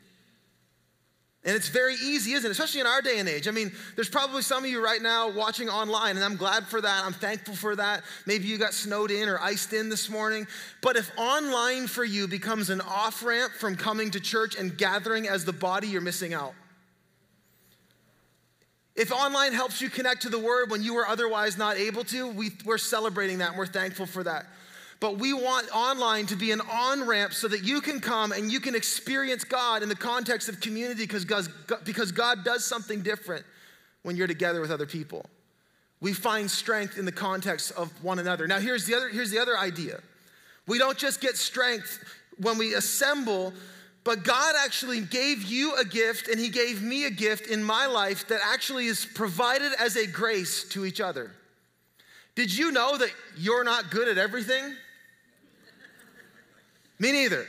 And 1.45 1.55
it's 1.55 1.69
very 1.69 1.95
easy, 1.95 2.33
isn't 2.33 2.49
it? 2.49 2.51
Especially 2.51 2.81
in 2.81 2.87
our 2.87 3.01
day 3.01 3.17
and 3.19 3.29
age. 3.29 3.47
I 3.47 3.51
mean, 3.51 3.71
there's 3.95 4.09
probably 4.09 4.41
some 4.41 4.65
of 4.65 4.69
you 4.69 4.83
right 4.83 5.01
now 5.01 5.29
watching 5.29 5.69
online, 5.69 6.17
and 6.17 6.25
I'm 6.25 6.35
glad 6.35 6.67
for 6.67 6.81
that. 6.81 7.05
I'm 7.05 7.13
thankful 7.13 7.55
for 7.55 7.77
that. 7.77 8.03
Maybe 8.25 8.45
you 8.45 8.57
got 8.57 8.73
snowed 8.73 9.09
in 9.09 9.29
or 9.29 9.39
iced 9.39 9.71
in 9.71 9.87
this 9.87 10.09
morning. 10.09 10.47
But 10.81 10.97
if 10.97 11.09
online 11.17 11.87
for 11.87 12.03
you 12.03 12.27
becomes 12.27 12.69
an 12.69 12.81
off 12.81 13.23
ramp 13.23 13.53
from 13.53 13.77
coming 13.77 14.11
to 14.11 14.19
church 14.19 14.57
and 14.57 14.77
gathering 14.77 15.29
as 15.29 15.45
the 15.45 15.53
body, 15.53 15.87
you're 15.87 16.01
missing 16.01 16.33
out. 16.33 16.53
If 18.95 19.13
online 19.13 19.53
helps 19.53 19.81
you 19.81 19.89
connect 19.89 20.23
to 20.23 20.29
the 20.29 20.39
word 20.39 20.69
when 20.69 20.83
you 20.83 20.93
were 20.93 21.07
otherwise 21.07 21.57
not 21.57 21.77
able 21.77 22.03
to, 22.05 22.27
we, 22.27 22.51
we're 22.65 22.77
celebrating 22.77 23.37
that 23.37 23.51
and 23.51 23.57
we're 23.57 23.65
thankful 23.65 24.05
for 24.05 24.25
that. 24.25 24.45
But 24.99 25.17
we 25.17 25.31
want 25.31 25.69
online 25.73 26.25
to 26.27 26.35
be 26.35 26.51
an 26.51 26.61
on 26.61 27.07
ramp 27.07 27.33
so 27.33 27.47
that 27.47 27.63
you 27.63 27.79
can 27.79 28.01
come 28.01 28.33
and 28.33 28.51
you 28.51 28.59
can 28.59 28.75
experience 28.75 29.45
God 29.45 29.81
in 29.81 29.87
the 29.87 29.95
context 29.95 30.49
of 30.49 30.59
community 30.59 31.03
because 31.03 31.23
God, 31.23 31.47
because 31.85 32.11
God 32.11 32.43
does 32.43 32.65
something 32.65 33.01
different 33.01 33.45
when 34.03 34.17
you're 34.17 34.27
together 34.27 34.59
with 34.59 34.71
other 34.71 34.85
people. 34.85 35.25
We 36.01 36.13
find 36.13 36.51
strength 36.51 36.97
in 36.97 37.05
the 37.05 37.11
context 37.11 37.71
of 37.71 37.91
one 38.03 38.19
another. 38.19 38.45
Now, 38.47 38.59
here's 38.59 38.85
the 38.85 38.95
other, 38.95 39.09
here's 39.09 39.31
the 39.31 39.39
other 39.39 39.57
idea 39.57 40.01
we 40.67 40.77
don't 40.77 40.97
just 40.97 41.19
get 41.19 41.35
strength 41.35 42.03
when 42.37 42.57
we 42.57 42.73
assemble. 42.73 43.53
But 44.05 44.23
God 44.23 44.55
actually 44.57 45.01
gave 45.01 45.43
you 45.43 45.75
a 45.75 45.83
gift 45.83 46.29
and 46.29 46.39
He 46.39 46.49
gave 46.49 46.81
me 46.81 47.05
a 47.05 47.09
gift 47.09 47.47
in 47.47 47.63
my 47.63 47.85
life 47.85 48.27
that 48.29 48.39
actually 48.43 48.87
is 48.87 49.05
provided 49.05 49.73
as 49.77 49.97
a 49.97 50.07
grace 50.07 50.63
to 50.69 50.85
each 50.85 51.01
other. 51.01 51.31
Did 52.35 52.55
you 52.55 52.71
know 52.71 52.97
that 52.97 53.11
you're 53.37 53.65
not 53.65 53.91
good 53.91 54.07
at 54.07 54.17
everything? 54.17 54.73
Me 56.99 57.11
neither. 57.11 57.45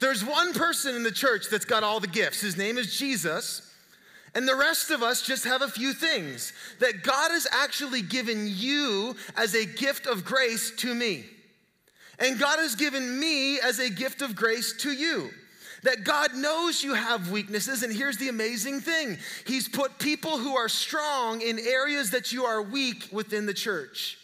There's 0.00 0.24
one 0.24 0.54
person 0.54 0.96
in 0.96 1.02
the 1.02 1.10
church 1.10 1.46
that's 1.50 1.66
got 1.66 1.84
all 1.84 2.00
the 2.00 2.06
gifts. 2.06 2.40
His 2.40 2.56
name 2.56 2.78
is 2.78 2.96
Jesus. 2.96 3.70
And 4.34 4.48
the 4.48 4.56
rest 4.56 4.90
of 4.90 5.02
us 5.02 5.22
just 5.22 5.44
have 5.44 5.60
a 5.60 5.68
few 5.68 5.92
things 5.92 6.52
that 6.78 7.02
God 7.02 7.30
has 7.30 7.46
actually 7.52 8.02
given 8.02 8.46
you 8.46 9.16
as 9.36 9.54
a 9.54 9.66
gift 9.66 10.06
of 10.06 10.24
grace 10.24 10.72
to 10.78 10.94
me. 10.94 11.24
And 12.18 12.38
God 12.38 12.58
has 12.58 12.76
given 12.76 13.18
me 13.18 13.58
as 13.60 13.78
a 13.78 13.90
gift 13.90 14.22
of 14.22 14.36
grace 14.36 14.74
to 14.80 14.92
you. 14.92 15.30
That 15.82 16.04
God 16.04 16.34
knows 16.34 16.84
you 16.84 16.92
have 16.92 17.30
weaknesses, 17.30 17.82
and 17.82 17.90
here's 17.90 18.18
the 18.18 18.28
amazing 18.28 18.80
thing 18.80 19.16
He's 19.46 19.66
put 19.66 19.98
people 19.98 20.36
who 20.36 20.54
are 20.54 20.68
strong 20.68 21.40
in 21.40 21.58
areas 21.58 22.10
that 22.10 22.32
you 22.32 22.44
are 22.44 22.60
weak 22.60 23.08
within 23.10 23.46
the 23.46 23.54
church. 23.54 24.18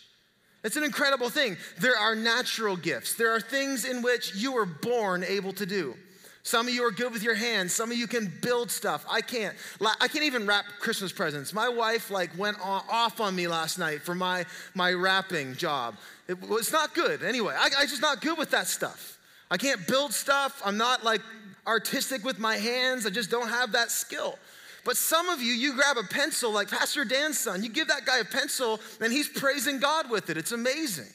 It's 0.66 0.76
an 0.76 0.82
incredible 0.82 1.30
thing. 1.30 1.56
There 1.78 1.96
are 1.96 2.16
natural 2.16 2.76
gifts, 2.76 3.14
there 3.14 3.30
are 3.34 3.40
things 3.40 3.84
in 3.84 4.02
which 4.02 4.34
you 4.34 4.52
were 4.52 4.66
born 4.66 5.22
able 5.22 5.52
to 5.54 5.64
do. 5.64 5.94
Some 6.42 6.68
of 6.68 6.74
you 6.74 6.84
are 6.84 6.92
good 6.92 7.12
with 7.12 7.24
your 7.24 7.34
hands. 7.34 7.72
Some 7.72 7.90
of 7.90 7.96
you 7.96 8.06
can 8.06 8.32
build 8.40 8.70
stuff. 8.70 9.04
I 9.10 9.20
can't. 9.20 9.56
I 10.00 10.06
can't 10.06 10.24
even 10.24 10.46
wrap 10.46 10.64
Christmas 10.78 11.10
presents. 11.10 11.52
My 11.52 11.68
wife 11.68 12.08
like 12.08 12.30
went 12.38 12.56
off 12.64 13.20
on 13.20 13.34
me 13.34 13.48
last 13.48 13.80
night 13.80 14.02
for 14.02 14.14
my 14.14 14.44
my 14.74 14.92
wrapping 14.92 15.56
job. 15.56 15.96
It, 16.28 16.38
it's 16.50 16.70
not 16.70 16.94
good. 16.94 17.24
Anyway, 17.24 17.52
I, 17.56 17.68
I'm 17.76 17.88
just 17.88 18.02
not 18.02 18.20
good 18.20 18.38
with 18.38 18.52
that 18.52 18.68
stuff. 18.68 19.18
I 19.50 19.56
can't 19.56 19.84
build 19.88 20.12
stuff. 20.12 20.62
I'm 20.64 20.76
not 20.76 21.02
like 21.02 21.20
artistic 21.66 22.24
with 22.24 22.38
my 22.38 22.56
hands. 22.56 23.06
I 23.06 23.10
just 23.10 23.30
don't 23.30 23.48
have 23.48 23.72
that 23.72 23.90
skill. 23.90 24.38
But 24.86 24.96
some 24.96 25.28
of 25.28 25.42
you, 25.42 25.52
you 25.52 25.74
grab 25.74 25.96
a 25.96 26.04
pencil 26.04 26.52
like 26.52 26.70
Pastor 26.70 27.04
Dan's 27.04 27.40
son, 27.40 27.64
you 27.64 27.68
give 27.68 27.88
that 27.88 28.06
guy 28.06 28.18
a 28.18 28.24
pencil 28.24 28.80
and 29.00 29.12
he's 29.12 29.28
praising 29.28 29.80
God 29.80 30.08
with 30.08 30.30
it. 30.30 30.36
It's 30.36 30.52
amazing. 30.52 31.08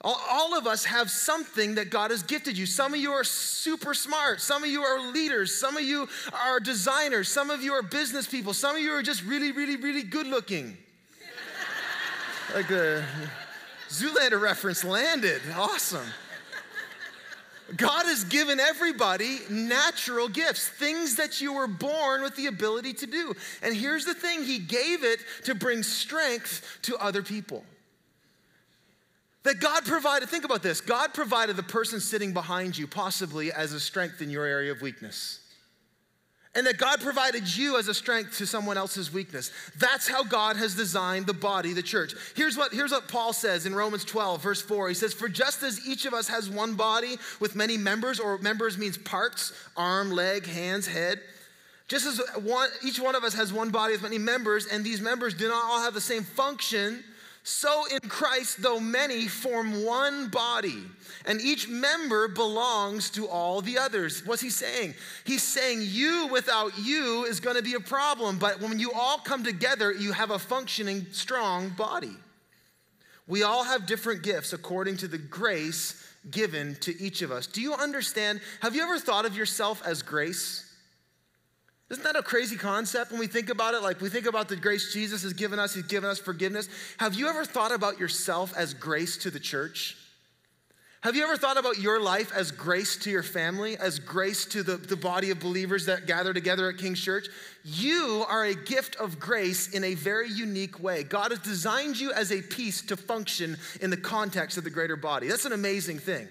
All, 0.00 0.56
of 0.56 0.66
us 0.66 0.84
have 0.84 1.10
something 1.10 1.76
that 1.76 1.88
God 1.88 2.10
has 2.10 2.22
gifted 2.22 2.58
you. 2.58 2.66
Some 2.66 2.92
of 2.92 3.00
you 3.00 3.12
are 3.12 3.24
super 3.24 3.94
smart. 3.94 4.40
Some 4.40 4.62
of 4.62 4.68
you 4.68 4.82
are 4.82 5.12
leaders. 5.12 5.54
Some 5.54 5.76
of 5.76 5.82
you 5.82 6.08
are 6.32 6.60
designers. 6.60 7.28
Some 7.28 7.50
of 7.50 7.62
you 7.62 7.72
are 7.72 7.82
business 7.82 8.26
people. 8.26 8.52
Some 8.52 8.76
of 8.76 8.82
you 8.82 8.92
are 8.92 9.02
just 9.02 9.22
really, 9.24 9.52
really, 9.52 9.76
really 9.76 10.02
good 10.02 10.26
looking. 10.26 10.76
like 12.54 12.68
the 12.68 13.02
Zoolander 13.88 14.40
reference 14.40 14.84
landed. 14.84 15.40
Awesome. 15.56 16.06
God 17.76 18.04
has 18.04 18.24
given 18.24 18.60
everybody 18.60 19.38
natural 19.48 20.28
gifts, 20.28 20.68
things 20.68 21.16
that 21.16 21.40
you 21.40 21.54
were 21.54 21.66
born 21.66 22.22
with 22.22 22.36
the 22.36 22.46
ability 22.46 22.92
to 22.94 23.06
do. 23.06 23.34
And 23.62 23.74
here's 23.74 24.04
the 24.04 24.14
thing 24.14 24.44
He 24.44 24.58
gave 24.58 25.02
it 25.02 25.20
to 25.44 25.54
bring 25.54 25.82
strength 25.82 26.78
to 26.82 26.96
other 26.96 27.22
people. 27.22 27.64
That 29.44 29.60
God 29.60 29.84
provided, 29.84 30.28
think 30.28 30.44
about 30.44 30.62
this 30.62 30.80
God 30.80 31.14
provided 31.14 31.56
the 31.56 31.62
person 31.62 32.00
sitting 32.00 32.32
behind 32.32 32.76
you 32.76 32.86
possibly 32.86 33.52
as 33.52 33.72
a 33.72 33.80
strength 33.80 34.20
in 34.20 34.30
your 34.30 34.44
area 34.44 34.72
of 34.72 34.82
weakness. 34.82 35.40
And 36.54 36.66
that 36.66 36.78
God 36.78 37.00
provided 37.00 37.56
you 37.56 37.78
as 37.78 37.88
a 37.88 37.94
strength 37.94 38.38
to 38.38 38.46
someone 38.46 38.76
else's 38.76 39.12
weakness. 39.12 39.50
That's 39.78 40.06
how 40.06 40.22
God 40.22 40.56
has 40.56 40.74
designed 40.74 41.26
the 41.26 41.34
body, 41.34 41.72
the 41.72 41.82
church. 41.82 42.14
Here's 42.36 42.56
what, 42.56 42.72
here's 42.72 42.92
what 42.92 43.08
Paul 43.08 43.32
says 43.32 43.66
in 43.66 43.74
Romans 43.74 44.04
12, 44.04 44.42
verse 44.42 44.62
4. 44.62 44.88
He 44.88 44.94
says, 44.94 45.12
For 45.12 45.28
just 45.28 45.62
as 45.62 45.86
each 45.86 46.06
of 46.06 46.14
us 46.14 46.28
has 46.28 46.48
one 46.48 46.74
body 46.74 47.16
with 47.40 47.56
many 47.56 47.76
members, 47.76 48.20
or 48.20 48.38
members 48.38 48.78
means 48.78 48.96
parts, 48.96 49.52
arm, 49.76 50.12
leg, 50.12 50.46
hands, 50.46 50.86
head, 50.86 51.20
just 51.88 52.06
as 52.06 52.20
one, 52.42 52.70
each 52.84 52.98
one 52.98 53.14
of 53.14 53.24
us 53.24 53.34
has 53.34 53.52
one 53.52 53.70
body 53.70 53.92
with 53.92 54.02
many 54.02 54.18
members, 54.18 54.66
and 54.66 54.84
these 54.84 55.00
members 55.00 55.34
do 55.34 55.48
not 55.48 55.64
all 55.64 55.82
have 55.82 55.94
the 55.94 56.00
same 56.00 56.22
function 56.22 57.04
so 57.46 57.84
in 57.92 58.08
Christ, 58.08 58.62
though 58.62 58.80
many 58.80 59.28
form 59.28 59.84
one 59.84 60.28
body, 60.28 60.82
and 61.26 61.42
each 61.42 61.68
member 61.68 62.26
belongs 62.26 63.10
to 63.10 63.28
all 63.28 63.60
the 63.60 63.76
others. 63.76 64.24
What's 64.24 64.40
he 64.40 64.48
saying? 64.48 64.94
He's 65.24 65.42
saying 65.42 65.80
you 65.82 66.28
without 66.32 66.72
you 66.78 67.24
is 67.24 67.40
going 67.40 67.56
to 67.56 67.62
be 67.62 67.74
a 67.74 67.80
problem, 67.80 68.38
but 68.38 68.62
when 68.62 68.78
you 68.78 68.92
all 68.92 69.18
come 69.18 69.44
together, 69.44 69.92
you 69.92 70.12
have 70.12 70.30
a 70.30 70.38
functioning, 70.38 71.04
strong 71.12 71.68
body. 71.68 72.16
We 73.26 73.42
all 73.42 73.64
have 73.64 73.86
different 73.86 74.22
gifts 74.22 74.54
according 74.54 74.96
to 74.98 75.08
the 75.08 75.18
grace 75.18 76.02
given 76.30 76.76
to 76.76 76.98
each 76.98 77.20
of 77.20 77.30
us. 77.30 77.46
Do 77.46 77.60
you 77.60 77.74
understand? 77.74 78.40
Have 78.60 78.74
you 78.74 78.82
ever 78.82 78.98
thought 78.98 79.26
of 79.26 79.36
yourself 79.36 79.82
as 79.84 80.02
grace? 80.02 80.73
Isn't 81.94 82.02
that 82.02 82.16
a 82.16 82.24
crazy 82.24 82.56
concept 82.56 83.12
when 83.12 83.20
we 83.20 83.28
think 83.28 83.50
about 83.50 83.74
it? 83.74 83.80
Like 83.80 84.00
we 84.00 84.08
think 84.08 84.26
about 84.26 84.48
the 84.48 84.56
grace 84.56 84.92
Jesus 84.92 85.22
has 85.22 85.32
given 85.32 85.60
us, 85.60 85.74
He's 85.74 85.84
given 85.84 86.10
us 86.10 86.18
forgiveness. 86.18 86.68
Have 86.98 87.14
you 87.14 87.28
ever 87.28 87.44
thought 87.44 87.70
about 87.70 88.00
yourself 88.00 88.52
as 88.56 88.74
grace 88.74 89.16
to 89.18 89.30
the 89.30 89.38
church? 89.38 89.96
Have 91.02 91.14
you 91.14 91.22
ever 91.22 91.36
thought 91.36 91.56
about 91.56 91.78
your 91.78 92.00
life 92.00 92.32
as 92.34 92.50
grace 92.50 92.96
to 92.96 93.12
your 93.12 93.22
family, 93.22 93.76
as 93.76 94.00
grace 94.00 94.44
to 94.46 94.64
the, 94.64 94.76
the 94.76 94.96
body 94.96 95.30
of 95.30 95.38
believers 95.38 95.86
that 95.86 96.08
gather 96.08 96.34
together 96.34 96.68
at 96.68 96.78
King's 96.78 97.00
Church? 97.00 97.28
You 97.62 98.24
are 98.28 98.44
a 98.44 98.56
gift 98.56 98.96
of 98.96 99.20
grace 99.20 99.68
in 99.68 99.84
a 99.84 99.94
very 99.94 100.28
unique 100.28 100.82
way. 100.82 101.04
God 101.04 101.30
has 101.30 101.38
designed 101.38 102.00
you 102.00 102.12
as 102.12 102.32
a 102.32 102.42
piece 102.42 102.82
to 102.86 102.96
function 102.96 103.56
in 103.80 103.90
the 103.90 103.96
context 103.96 104.58
of 104.58 104.64
the 104.64 104.70
greater 104.70 104.96
body. 104.96 105.28
That's 105.28 105.44
an 105.44 105.52
amazing 105.52 106.00
thing. 106.00 106.26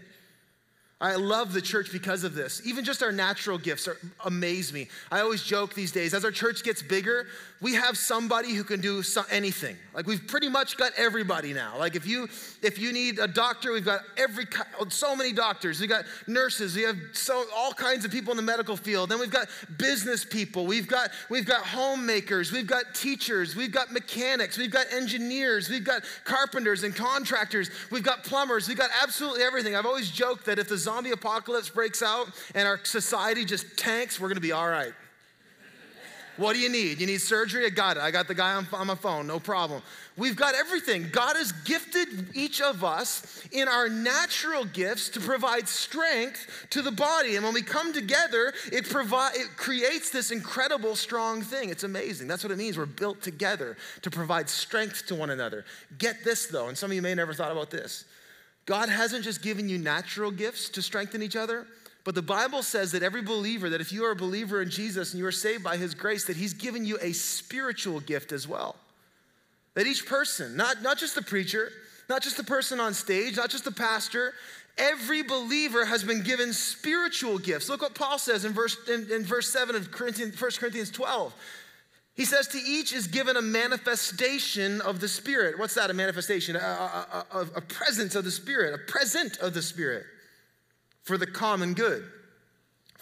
I 1.03 1.15
love 1.15 1.51
the 1.51 1.61
church 1.61 1.91
because 1.91 2.23
of 2.23 2.33
this. 2.33 2.61
Even 2.65 2.85
just 2.85 3.03
our 3.03 3.11
natural 3.11 3.57
gifts 3.57 3.89
are, 3.89 3.97
amaze 4.23 4.71
me. 4.71 4.87
I 5.11 5.19
always 5.19 5.43
joke 5.43 5.73
these 5.73 5.91
days, 5.91 6.13
as 6.13 6.23
our 6.23 6.31
church 6.31 6.63
gets 6.63 6.81
bigger, 6.81 7.27
we 7.63 7.73
have 7.75 7.97
somebody 7.97 8.53
who 8.53 8.63
can 8.63 8.79
do 8.79 9.03
so, 9.03 9.23
anything. 9.29 9.77
Like 9.93 10.05
we've 10.05 10.25
pretty 10.27 10.49
much 10.49 10.75
got 10.75 10.91
everybody 10.97 11.53
now. 11.53 11.77
Like 11.77 11.95
if 11.95 12.05
you 12.05 12.27
if 12.61 12.77
you 12.77 12.91
need 12.91 13.19
a 13.19 13.27
doctor, 13.27 13.71
we've 13.71 13.85
got 13.85 14.01
every 14.17 14.45
oh, 14.79 14.89
so 14.89 15.15
many 15.15 15.31
doctors. 15.31 15.79
We 15.79 15.87
got 15.87 16.03
nurses. 16.27 16.75
We 16.75 16.81
have 16.83 16.97
so 17.13 17.45
all 17.55 17.71
kinds 17.71 18.03
of 18.03 18.11
people 18.11 18.31
in 18.31 18.37
the 18.37 18.43
medical 18.43 18.75
field. 18.75 19.09
Then 19.09 19.19
we've 19.19 19.31
got 19.31 19.47
business 19.77 20.25
people. 20.25 20.65
We've 20.65 20.87
got 20.87 21.11
we've 21.29 21.45
got 21.45 21.65
homemakers. 21.65 22.51
We've 22.51 22.67
got 22.67 22.95
teachers. 22.95 23.55
We've 23.55 23.71
got 23.71 23.91
mechanics. 23.93 24.57
We've 24.57 24.71
got 24.71 24.91
engineers. 24.91 25.69
We've 25.69 25.85
got 25.85 26.03
carpenters 26.25 26.83
and 26.83 26.93
contractors. 26.93 27.69
We've 27.91 28.03
got 28.03 28.25
plumbers. 28.25 28.67
We've 28.67 28.77
got 28.77 28.89
absolutely 29.01 29.43
everything. 29.43 29.75
I've 29.75 29.85
always 29.85 30.09
joked 30.09 30.45
that 30.47 30.59
if 30.59 30.67
the 30.67 30.77
zombie 30.93 31.11
apocalypse 31.11 31.69
breaks 31.69 32.03
out 32.03 32.27
and 32.53 32.67
our 32.67 32.79
society 32.83 33.45
just 33.45 33.77
tanks, 33.77 34.19
we're 34.19 34.33
to 34.33 34.39
be 34.39 34.51
all 34.51 34.67
right. 34.67 34.93
What 36.37 36.53
do 36.53 36.59
you 36.59 36.69
need? 36.69 36.99
You 36.99 37.05
need 37.05 37.21
surgery? 37.21 37.63
I 37.63 37.69
got 37.69 37.95
it. 37.95 38.01
I 38.01 38.09
got 38.09 38.27
the 38.27 38.33
guy 38.33 38.55
on, 38.55 38.67
on, 38.73 38.87
my 38.87 38.95
phone, 38.95 39.27
no 39.27 39.39
problem. 39.39 39.83
We've 40.17 40.35
got 40.35 40.55
everything. 40.55 41.09
God 41.11 41.35
has 41.35 41.51
gifted 41.51 42.35
each 42.35 42.59
of 42.59 42.83
us 42.83 43.47
in 43.51 43.67
our 43.67 43.87
natural 43.87 44.65
gifts 44.65 45.09
to 45.09 45.19
provide 45.19 45.67
strength 45.67 46.65
to 46.71 46.81
the 46.81 46.91
body. 46.91 47.35
And 47.35 47.45
when 47.45 47.53
we 47.53 47.61
come 47.61 47.93
together, 47.93 48.51
it, 48.71 48.89
provi- 48.89 49.39
it 49.39 49.49
creates 49.57 50.09
this 50.09 50.31
incredible, 50.31 50.95
strong 50.95 51.43
thing. 51.43 51.69
It's 51.69 51.83
amazing. 51.83 52.27
That's 52.27 52.43
what 52.43 52.49
it 52.49 52.57
means. 52.57 52.79
We're 52.79 52.87
built 52.87 53.21
together 53.21 53.77
to 54.01 54.09
provide 54.09 54.49
strength 54.49 55.05
to 55.07 55.15
one 55.15 55.29
another. 55.29 55.65
Get 55.99 56.23
this, 56.23 56.47
though, 56.47 56.67
and 56.67 56.75
some 56.75 56.89
of 56.89 56.95
you 56.95 57.03
may 57.03 57.13
never 57.13 57.35
thought 57.35 57.51
about 57.51 57.69
this. 57.69 58.05
God 58.65 58.89
hasn't 58.89 59.23
just 59.23 59.41
given 59.41 59.67
you 59.67 59.77
natural 59.77 60.31
gifts 60.31 60.69
to 60.69 60.81
strengthen 60.81 61.21
each 61.21 61.35
other, 61.35 61.67
but 62.03 62.15
the 62.15 62.21
Bible 62.21 62.63
says 62.63 62.91
that 62.91 63.03
every 63.03 63.21
believer, 63.21 63.69
that 63.69 63.81
if 63.81 63.91
you 63.91 64.05
are 64.05 64.11
a 64.11 64.15
believer 64.15 64.61
in 64.61 64.69
Jesus 64.69 65.11
and 65.11 65.19
you 65.19 65.25
are 65.25 65.31
saved 65.31 65.63
by 65.63 65.77
his 65.77 65.93
grace, 65.93 66.25
that 66.25 66.37
he's 66.37 66.53
given 66.53 66.85
you 66.85 66.97
a 67.01 67.13
spiritual 67.13 67.99
gift 67.99 68.31
as 68.31 68.47
well. 68.47 68.75
That 69.75 69.87
each 69.87 70.05
person, 70.05 70.55
not, 70.55 70.81
not 70.81 70.97
just 70.97 71.15
the 71.15 71.21
preacher, 71.21 71.71
not 72.09 72.21
just 72.21 72.37
the 72.37 72.43
person 72.43 72.79
on 72.79 72.93
stage, 72.93 73.37
not 73.37 73.49
just 73.49 73.63
the 73.63 73.71
pastor, 73.71 74.33
every 74.77 75.23
believer 75.23 75.85
has 75.85 76.03
been 76.03 76.23
given 76.23 76.51
spiritual 76.51 77.39
gifts. 77.39 77.69
Look 77.69 77.81
what 77.81 77.95
Paul 77.95 78.17
says 78.17 78.43
in 78.43 78.51
verse, 78.51 78.77
in, 78.89 79.09
in 79.11 79.23
verse 79.23 79.49
7 79.49 79.75
of 79.75 79.91
Corinthians, 79.91 80.39
1 80.39 80.51
Corinthians 80.59 80.91
12. 80.91 81.33
He 82.15 82.25
says, 82.25 82.47
To 82.47 82.57
each 82.57 82.93
is 82.93 83.07
given 83.07 83.37
a 83.37 83.41
manifestation 83.41 84.81
of 84.81 84.99
the 84.99 85.07
Spirit. 85.07 85.57
What's 85.57 85.73
that, 85.75 85.89
a 85.89 85.93
manifestation? 85.93 86.55
A, 86.55 86.59
a, 86.59 87.25
a, 87.31 87.41
a, 87.55 87.61
presence 87.61 88.15
of 88.15 88.23
the 88.23 88.31
Spirit, 88.31 88.73
a 88.73 88.91
present 88.91 89.37
of 89.37 89.53
the 89.53 89.61
Spirit 89.61 90.05
for 91.01 91.17
the 91.17 91.25
common 91.25 91.73
good. 91.73 92.07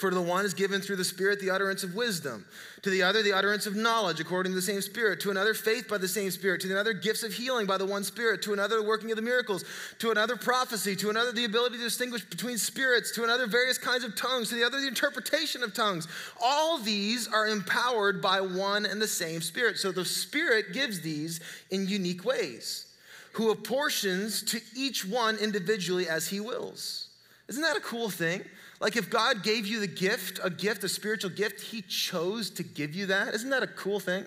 For 0.02 0.10
to 0.10 0.16
the 0.16 0.22
one 0.22 0.46
is 0.46 0.56
given 0.56 0.82
through 0.82 0.96
the 0.96 1.06
Spirit 1.06 1.40
the 1.40 1.52
utterance 1.52 1.84
of 1.84 1.94
wisdom, 1.94 2.44
to 2.82 2.90
the 2.90 3.04
other 3.04 3.22
the 3.22 3.34
utterance 3.34 3.68
of 3.68 3.76
knowledge 3.76 4.20
according 4.20 4.52
to 4.52 4.56
the 4.56 4.62
same 4.62 4.82
Spirit, 4.82 5.20
to 5.20 5.30
another 5.30 5.54
faith 5.54 5.88
by 5.88 6.00
the 6.00 6.08
same 6.08 6.32
Spirit, 6.32 6.62
to 6.62 6.72
another 6.72 6.92
gifts 6.92 7.22
of 7.22 7.32
healing 7.32 7.68
by 7.68 7.78
the 7.78 7.86
one 7.86 8.04
Spirit, 8.04 8.42
to 8.42 8.52
another 8.52 8.82
working 8.82 9.12
of 9.12 9.16
the 9.16 9.22
miracles, 9.22 9.64
to 10.00 10.10
another 10.10 10.36
prophecy, 10.36 10.96
to 10.96 11.12
another 11.12 11.32
the 11.32 11.46
ability 11.46 11.78
to 11.78 11.84
distinguish 11.84 12.26
between 12.26 12.58
spirits, 12.58 13.12
to 13.12 13.24
another 13.24 13.46
various 13.46 13.78
kinds 13.78 14.04
of 14.04 14.16
tongues, 14.16 14.50
to 14.50 14.56
the 14.56 14.64
other 14.64 14.82
the 14.82 14.88
interpretation 14.88 15.62
of 15.62 15.72
tongues. 15.72 16.08
All 16.44 16.80
these 16.80 17.28
are 17.28 17.48
empowered 17.48 18.24
by 18.24 18.42
one 18.42 18.88
and 18.88 19.00
the 19.00 19.08
same 19.08 19.40
Spirit. 19.40 19.78
So 19.78 19.92
the 19.92 20.04
Spirit 20.04 20.74
gives 20.74 21.02
these 21.02 21.42
in 21.70 21.88
unique 21.88 22.26
ways, 22.26 22.88
who 23.34 23.52
apportions 23.52 24.42
to 24.46 24.60
each 24.76 25.06
one 25.06 25.38
individually 25.38 26.10
as 26.10 26.30
he 26.30 26.40
wills. 26.40 27.10
Isn't 27.50 27.62
that 27.62 27.78
a 27.78 27.82
cool 27.82 28.10
thing? 28.10 28.44
Like 28.82 28.98
if 28.98 29.12
God 29.12 29.44
gave 29.44 29.68
you 29.68 29.80
the 29.80 29.88
gift, 29.88 30.40
a 30.44 30.50
gift, 30.50 30.84
a 30.84 30.90
spiritual 30.90 31.30
gift, 31.30 31.62
He 31.62 31.84
chose 31.84 32.50
to 32.50 32.64
give 32.64 32.96
you 32.96 33.06
that. 33.06 33.34
Isn't 33.36 33.52
that 33.52 33.62
a 33.62 33.68
cool 33.68 34.00
thing? 34.00 34.26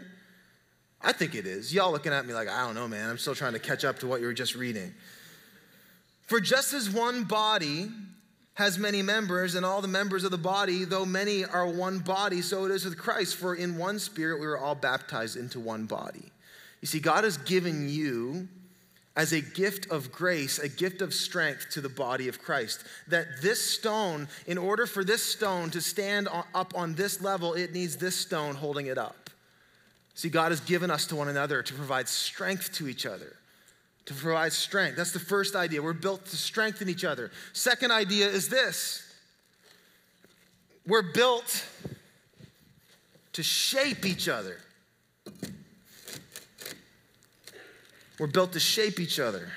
I 1.02 1.12
think 1.12 1.34
it 1.34 1.46
is. 1.46 1.74
Y'all 1.74 1.90
looking 1.90 2.12
at 2.12 2.24
me 2.24 2.32
like, 2.32 2.48
I 2.48 2.64
don't 2.64 2.76
know, 2.76 2.86
man. 2.86 3.10
I'm 3.10 3.18
still 3.18 3.34
trying 3.34 3.52
to 3.54 3.58
catch 3.58 3.84
up 3.84 3.98
to 3.98 4.06
what 4.06 4.20
you 4.20 4.26
were 4.26 4.32
just 4.32 4.54
reading. 4.54 4.94
For 6.28 6.40
just 6.40 6.72
as 6.72 6.88
one 6.88 7.24
body 7.24 7.90
has 8.54 8.78
many 8.78 9.02
members, 9.02 9.56
and 9.56 9.66
all 9.66 9.82
the 9.82 9.88
members 9.88 10.22
of 10.22 10.30
the 10.30 10.38
body, 10.38 10.84
though 10.84 11.04
many 11.04 11.44
are 11.44 11.68
one 11.68 11.98
body, 11.98 12.40
so 12.40 12.64
it 12.64 12.70
is 12.70 12.84
with 12.84 12.96
Christ. 12.96 13.34
For 13.34 13.56
in 13.56 13.76
one 13.76 13.98
spirit 13.98 14.40
we 14.40 14.46
were 14.46 14.56
all 14.56 14.76
baptized 14.76 15.36
into 15.36 15.58
one 15.58 15.86
body. 15.86 16.30
You 16.80 16.86
see, 16.86 17.00
God 17.00 17.24
has 17.24 17.36
given 17.38 17.88
you 17.88 18.48
as 19.16 19.32
a 19.32 19.40
gift 19.40 19.90
of 19.90 20.10
grace, 20.10 20.58
a 20.58 20.68
gift 20.68 21.00
of 21.00 21.14
strength 21.14 21.68
to 21.70 21.80
the 21.80 21.88
body 21.88 22.28
of 22.28 22.40
Christ. 22.40 22.84
That 23.08 23.26
this 23.40 23.62
stone, 23.62 24.28
in 24.46 24.58
order 24.58 24.86
for 24.86 25.04
this 25.04 25.22
stone 25.22 25.70
to 25.70 25.80
stand 25.80 26.28
up 26.54 26.72
on 26.74 26.94
this 26.94 27.20
level, 27.22 27.54
it 27.54 27.72
needs 27.72 27.96
this 27.96 28.16
stone 28.16 28.56
holding 28.56 28.86
it 28.86 28.98
up. 28.98 29.30
See, 30.14 30.28
God 30.28 30.52
has 30.52 30.60
given 30.60 30.90
us 30.90 31.06
to 31.08 31.16
one 31.16 31.28
another 31.28 31.62
to 31.62 31.74
provide 31.74 32.08
strength 32.08 32.72
to 32.74 32.88
each 32.88 33.06
other. 33.06 33.36
To 34.06 34.14
provide 34.14 34.52
strength. 34.52 34.96
That's 34.96 35.12
the 35.12 35.18
first 35.18 35.56
idea. 35.56 35.82
We're 35.82 35.92
built 35.92 36.26
to 36.26 36.36
strengthen 36.36 36.88
each 36.88 37.04
other. 37.04 37.30
Second 37.52 37.90
idea 37.90 38.28
is 38.28 38.48
this 38.48 39.02
we're 40.86 41.12
built 41.12 41.66
to 43.32 43.42
shape 43.42 44.04
each 44.04 44.28
other. 44.28 44.58
We're 48.18 48.28
built 48.28 48.52
to 48.52 48.60
shape 48.60 49.00
each 49.00 49.18
other. 49.18 49.48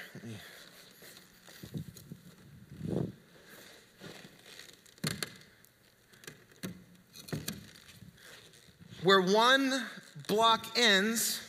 Where 9.04 9.22
one 9.22 9.86
block 10.28 10.66
ends, 10.76 11.40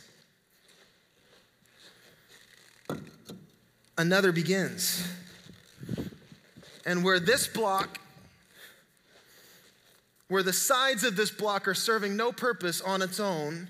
another 3.97 4.31
begins. 4.31 5.05
And 6.85 7.03
where 7.03 7.19
this 7.19 7.47
block, 7.47 7.99
where 10.27 10.43
the 10.43 10.53
sides 10.53 11.03
of 11.03 11.15
this 11.15 11.31
block 11.31 11.67
are 11.67 11.73
serving 11.73 12.15
no 12.15 12.31
purpose 12.31 12.81
on 12.81 13.01
its 13.01 13.19
own, 13.19 13.67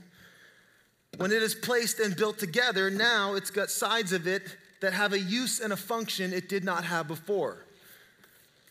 when 1.20 1.34
it 1.34 1.44
is 1.44 1.54
placed 1.54 2.00
and 2.00 2.16
built 2.16 2.40
together, 2.40 2.90
now 2.90 3.36
it's 3.36 3.52
got 3.52 3.70
sides 3.70 4.14
of 4.14 4.26
it 4.26 4.56
that 4.80 4.94
have 4.94 5.12
a 5.12 5.20
use 5.20 5.60
and 5.60 5.74
a 5.74 5.76
function 5.76 6.32
it 6.32 6.48
did 6.48 6.64
not 6.64 6.86
have 6.86 7.10
before. 7.10 7.58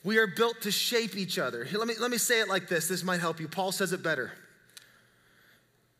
We 0.02 0.16
are 0.16 0.26
built 0.26 0.62
to 0.62 0.70
shape 0.70 1.14
each 1.14 1.38
other. 1.38 1.68
Let 1.70 1.86
me, 1.86 1.94
let 2.00 2.10
me 2.10 2.16
say 2.16 2.40
it 2.40 2.48
like 2.48 2.66
this. 2.66 2.88
This 2.88 3.04
might 3.04 3.20
help 3.20 3.38
you. 3.38 3.48
Paul 3.48 3.70
says 3.70 3.92
it 3.92 4.02
better. 4.02 4.32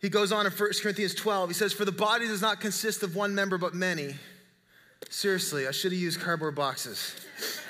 He 0.01 0.09
goes 0.09 0.33
on 0.33 0.47
in 0.47 0.53
1 0.53 0.71
Corinthians 0.81 1.15
12. 1.15 1.51
He 1.51 1.55
says, 1.55 1.75
For 1.75 1.85
the 1.85 1.93
body 1.93 2.27
does 2.27 2.41
not 2.41 2.61
consist 2.61 3.03
of 3.03 3.15
one 3.15 3.35
member, 3.35 3.59
but 3.59 3.75
many. 3.75 4.15
Seriously, 5.11 5.69
I 5.69 5.73
should 5.73 5.93
have 5.93 6.01
used 6.01 6.19
cardboard 6.21 6.55
boxes. 6.55 7.15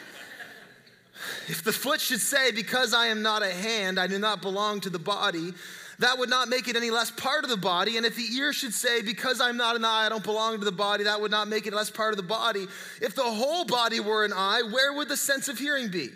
If 1.49 1.64
the 1.64 1.73
foot 1.73 2.01
should 2.01 2.21
say, 2.21 2.53
Because 2.53 2.95
I 2.95 3.07
am 3.07 3.23
not 3.23 3.43
a 3.43 3.51
hand, 3.51 3.99
I 3.99 4.07
do 4.07 4.19
not 4.19 4.41
belong 4.41 4.81
to 4.81 4.91
the 4.91 5.01
body, 5.01 5.53
that 5.99 6.19
would 6.19 6.31
not 6.31 6.49
make 6.49 6.69
it 6.69 6.77
any 6.77 6.91
less 6.91 7.11
part 7.11 7.45
of 7.45 7.51
the 7.51 7.57
body. 7.57 7.97
And 7.97 8.07
if 8.07 8.15
the 8.15 8.37
ear 8.37 8.53
should 8.53 8.73
say, 8.73 9.03
Because 9.03 9.41
I'm 9.41 9.57
not 9.57 9.77
an 9.77 9.85
eye, 9.85 10.07
I 10.07 10.09
don't 10.09 10.23
belong 10.23 10.59
to 10.59 10.65
the 10.65 10.73
body, 10.73 11.05
that 11.05 11.21
would 11.21 11.31
not 11.31 11.49
make 11.49 11.67
it 11.67 11.73
less 11.73 11.91
part 11.91 12.13
of 12.13 12.17
the 12.17 12.23
body. 12.23 12.67
If 13.03 13.15
the 13.15 13.23
whole 13.23 13.65
body 13.65 14.01
were 14.01 14.25
an 14.25 14.33
eye, 14.33 14.63
where 14.71 14.93
would 14.93 15.09
the 15.09 15.17
sense 15.17 15.49
of 15.49 15.59
hearing 15.59 15.91
be? 15.91 16.09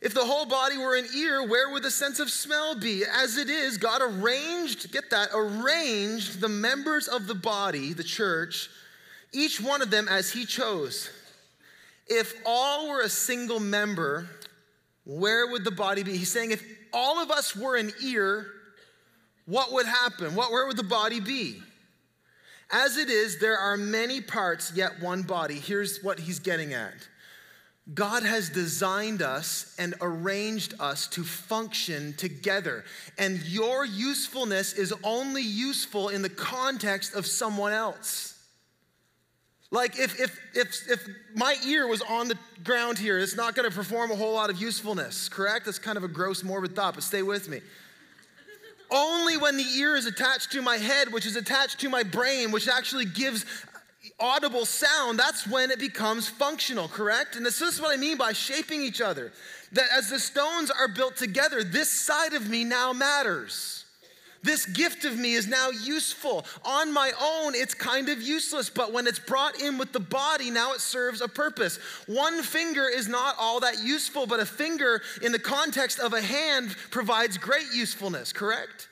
If 0.00 0.14
the 0.14 0.24
whole 0.24 0.46
body 0.46 0.76
were 0.76 0.94
an 0.94 1.06
ear, 1.16 1.44
where 1.46 1.70
would 1.70 1.82
the 1.82 1.90
sense 1.90 2.20
of 2.20 2.30
smell 2.30 2.78
be? 2.78 3.02
As 3.04 3.38
it 3.38 3.48
is, 3.48 3.78
God 3.78 4.02
arranged, 4.02 4.92
get 4.92 5.10
that, 5.10 5.30
arranged 5.34 6.40
the 6.40 6.48
members 6.48 7.08
of 7.08 7.26
the 7.26 7.34
body, 7.34 7.92
the 7.92 8.04
church, 8.04 8.68
each 9.32 9.60
one 9.60 9.82
of 9.82 9.90
them 9.90 10.06
as 10.08 10.30
He 10.30 10.44
chose. 10.44 11.10
If 12.06 12.34
all 12.44 12.88
were 12.88 13.00
a 13.00 13.08
single 13.08 13.58
member, 13.58 14.28
where 15.04 15.50
would 15.50 15.64
the 15.64 15.72
body 15.72 16.04
be? 16.04 16.16
He's 16.16 16.30
saying 16.30 16.52
if 16.52 16.62
all 16.92 17.20
of 17.20 17.30
us 17.30 17.56
were 17.56 17.76
an 17.76 17.90
ear, 18.00 18.46
what 19.46 19.72
would 19.72 19.86
happen? 19.86 20.34
What, 20.34 20.50
where 20.50 20.66
would 20.66 20.76
the 20.76 20.82
body 20.82 21.20
be? 21.20 21.62
As 22.70 22.96
it 22.96 23.08
is, 23.08 23.38
there 23.38 23.56
are 23.56 23.76
many 23.76 24.20
parts, 24.20 24.72
yet 24.74 25.00
one 25.00 25.22
body. 25.22 25.54
Here's 25.54 26.02
what 26.02 26.18
he's 26.18 26.40
getting 26.40 26.74
at 26.74 26.94
God 27.94 28.24
has 28.24 28.50
designed 28.50 29.22
us 29.22 29.74
and 29.78 29.94
arranged 30.00 30.74
us 30.80 31.06
to 31.08 31.22
function 31.22 32.14
together. 32.14 32.84
And 33.16 33.40
your 33.44 33.84
usefulness 33.84 34.72
is 34.72 34.92
only 35.04 35.42
useful 35.42 36.08
in 36.08 36.22
the 36.22 36.28
context 36.28 37.14
of 37.14 37.26
someone 37.26 37.72
else. 37.72 38.32
Like 39.70 39.98
if, 39.98 40.20
if, 40.20 40.38
if, 40.54 40.90
if 40.90 41.08
my 41.34 41.54
ear 41.66 41.86
was 41.86 42.02
on 42.02 42.28
the 42.28 42.38
ground 42.64 42.98
here, 42.98 43.18
it's 43.18 43.36
not 43.36 43.54
gonna 43.54 43.70
perform 43.70 44.10
a 44.10 44.16
whole 44.16 44.34
lot 44.34 44.50
of 44.50 44.60
usefulness, 44.60 45.28
correct? 45.28 45.66
That's 45.66 45.78
kind 45.78 45.96
of 45.96 46.02
a 46.02 46.08
gross, 46.08 46.42
morbid 46.42 46.74
thought, 46.74 46.94
but 46.94 47.04
stay 47.04 47.22
with 47.22 47.48
me. 47.48 47.60
Only 48.90 49.36
when 49.36 49.56
the 49.56 49.64
ear 49.64 49.96
is 49.96 50.06
attached 50.06 50.52
to 50.52 50.62
my 50.62 50.76
head, 50.76 51.12
which 51.12 51.26
is 51.26 51.36
attached 51.36 51.80
to 51.80 51.88
my 51.88 52.02
brain, 52.02 52.52
which 52.52 52.68
actually 52.68 53.04
gives 53.04 53.44
audible 54.20 54.64
sound, 54.64 55.18
that's 55.18 55.46
when 55.46 55.70
it 55.70 55.78
becomes 55.78 56.28
functional, 56.28 56.88
correct? 56.88 57.36
And 57.36 57.44
this 57.44 57.60
is 57.60 57.80
what 57.80 57.92
I 57.92 57.96
mean 57.96 58.16
by 58.16 58.32
shaping 58.32 58.82
each 58.82 59.00
other. 59.00 59.32
That 59.72 59.86
as 59.92 60.10
the 60.10 60.20
stones 60.20 60.70
are 60.70 60.88
built 60.88 61.16
together, 61.16 61.64
this 61.64 61.90
side 61.90 62.34
of 62.34 62.48
me 62.48 62.64
now 62.64 62.92
matters. 62.92 63.85
This 64.46 64.64
gift 64.64 65.04
of 65.04 65.18
me 65.18 65.34
is 65.34 65.48
now 65.48 65.70
useful. 65.70 66.46
On 66.64 66.92
my 66.92 67.10
own, 67.20 67.56
it's 67.56 67.74
kind 67.74 68.08
of 68.08 68.22
useless, 68.22 68.70
but 68.70 68.92
when 68.92 69.08
it's 69.08 69.18
brought 69.18 69.60
in 69.60 69.76
with 69.76 69.92
the 69.92 69.98
body, 69.98 70.52
now 70.52 70.72
it 70.72 70.80
serves 70.80 71.20
a 71.20 71.26
purpose. 71.26 71.80
One 72.06 72.44
finger 72.44 72.86
is 72.86 73.08
not 73.08 73.34
all 73.40 73.58
that 73.60 73.82
useful, 73.82 74.24
but 74.24 74.38
a 74.38 74.46
finger 74.46 75.02
in 75.20 75.32
the 75.32 75.40
context 75.40 75.98
of 75.98 76.12
a 76.12 76.22
hand 76.22 76.76
provides 76.92 77.36
great 77.36 77.74
usefulness, 77.74 78.32
correct? 78.32 78.86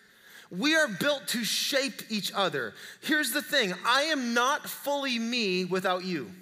We 0.50 0.74
are 0.74 0.88
built 0.88 1.28
to 1.28 1.44
shape 1.44 2.02
each 2.10 2.32
other. 2.34 2.74
Here's 3.00 3.30
the 3.30 3.42
thing 3.42 3.74
I 3.86 4.02
am 4.02 4.34
not 4.34 4.68
fully 4.68 5.20
me 5.20 5.64
without 5.66 6.04
you 6.04 6.32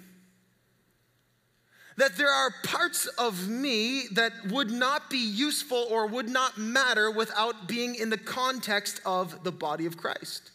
that 1.97 2.17
there 2.17 2.31
are 2.31 2.51
parts 2.63 3.05
of 3.05 3.47
me 3.47 4.03
that 4.13 4.31
would 4.49 4.71
not 4.71 5.09
be 5.09 5.17
useful 5.17 5.85
or 5.89 6.07
would 6.07 6.29
not 6.29 6.57
matter 6.57 7.11
without 7.11 7.67
being 7.67 7.95
in 7.95 8.09
the 8.09 8.17
context 8.17 9.01
of 9.05 9.43
the 9.43 9.51
body 9.51 9.85
of 9.85 9.97
Christ. 9.97 10.51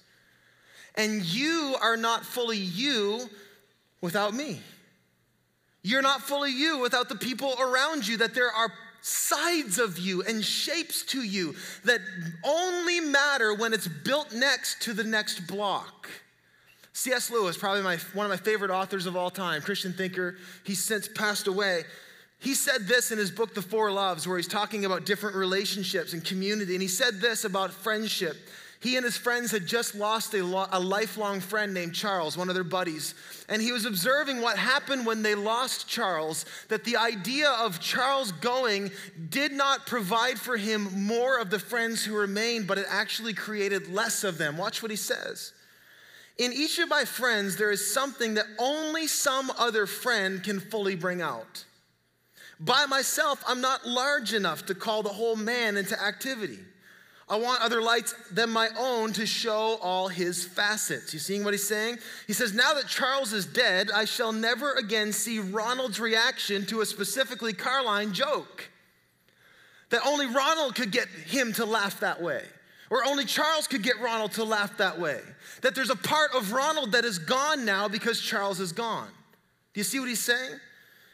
And 0.95 1.23
you 1.23 1.77
are 1.81 1.97
not 1.97 2.25
fully 2.25 2.59
you 2.59 3.29
without 4.01 4.35
me. 4.35 4.61
You're 5.83 6.03
not 6.03 6.23
fully 6.23 6.51
you 6.51 6.79
without 6.79 7.09
the 7.09 7.15
people 7.15 7.55
around 7.61 8.07
you, 8.07 8.17
that 8.19 8.35
there 8.35 8.51
are 8.51 8.73
sides 9.01 9.79
of 9.79 9.99
you 9.99 10.23
and 10.23 10.45
shapes 10.45 11.03
to 11.05 11.23
you 11.23 11.55
that 11.85 12.01
only 12.45 13.01
matter 13.01 13.55
when 13.55 13.73
it's 13.73 13.87
built 13.87 14.33
next 14.33 14.83
to 14.83 14.93
the 14.93 15.05
next 15.05 15.47
block. 15.47 16.09
C.S. 16.99 17.31
Lewis, 17.31 17.57
probably 17.57 17.83
my, 17.83 17.97
one 18.13 18.27
of 18.27 18.31
my 18.31 18.37
favorite 18.37 18.73
authors 18.73 19.07
of 19.07 19.15
all 19.15 19.31
time, 19.31 19.63
Christian 19.63 19.93
thinker, 19.93 20.35
he's 20.65 20.83
since 20.83 21.07
passed 21.07 21.47
away. 21.47 21.85
He 22.41 22.55
said 22.55 22.89
this 22.89 23.13
in 23.13 23.19
his 23.19 23.31
book, 23.31 23.55
The 23.55 23.63
Four 23.63 23.93
Loves, 23.93 24.27
where 24.27 24.37
he's 24.37 24.49
talking 24.49 24.85
about 24.85 25.07
different 25.07 25.37
relationships 25.37 26.13
and 26.13 26.25
community. 26.25 26.73
And 26.73 26.83
he 26.83 26.89
said 26.89 27.21
this 27.21 27.45
about 27.45 27.73
friendship. 27.73 28.37
He 28.81 28.97
and 28.97 29.05
his 29.05 29.17
friends 29.17 29.53
had 29.53 29.65
just 29.65 29.95
lost 29.95 30.35
a, 30.35 30.43
lo- 30.43 30.67
a, 30.73 30.81
lifelong 30.81 31.39
friend 31.39 31.73
named 31.73 31.95
Charles, 31.95 32.37
one 32.37 32.49
of 32.49 32.57
their 32.57 32.65
buddies. 32.65 33.15
And 33.49 33.63
he 33.63 33.71
was 33.71 33.85
observing 33.85 34.41
what 34.41 34.59
happened 34.59 35.07
when 35.07 35.23
they 35.23 35.37
lost 35.37 35.89
Charles, 35.89 36.47
that 36.69 36.83
the 36.83 36.97
idea 36.97 37.49
of 37.49 37.79
Charles 37.79 38.33
going 38.33 38.91
did 39.31 39.53
not 39.53 39.87
provide 39.87 40.39
for 40.39 40.57
him 40.57 40.89
more 41.07 41.39
of 41.39 41.51
the 41.51 41.61
friends 41.61 42.05
who 42.05 42.17
remained, 42.17 42.67
but 42.67 42.77
it 42.77 42.87
actually 42.89 43.35
created 43.35 43.87
less 43.87 44.25
of 44.25 44.37
them. 44.37 44.57
Watch 44.57 44.83
what 44.83 44.91
he 44.91 44.97
says. 44.97 45.53
In 46.39 46.53
each 46.53 46.79
of 46.79 46.89
my 46.89 47.05
friends, 47.05 47.57
there 47.57 47.73
is 47.73 47.93
something 47.93 48.35
that 48.35 48.47
only 48.59 49.09
some 49.09 49.51
other 49.59 49.87
friend 49.87 50.43
can 50.43 50.61
fully 50.61 50.95
bring 50.95 51.21
out. 51.21 51.65
By 52.61 52.87
myself, 52.87 53.43
I'm 53.47 53.61
not 53.61 53.87
large 53.87 54.33
enough 54.33 54.67
to 54.67 54.75
call 54.75 55.03
the 55.03 55.09
whole 55.09 55.37
man 55.37 55.77
into 55.77 56.01
activity. 56.01 56.59
I 57.31 57.37
want 57.37 57.61
other 57.61 57.83
lights 57.83 58.15
than 58.33 58.51
my 58.51 58.69
own 58.79 59.13
to 59.15 59.27
show 59.27 59.79
all 59.83 60.09
his 60.09 60.45
facets. 60.45 61.13
You 61.13 61.19
seeing 61.19 61.45
what 61.45 61.53
he's 61.53 61.69
saying? 61.69 61.99
He 62.27 62.33
says, 62.33 62.55
Now 62.55 62.75
that 62.75 62.87
Charles 62.87 63.33
is 63.33 63.45
dead, 63.45 63.91
I 63.91 64.07
shall 64.07 64.33
never 64.33 64.73
again 64.75 65.13
see 65.13 65.39
Ronald's 65.39 66.01
reaction 66.01 66.65
to 66.67 66.81
a 66.81 66.87
specifically 66.87 67.53
Caroline 67.53 68.15
joke. 68.15 68.71
That 69.91 70.07
only 70.07 70.27
Ronald 70.27 70.75
could 70.75 70.91
get 70.91 71.09
him 71.09 71.53
to 71.55 71.65
laugh 71.65 72.01
that 72.01 72.23
way. 72.23 72.45
Or 72.91 73.05
only 73.05 73.25
Charles 73.25 73.67
could 73.67 73.83
get 73.83 74.01
Ronald 74.01 74.33
to 74.33 74.45
laugh 74.45 74.77
that 74.79 74.99
way. 74.99 75.21
That 75.63 75.75
there's 75.75 75.91
a 75.91 75.97
part 75.97 76.35
of 76.35 76.53
Ronald 76.53 76.93
that 76.93 77.05
is 77.05 77.19
gone 77.19 77.65
now 77.65 77.89
because 77.89 78.21
Charles 78.21 78.61
is 78.61 78.73
gone. 78.73 79.11
Do 79.75 79.81
you 79.81 79.85
see 79.85 80.01
what 80.01 80.09
he's 80.09 80.21
saying? 80.21 80.59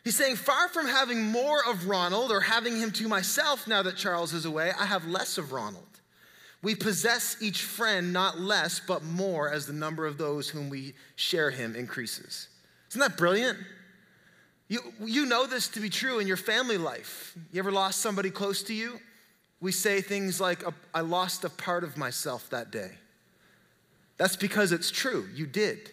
He's 0.05 0.17
saying, 0.17 0.37
far 0.37 0.69
from 0.69 0.87
having 0.87 1.23
more 1.23 1.61
of 1.67 1.89
Ronald 1.89 2.31
or 2.31 2.41
having 2.41 2.77
him 2.77 2.91
to 2.93 3.09
myself 3.09 3.67
now 3.67 3.83
that 3.83 3.97
Charles 3.97 4.35
is 4.35 4.45
away, 4.45 4.71
I 4.79 4.85
have 4.85 5.07
less 5.07 5.39
of 5.39 5.53
Ronald. 5.53 5.83
We 6.63 6.75
possess 6.75 7.37
each 7.41 7.63
friend 7.63 8.13
not 8.13 8.39
less, 8.39 8.81
but 8.81 9.03
more 9.03 9.51
as 9.51 9.67
the 9.67 9.73
number 9.73 10.07
of 10.07 10.17
those 10.17 10.49
whom 10.49 10.69
we 10.69 10.95
share 11.17 11.51
him 11.51 11.75
increases. 11.75 12.49
Isn't 12.91 13.01
that 13.01 13.17
brilliant? 13.17 13.59
You, 14.69 14.81
you 15.01 15.27
know 15.27 15.47
this 15.47 15.69
to 15.69 15.81
be 15.81 15.91
true 15.91 16.21
in 16.21 16.27
your 16.27 16.37
family 16.37 16.79
life. 16.79 17.37
You 17.53 17.59
ever 17.59 17.73
lost 17.73 18.01
somebody 18.01 18.31
close 18.31 18.63
to 18.65 18.75
you? 18.75 18.99
We 19.61 19.73
say 19.73 20.01
things 20.01 20.41
like, 20.41 20.67
uh, 20.67 20.73
I 20.93 21.01
lost 21.01 21.45
a 21.45 21.51
part 21.51 21.85
of 21.85 21.97
myself 21.97 22.51
that 22.51 22.71
day. 22.71 22.93
That's 24.17 24.37
because 24.37 24.73
it's 24.73 24.91
true, 24.91 25.27
you 25.35 25.47
did. 25.47 25.91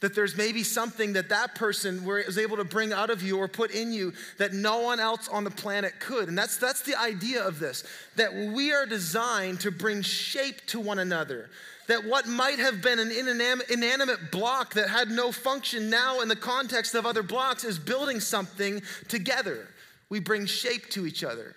That 0.00 0.14
there's 0.14 0.36
maybe 0.36 0.64
something 0.64 1.12
that 1.12 1.28
that 1.28 1.54
person 1.54 2.04
was 2.04 2.36
able 2.36 2.56
to 2.56 2.64
bring 2.64 2.92
out 2.92 3.08
of 3.08 3.22
you 3.22 3.38
or 3.38 3.46
put 3.46 3.70
in 3.70 3.92
you 3.92 4.12
that 4.38 4.52
no 4.52 4.80
one 4.80 4.98
else 4.98 5.28
on 5.28 5.44
the 5.44 5.50
planet 5.50 6.00
could. 6.00 6.28
And 6.28 6.36
that's, 6.36 6.56
that's 6.56 6.82
the 6.82 6.96
idea 6.96 7.46
of 7.46 7.60
this 7.60 7.84
that 8.16 8.34
we 8.34 8.72
are 8.72 8.84
designed 8.84 9.60
to 9.60 9.70
bring 9.70 10.02
shape 10.02 10.66
to 10.66 10.80
one 10.80 10.98
another. 10.98 11.50
That 11.86 12.04
what 12.04 12.26
might 12.26 12.58
have 12.58 12.82
been 12.82 12.98
an 12.98 13.10
inanimate 13.10 14.30
block 14.32 14.74
that 14.74 14.88
had 14.88 15.08
no 15.08 15.30
function 15.30 15.88
now 15.88 16.20
in 16.20 16.28
the 16.28 16.36
context 16.36 16.94
of 16.94 17.06
other 17.06 17.22
blocks 17.22 17.64
is 17.64 17.78
building 17.78 18.18
something 18.20 18.82
together. 19.08 19.68
We 20.08 20.20
bring 20.20 20.46
shape 20.46 20.90
to 20.90 21.06
each 21.06 21.24
other. 21.24 21.54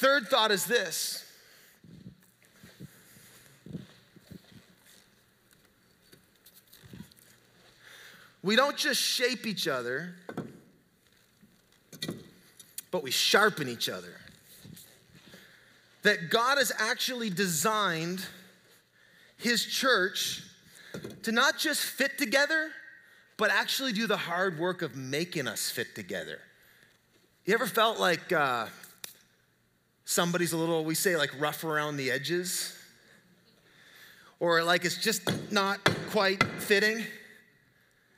Third 0.00 0.28
thought 0.28 0.50
is 0.50 0.64
this 0.64 1.26
we 8.42 8.56
don't 8.56 8.78
just 8.78 8.98
shape 8.98 9.46
each 9.46 9.68
other, 9.68 10.14
but 12.90 13.02
we 13.02 13.10
sharpen 13.10 13.68
each 13.68 13.90
other. 13.90 14.14
That 16.00 16.30
God 16.30 16.56
has 16.56 16.72
actually 16.78 17.28
designed 17.28 18.24
His 19.36 19.66
church 19.66 20.42
to 21.24 21.30
not 21.30 21.58
just 21.58 21.82
fit 21.82 22.16
together, 22.16 22.70
but 23.36 23.50
actually 23.50 23.92
do 23.92 24.06
the 24.06 24.16
hard 24.16 24.58
work 24.58 24.80
of 24.80 24.96
making 24.96 25.46
us 25.46 25.70
fit 25.70 25.94
together. 25.94 26.38
You 27.44 27.52
ever 27.52 27.66
felt 27.66 28.00
like 28.00 28.32
uh, 28.32 28.68
somebody's 30.10 30.52
a 30.52 30.56
little, 30.56 30.84
we 30.84 30.96
say, 30.96 31.16
like 31.16 31.30
rough 31.38 31.62
around 31.62 31.96
the 31.96 32.10
edges, 32.10 32.76
or 34.40 34.64
like 34.64 34.84
it's 34.84 34.96
just 34.96 35.22
not 35.52 35.78
quite 36.10 36.42
fitting. 36.58 37.04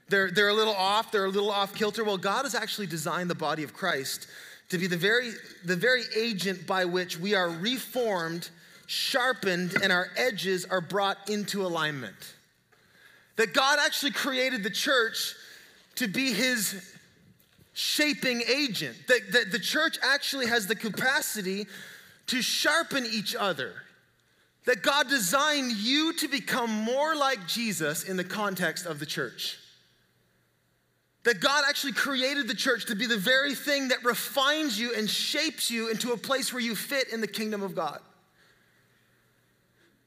They're, 0.09 0.31
they're 0.31 0.48
a 0.48 0.55
little 0.55 0.74
off, 0.74 1.12
they're 1.12 1.26
a 1.26 1.31
little 1.31 1.50
off 1.50 1.74
kilter. 1.74 2.02
Well, 2.02 2.16
God 2.16 2.44
has 2.44 2.55
actually 2.55 2.87
designed 2.87 3.28
the 3.28 3.35
body 3.35 3.62
of 3.62 3.74
Christ 3.74 4.26
to 4.70 4.78
be 4.78 4.87
the 4.87 4.96
very, 4.96 5.33
the 5.66 5.76
very 5.76 6.05
agent 6.16 6.66
by 6.66 6.87
which 6.87 7.18
we 7.18 7.35
are 7.35 7.50
reformed, 7.50 8.48
sharpened, 8.87 9.76
and 9.83 9.92
our 9.92 10.09
edges 10.16 10.64
are 10.64 10.81
brought 10.81 11.18
into 11.28 11.62
alignment. 11.62 12.35
That 13.37 13.52
God 13.52 13.78
actually 13.85 14.12
created 14.12 14.62
the 14.62 14.70
church 14.70 15.35
to 15.96 16.09
be 16.09 16.33
his 16.33 16.91
shaping 17.72 18.42
agent, 18.46 18.96
that, 19.08 19.32
that 19.32 19.52
the 19.52 19.58
church 19.58 19.98
actually 20.02 20.46
has 20.46 20.66
the 20.66 20.74
capacity 20.74 21.66
to 22.26 22.42
sharpen 22.42 23.06
each 23.11 23.35
other. 23.35 23.74
That 24.64 24.82
God 24.82 25.08
designed 25.08 25.72
you 25.72 26.12
to 26.14 26.28
become 26.28 26.70
more 26.70 27.16
like 27.16 27.48
Jesus 27.48 28.04
in 28.04 28.16
the 28.16 28.24
context 28.24 28.87
of 28.87 29.00
the 29.00 29.06
church. 29.06 29.58
That 31.24 31.40
God 31.40 31.64
actually 31.68 31.92
created 31.92 32.46
the 32.48 32.54
church 32.54 32.87
to 32.87 32.96
be 32.96 33.06
the 33.06 33.16
very 33.16 33.54
thing 33.54 33.88
that 33.88 34.04
refines 34.04 34.78
you 34.78 34.94
and 34.94 35.08
shapes 35.08 35.70
you 35.70 35.88
into 35.88 36.12
a 36.12 36.16
place 36.16 36.52
where 36.52 36.62
you 36.62 36.76
fit 36.76 37.12
in 37.12 37.20
the 37.20 37.26
kingdom 37.26 37.62
of 37.62 37.74
God. 37.74 38.00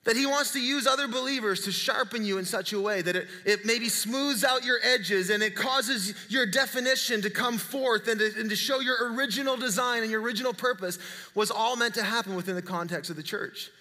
That 0.05 0.15
He 0.15 0.25
wants 0.25 0.53
to 0.53 0.61
use 0.61 0.87
other 0.87 1.07
believers 1.07 1.61
to 1.65 1.71
sharpen 1.71 2.23
you 2.23 2.37
in 2.37 2.45
such 2.45 2.73
a 2.73 2.79
way 2.79 3.01
that 3.01 3.15
it, 3.15 3.27
it 3.43 3.65
maybe 3.65 3.89
smooths 3.89 4.43
out 4.43 4.63
your 4.63 4.79
edges 4.83 5.29
and 5.29 5.41
it 5.41 5.55
causes 5.55 6.13
your 6.29 6.45
definition 6.45 7.21
to 7.23 7.29
come 7.29 7.57
forth 7.57 8.07
and 8.07 8.19
to, 8.19 8.31
and 8.39 8.49
to 8.49 8.55
show 8.55 8.79
your 8.79 9.13
original 9.13 9.57
design 9.57 10.03
and 10.03 10.11
your 10.11 10.21
original 10.21 10.53
purpose 10.53 10.99
was 11.33 11.49
all 11.49 11.75
meant 11.75 11.95
to 11.95 12.03
happen 12.03 12.35
within 12.35 12.55
the 12.55 12.61
context 12.61 13.09
of 13.09 13.15
the 13.15 13.23
church. 13.23 13.71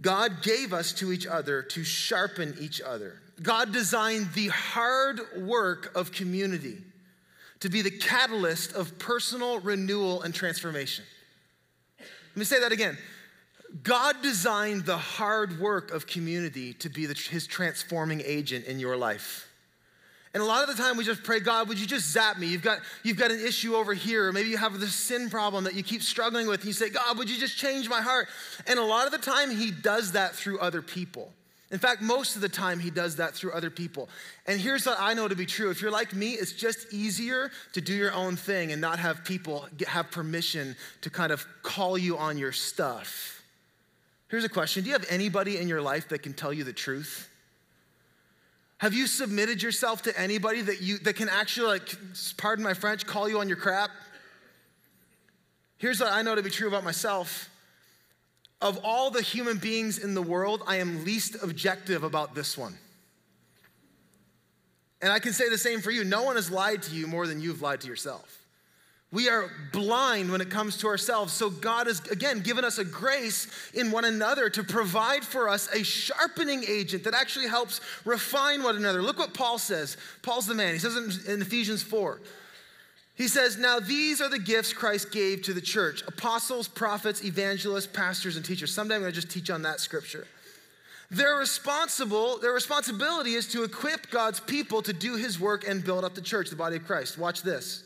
God 0.00 0.42
gave 0.42 0.72
us 0.72 0.92
to 0.94 1.12
each 1.12 1.26
other 1.26 1.62
to 1.62 1.82
sharpen 1.82 2.56
each 2.60 2.80
other. 2.80 3.20
God 3.42 3.72
designed 3.72 4.32
the 4.34 4.48
hard 4.48 5.20
work 5.38 5.92
of 5.94 6.12
community 6.12 6.78
to 7.60 7.68
be 7.68 7.82
the 7.82 7.90
catalyst 7.90 8.74
of 8.74 8.98
personal 8.98 9.60
renewal 9.60 10.22
and 10.22 10.34
transformation. 10.34 11.04
Let 11.98 12.36
me 12.36 12.44
say 12.44 12.60
that 12.60 12.72
again. 12.72 12.96
God 13.82 14.22
designed 14.22 14.86
the 14.86 14.96
hard 14.96 15.58
work 15.58 15.90
of 15.90 16.06
community 16.06 16.72
to 16.74 16.88
be 16.88 17.06
the, 17.06 17.14
his 17.14 17.46
transforming 17.46 18.22
agent 18.24 18.66
in 18.66 18.78
your 18.78 18.96
life. 18.96 19.48
And 20.34 20.42
a 20.42 20.46
lot 20.46 20.68
of 20.68 20.76
the 20.76 20.82
time 20.82 20.98
we 20.98 21.04
just 21.04 21.24
pray, 21.24 21.40
God, 21.40 21.66
would 21.68 21.80
you 21.80 21.86
just 21.86 22.12
zap 22.12 22.38
me? 22.38 22.46
You've 22.46 22.62
got, 22.62 22.80
you've 23.02 23.16
got 23.16 23.30
an 23.30 23.40
issue 23.40 23.74
over 23.74 23.94
here, 23.94 24.28
or 24.28 24.32
maybe 24.32 24.50
you 24.50 24.58
have 24.58 24.78
this 24.78 24.94
sin 24.94 25.30
problem 25.30 25.64
that 25.64 25.74
you 25.74 25.82
keep 25.82 26.02
struggling 26.02 26.46
with. 26.46 26.60
And 26.60 26.66
you 26.66 26.74
say, 26.74 26.90
God, 26.90 27.16
would 27.16 27.30
you 27.30 27.38
just 27.38 27.56
change 27.56 27.88
my 27.88 28.02
heart? 28.02 28.28
And 28.66 28.78
a 28.78 28.84
lot 28.84 29.06
of 29.06 29.12
the 29.12 29.18
time 29.18 29.50
he 29.50 29.70
does 29.70 30.12
that 30.12 30.34
through 30.34 30.58
other 30.58 30.82
people. 30.82 31.32
In 31.70 31.78
fact, 31.78 32.02
most 32.02 32.36
of 32.36 32.42
the 32.42 32.48
time 32.48 32.78
he 32.78 32.90
does 32.90 33.16
that 33.16 33.34
through 33.34 33.52
other 33.52 33.70
people. 33.70 34.08
And 34.46 34.60
here's 34.60 34.86
what 34.86 34.98
I 35.00 35.14
know 35.14 35.26
to 35.26 35.34
be 35.34 35.46
true. 35.46 35.70
If 35.70 35.80
you're 35.80 35.90
like 35.90 36.14
me, 36.14 36.32
it's 36.32 36.52
just 36.52 36.92
easier 36.92 37.50
to 37.72 37.80
do 37.80 37.94
your 37.94 38.12
own 38.12 38.36
thing 38.36 38.70
and 38.72 38.80
not 38.80 38.98
have 38.98 39.24
people 39.24 39.66
have 39.88 40.10
permission 40.10 40.76
to 41.00 41.10
kind 41.10 41.32
of 41.32 41.44
call 41.62 41.98
you 41.98 42.18
on 42.18 42.38
your 42.38 42.52
stuff. 42.52 43.35
Here's 44.28 44.44
a 44.44 44.48
question 44.48 44.82
Do 44.82 44.88
you 44.90 44.94
have 44.94 45.06
anybody 45.08 45.58
in 45.58 45.68
your 45.68 45.82
life 45.82 46.08
that 46.08 46.22
can 46.22 46.32
tell 46.32 46.52
you 46.52 46.64
the 46.64 46.72
truth? 46.72 47.28
Have 48.78 48.92
you 48.92 49.06
submitted 49.06 49.62
yourself 49.62 50.02
to 50.02 50.20
anybody 50.20 50.60
that 50.60 50.82
you 50.82 50.98
that 50.98 51.16
can 51.16 51.28
actually 51.28 51.68
like 51.68 51.96
pardon 52.36 52.64
my 52.64 52.74
French, 52.74 53.06
call 53.06 53.28
you 53.28 53.40
on 53.40 53.48
your 53.48 53.56
crap? 53.56 53.90
Here's 55.78 56.00
what 56.00 56.12
I 56.12 56.22
know 56.22 56.34
to 56.34 56.42
be 56.42 56.50
true 56.50 56.68
about 56.68 56.84
myself. 56.84 57.50
Of 58.62 58.80
all 58.82 59.10
the 59.10 59.20
human 59.20 59.58
beings 59.58 59.98
in 59.98 60.14
the 60.14 60.22
world, 60.22 60.62
I 60.66 60.76
am 60.76 61.04
least 61.04 61.36
objective 61.42 62.02
about 62.02 62.34
this 62.34 62.56
one. 62.56 62.78
And 65.02 65.12
I 65.12 65.18
can 65.18 65.34
say 65.34 65.50
the 65.50 65.58
same 65.58 65.80
for 65.82 65.90
you. 65.90 66.04
No 66.04 66.22
one 66.22 66.36
has 66.36 66.50
lied 66.50 66.82
to 66.84 66.94
you 66.94 67.06
more 67.06 67.26
than 67.26 67.40
you've 67.40 67.60
lied 67.60 67.82
to 67.82 67.86
yourself. 67.86 68.35
We 69.12 69.28
are 69.28 69.50
blind 69.72 70.32
when 70.32 70.40
it 70.40 70.50
comes 70.50 70.76
to 70.78 70.88
ourselves. 70.88 71.32
So, 71.32 71.48
God 71.48 71.86
has, 71.86 72.00
again, 72.08 72.40
given 72.40 72.64
us 72.64 72.78
a 72.78 72.84
grace 72.84 73.46
in 73.72 73.92
one 73.92 74.04
another 74.04 74.50
to 74.50 74.64
provide 74.64 75.24
for 75.24 75.48
us 75.48 75.72
a 75.72 75.84
sharpening 75.84 76.64
agent 76.66 77.04
that 77.04 77.14
actually 77.14 77.46
helps 77.46 77.80
refine 78.04 78.62
one 78.62 78.76
another. 78.76 79.02
Look 79.02 79.18
what 79.18 79.32
Paul 79.32 79.58
says. 79.58 79.96
Paul's 80.22 80.46
the 80.46 80.54
man. 80.54 80.72
He 80.72 80.80
says 80.80 81.26
in 81.26 81.40
Ephesians 81.40 81.82
4. 81.82 82.20
He 83.14 83.28
says, 83.28 83.56
Now 83.56 83.78
these 83.80 84.20
are 84.20 84.28
the 84.28 84.38
gifts 84.38 84.72
Christ 84.72 85.10
gave 85.10 85.42
to 85.42 85.54
the 85.54 85.60
church 85.60 86.02
apostles, 86.06 86.68
prophets, 86.68 87.24
evangelists, 87.24 87.86
pastors, 87.86 88.36
and 88.36 88.44
teachers. 88.44 88.74
Someday 88.74 88.96
I'm 88.96 89.00
going 89.00 89.12
to 89.12 89.20
just 89.20 89.32
teach 89.32 89.50
on 89.50 89.62
that 89.62 89.80
scripture. 89.80 90.26
Their 91.10 91.36
responsible, 91.36 92.38
their 92.38 92.52
responsibility 92.52 93.34
is 93.34 93.46
to 93.52 93.62
equip 93.62 94.10
God's 94.10 94.40
people 94.40 94.82
to 94.82 94.92
do 94.92 95.14
his 95.14 95.38
work 95.38 95.66
and 95.66 95.84
build 95.84 96.04
up 96.04 96.14
the 96.14 96.20
church, 96.20 96.50
the 96.50 96.56
body 96.56 96.76
of 96.76 96.84
Christ. 96.84 97.16
Watch 97.16 97.42
this. 97.42 97.84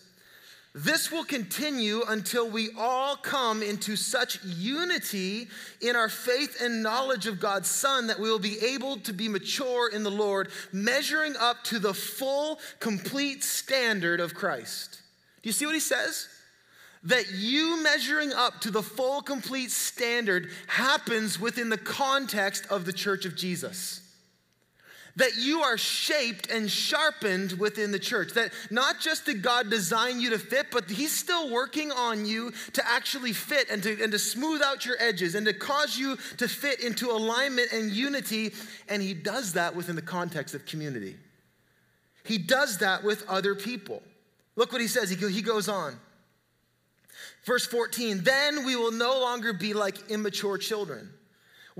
This 0.73 1.11
will 1.11 1.25
continue 1.25 2.03
until 2.07 2.49
we 2.49 2.69
all 2.79 3.17
come 3.17 3.61
into 3.61 3.97
such 3.97 4.43
unity 4.45 5.49
in 5.81 5.97
our 5.97 6.09
faith 6.09 6.63
and 6.63 6.83
knowledge 6.83 7.27
of 7.27 7.41
God's 7.41 7.69
Son 7.69 8.07
that 8.07 8.21
we 8.21 8.31
will 8.31 8.39
be 8.39 8.59
able 8.61 8.99
to 8.99 9.13
be 9.13 9.29
mature 9.29 9.91
in 9.91 10.05
the 10.05 10.11
Lord, 10.11 10.51
measuring 10.73 11.35
up 11.37 11.65
to 11.65 11.81
the 11.81 11.93
full, 11.93 12.61
complete 12.79 13.43
standard 13.43 14.21
of 14.21 14.35
Christ. 14.35 15.01
Do 15.43 15.49
you 15.49 15.53
see 15.53 15.67
what 15.67 15.75
he 15.75 15.81
says? 15.81 16.29
That 17.03 17.33
you 17.33 17.83
measuring 17.83 18.33
up 18.33 18.61
to 18.61 18.71
the 18.71 18.83
full, 18.83 19.23
complete 19.23 19.73
standard 19.73 20.51
happens 20.69 21.41
within 21.41 21.69
the 21.69 21.79
context 21.79 22.67
of 22.71 22.85
the 22.85 22.93
church 22.93 23.25
of 23.25 23.35
Jesus 23.35 24.00
that 25.17 25.37
you 25.37 25.61
are 25.61 25.77
shaped 25.77 26.51
and 26.51 26.71
sharpened 26.71 27.53
within 27.53 27.91
the 27.91 27.99
church. 27.99 28.33
That 28.35 28.53
not 28.71 29.01
just 29.01 29.27
did 29.27 29.43
God 29.43 29.71
design 29.71 30.21
you 30.21 30.31
to 30.31 30.39
fit, 30.39 30.67
but 30.71 30.89
He's 30.91 31.13
still 31.13 31.51
working 31.51 31.93
on 31.93 32.27
you 32.27 32.53
to 32.75 32.89
actually 32.89 33.33
fit 33.33 33.69
and 33.71 33.83
to, 33.83 34.03
and 34.03 34.13
to 34.13 34.19
smooth 34.19 34.63
out 34.63 34.87
your 34.87 34.97
edges 34.99 35.35
and 35.35 35.47
to 35.47 35.53
cause 35.53 35.99
you 35.99 36.17
to 36.39 36.49
fit 36.49 36.81
into 36.81 37.11
alignment 37.11 37.73
and 37.73 37.91
unity. 37.91 38.53
And 38.89 39.03
He 39.03 39.15
does 39.15 39.55
that 39.55 39.75
within 39.75 39.97
the 39.97 40.03
context 40.03 40.55
of 40.55 40.67
community. 40.67 41.17
He 42.25 42.39
does 42.39 42.79
that 42.79 43.03
with 43.03 43.29
other 43.29 43.55
people. 43.55 44.03
Look 44.57 44.73
what 44.73 44.81
He 44.81 44.89
says. 44.89 45.11
He, 45.11 45.17
he 45.31 45.43
goes 45.43 45.69
on. 45.69 45.99
Verse 47.45 47.67
14, 47.67 48.23
then 48.23 48.65
we 48.67 48.77
will 48.77 48.93
no 48.93 49.19
longer 49.21 49.53
be 49.53 49.73
like 49.73 50.11
immature 50.11 50.59
children 50.59 51.11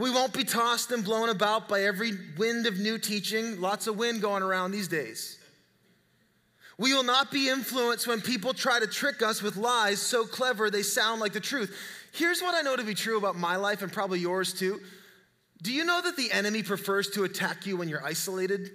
we 0.01 0.11
won't 0.11 0.33
be 0.33 0.45
tossed 0.45 0.91
and 0.93 1.05
blown 1.05 1.29
about 1.29 1.69
by 1.69 1.83
every 1.83 2.13
wind 2.39 2.67
of 2.67 2.79
new 2.79 2.97
teaching. 2.97 3.61
Lots 3.61 3.87
of 3.87 3.99
wind 3.99 4.23
going 4.23 4.43
around 4.43 4.71
these 4.71 4.89
days. 4.89 5.39
We 6.79 6.95
will 6.95 7.03
not 7.03 7.31
be 7.31 7.51
influenced 7.51 8.07
when 8.07 8.23
people 8.23 8.55
try 8.55 8.81
to 8.81 8.87
trick 8.87 9.21
us 9.21 9.43
with 9.43 9.59
lies 9.59 10.01
so 10.01 10.25
clever 10.25 10.71
they 10.71 10.83
sound 10.83 11.21
like 11.21 11.35
the 11.35 11.41
truth. 11.41 11.77
Here's 12.13 12.41
what 12.41 12.55
I 12.55 12.63
know 12.63 12.75
to 12.77 12.83
be 12.83 12.95
true 12.95 13.19
about 13.19 13.37
my 13.37 13.57
life 13.57 13.83
and 13.83 13.93
probably 13.93 14.21
yours 14.21 14.55
too. 14.55 14.81
Do 15.61 15.71
you 15.71 15.85
know 15.85 16.01
that 16.01 16.17
the 16.17 16.33
enemy 16.33 16.63
prefers 16.63 17.11
to 17.11 17.25
attack 17.25 17.67
you 17.67 17.77
when 17.77 17.91
you're 17.91 18.03
isolated? 18.03 18.71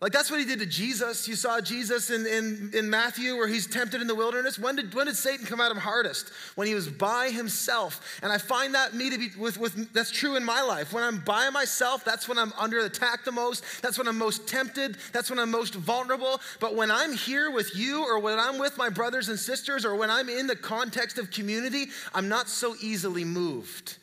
Like 0.00 0.12
that's 0.12 0.30
what 0.30 0.38
he 0.38 0.44
did 0.44 0.58
to 0.58 0.66
Jesus. 0.66 1.26
You 1.26 1.34
saw 1.34 1.60
Jesus 1.60 2.10
in, 2.10 2.26
in, 2.26 2.72
in 2.74 2.90
Matthew 2.90 3.36
where 3.36 3.46
he's 3.48 3.66
tempted 3.66 4.02
in 4.02 4.06
the 4.06 4.14
wilderness. 4.14 4.58
When 4.58 4.76
did, 4.76 4.92
when 4.92 5.06
did 5.06 5.16
Satan 5.16 5.46
come 5.46 5.60
at 5.60 5.70
him 5.70 5.78
hardest? 5.78 6.30
When 6.56 6.66
he 6.66 6.74
was 6.74 6.88
by 6.88 7.30
himself. 7.30 8.18
And 8.22 8.30
I 8.30 8.38
find 8.38 8.74
that 8.74 8.92
me 8.92 9.08
to 9.08 9.18
be 9.18 9.30
with, 9.38 9.58
with 9.58 9.92
that's 9.94 10.10
true 10.10 10.36
in 10.36 10.44
my 10.44 10.60
life. 10.60 10.92
When 10.92 11.02
I'm 11.02 11.20
by 11.20 11.48
myself, 11.48 12.04
that's 12.04 12.28
when 12.28 12.38
I'm 12.38 12.52
under 12.58 12.80
attack 12.80 13.24
the 13.24 13.32
most. 13.32 13.64
That's 13.82 13.96
when 13.96 14.08
I'm 14.08 14.18
most 14.18 14.46
tempted. 14.46 14.98
That's 15.12 15.30
when 15.30 15.38
I'm 15.38 15.50
most 15.50 15.74
vulnerable. 15.74 16.40
But 16.60 16.74
when 16.74 16.90
I'm 16.90 17.14
here 17.14 17.50
with 17.50 17.74
you 17.74 18.04
or 18.04 18.18
when 18.18 18.38
I'm 18.38 18.58
with 18.58 18.76
my 18.76 18.90
brothers 18.90 19.28
and 19.30 19.38
sisters 19.38 19.86
or 19.86 19.94
when 19.94 20.10
I'm 20.10 20.28
in 20.28 20.46
the 20.46 20.56
context 20.56 21.18
of 21.18 21.30
community, 21.30 21.86
I'm 22.12 22.28
not 22.28 22.48
so 22.48 22.74
easily 22.82 23.24
moved. 23.24 23.96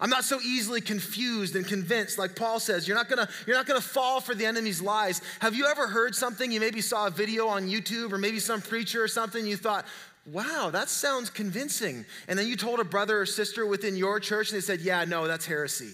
I'm 0.00 0.10
not 0.10 0.22
so 0.22 0.40
easily 0.40 0.80
confused 0.80 1.56
and 1.56 1.66
convinced. 1.66 2.18
Like 2.18 2.36
Paul 2.36 2.60
says, 2.60 2.86
you're 2.86 2.96
not 2.96 3.08
gonna, 3.08 3.28
you're 3.46 3.56
not 3.56 3.66
gonna 3.66 3.80
fall 3.80 4.20
for 4.20 4.34
the 4.34 4.46
enemy's 4.46 4.80
lies. 4.80 5.20
Have 5.40 5.56
you 5.56 5.66
ever 5.66 5.88
heard 5.88 6.14
something? 6.14 6.52
You 6.52 6.60
maybe 6.60 6.80
saw 6.80 7.08
a 7.08 7.10
video 7.10 7.48
on 7.48 7.68
YouTube 7.68 8.12
or 8.12 8.18
maybe 8.18 8.38
some 8.38 8.62
preacher 8.62 9.02
or 9.02 9.08
something, 9.08 9.44
you 9.44 9.56
thought, 9.56 9.86
wow, 10.26 10.70
that 10.72 10.88
sounds 10.88 11.30
convincing. 11.30 12.04
And 12.28 12.38
then 12.38 12.46
you 12.46 12.56
told 12.56 12.78
a 12.78 12.84
brother 12.84 13.20
or 13.20 13.26
sister 13.26 13.66
within 13.66 13.96
your 13.96 14.20
church 14.20 14.50
and 14.50 14.56
they 14.56 14.64
said, 14.64 14.80
yeah, 14.82 15.04
no, 15.04 15.26
that's 15.26 15.46
heresy. 15.46 15.90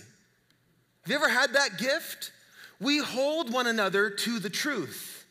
Have 1.02 1.10
you 1.10 1.14
ever 1.16 1.28
had 1.28 1.54
that 1.54 1.78
gift? 1.78 2.30
We 2.80 2.98
hold 2.98 3.52
one 3.52 3.66
another 3.66 4.10
to 4.10 4.38
the 4.38 4.50
truth. 4.50 5.24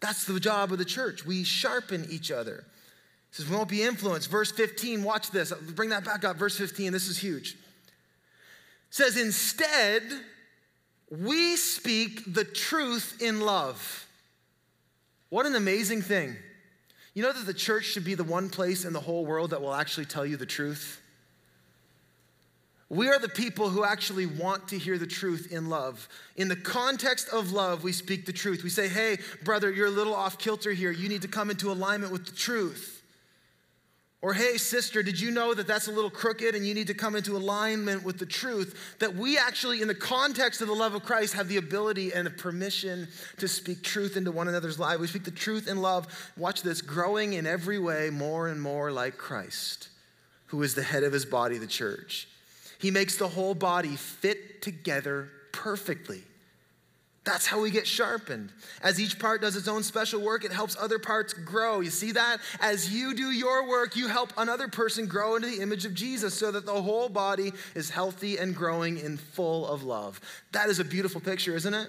That's 0.00 0.24
the 0.24 0.38
job 0.38 0.70
of 0.70 0.78
the 0.78 0.84
church. 0.84 1.24
We 1.24 1.42
sharpen 1.42 2.06
each 2.10 2.30
other. 2.30 2.64
Says 3.32 3.48
we 3.48 3.56
won't 3.56 3.68
be 3.68 3.82
influenced. 3.82 4.30
Verse 4.30 4.52
15, 4.52 5.02
watch 5.02 5.30
this. 5.30 5.52
Bring 5.74 5.90
that 5.90 6.04
back 6.04 6.24
up. 6.24 6.36
Verse 6.36 6.56
15, 6.56 6.92
this 6.92 7.08
is 7.08 7.18
huge 7.18 7.56
says, 8.92 9.16
instead, 9.16 10.02
we 11.10 11.56
speak 11.56 12.34
the 12.34 12.44
truth 12.44 13.20
in 13.22 13.40
love. 13.40 14.06
What 15.30 15.46
an 15.46 15.56
amazing 15.56 16.02
thing. 16.02 16.36
You 17.14 17.22
know 17.22 17.32
that 17.32 17.46
the 17.46 17.54
church 17.54 17.86
should 17.86 18.04
be 18.04 18.14
the 18.14 18.22
one 18.22 18.50
place 18.50 18.84
in 18.84 18.92
the 18.92 19.00
whole 19.00 19.24
world 19.24 19.50
that 19.50 19.62
will 19.62 19.74
actually 19.74 20.04
tell 20.04 20.26
you 20.26 20.36
the 20.36 20.46
truth? 20.46 21.00
We 22.90 23.08
are 23.08 23.18
the 23.18 23.30
people 23.30 23.70
who 23.70 23.82
actually 23.82 24.26
want 24.26 24.68
to 24.68 24.78
hear 24.78 24.98
the 24.98 25.06
truth 25.06 25.50
in 25.50 25.70
love. 25.70 26.06
In 26.36 26.48
the 26.48 26.56
context 26.56 27.30
of 27.30 27.50
love, 27.50 27.82
we 27.82 27.92
speak 27.92 28.26
the 28.26 28.32
truth. 28.34 28.62
We 28.62 28.68
say, 28.68 28.88
hey, 28.88 29.16
brother, 29.42 29.72
you're 29.72 29.86
a 29.86 29.90
little 29.90 30.14
off 30.14 30.36
kilter 30.36 30.72
here. 30.72 30.90
You 30.90 31.08
need 31.08 31.22
to 31.22 31.28
come 31.28 31.48
into 31.48 31.72
alignment 31.72 32.12
with 32.12 32.26
the 32.26 32.36
truth. 32.36 33.01
Or, 34.22 34.32
hey, 34.32 34.56
sister, 34.56 35.02
did 35.02 35.20
you 35.20 35.32
know 35.32 35.52
that 35.52 35.66
that's 35.66 35.88
a 35.88 35.90
little 35.90 36.08
crooked 36.08 36.54
and 36.54 36.64
you 36.64 36.74
need 36.74 36.86
to 36.86 36.94
come 36.94 37.16
into 37.16 37.36
alignment 37.36 38.04
with 38.04 38.20
the 38.20 38.26
truth? 38.26 38.94
That 39.00 39.16
we 39.16 39.36
actually, 39.36 39.82
in 39.82 39.88
the 39.88 39.96
context 39.96 40.60
of 40.60 40.68
the 40.68 40.74
love 40.74 40.94
of 40.94 41.02
Christ, 41.02 41.34
have 41.34 41.48
the 41.48 41.56
ability 41.56 42.12
and 42.12 42.24
the 42.24 42.30
permission 42.30 43.08
to 43.38 43.48
speak 43.48 43.82
truth 43.82 44.16
into 44.16 44.30
one 44.30 44.46
another's 44.46 44.78
lives. 44.78 45.00
We 45.00 45.08
speak 45.08 45.24
the 45.24 45.32
truth 45.32 45.66
in 45.66 45.82
love. 45.82 46.06
Watch 46.36 46.62
this 46.62 46.80
growing 46.80 47.32
in 47.32 47.48
every 47.48 47.80
way 47.80 48.10
more 48.10 48.46
and 48.46 48.62
more 48.62 48.92
like 48.92 49.18
Christ, 49.18 49.88
who 50.46 50.62
is 50.62 50.76
the 50.76 50.84
head 50.84 51.02
of 51.02 51.12
his 51.12 51.24
body, 51.24 51.58
the 51.58 51.66
church. 51.66 52.28
He 52.78 52.92
makes 52.92 53.16
the 53.16 53.28
whole 53.28 53.54
body 53.54 53.96
fit 53.96 54.62
together 54.62 55.30
perfectly. 55.50 56.22
That's 57.24 57.46
how 57.46 57.60
we 57.60 57.70
get 57.70 57.86
sharpened. 57.86 58.50
As 58.82 59.00
each 59.00 59.16
part 59.18 59.42
does 59.42 59.54
its 59.54 59.68
own 59.68 59.84
special 59.84 60.20
work, 60.20 60.44
it 60.44 60.52
helps 60.52 60.76
other 60.76 60.98
parts 60.98 61.32
grow. 61.32 61.78
You 61.78 61.90
see 61.90 62.10
that? 62.12 62.38
As 62.60 62.92
you 62.92 63.14
do 63.14 63.30
your 63.30 63.68
work, 63.68 63.94
you 63.94 64.08
help 64.08 64.32
another 64.36 64.66
person 64.66 65.06
grow 65.06 65.36
into 65.36 65.48
the 65.48 65.62
image 65.62 65.84
of 65.84 65.94
Jesus 65.94 66.34
so 66.34 66.50
that 66.50 66.66
the 66.66 66.82
whole 66.82 67.08
body 67.08 67.52
is 67.76 67.90
healthy 67.90 68.38
and 68.38 68.56
growing 68.56 68.98
in 68.98 69.16
full 69.16 69.68
of 69.68 69.84
love. 69.84 70.20
That 70.50 70.68
is 70.68 70.80
a 70.80 70.84
beautiful 70.84 71.20
picture, 71.20 71.54
isn't 71.54 71.72
it? 71.72 71.88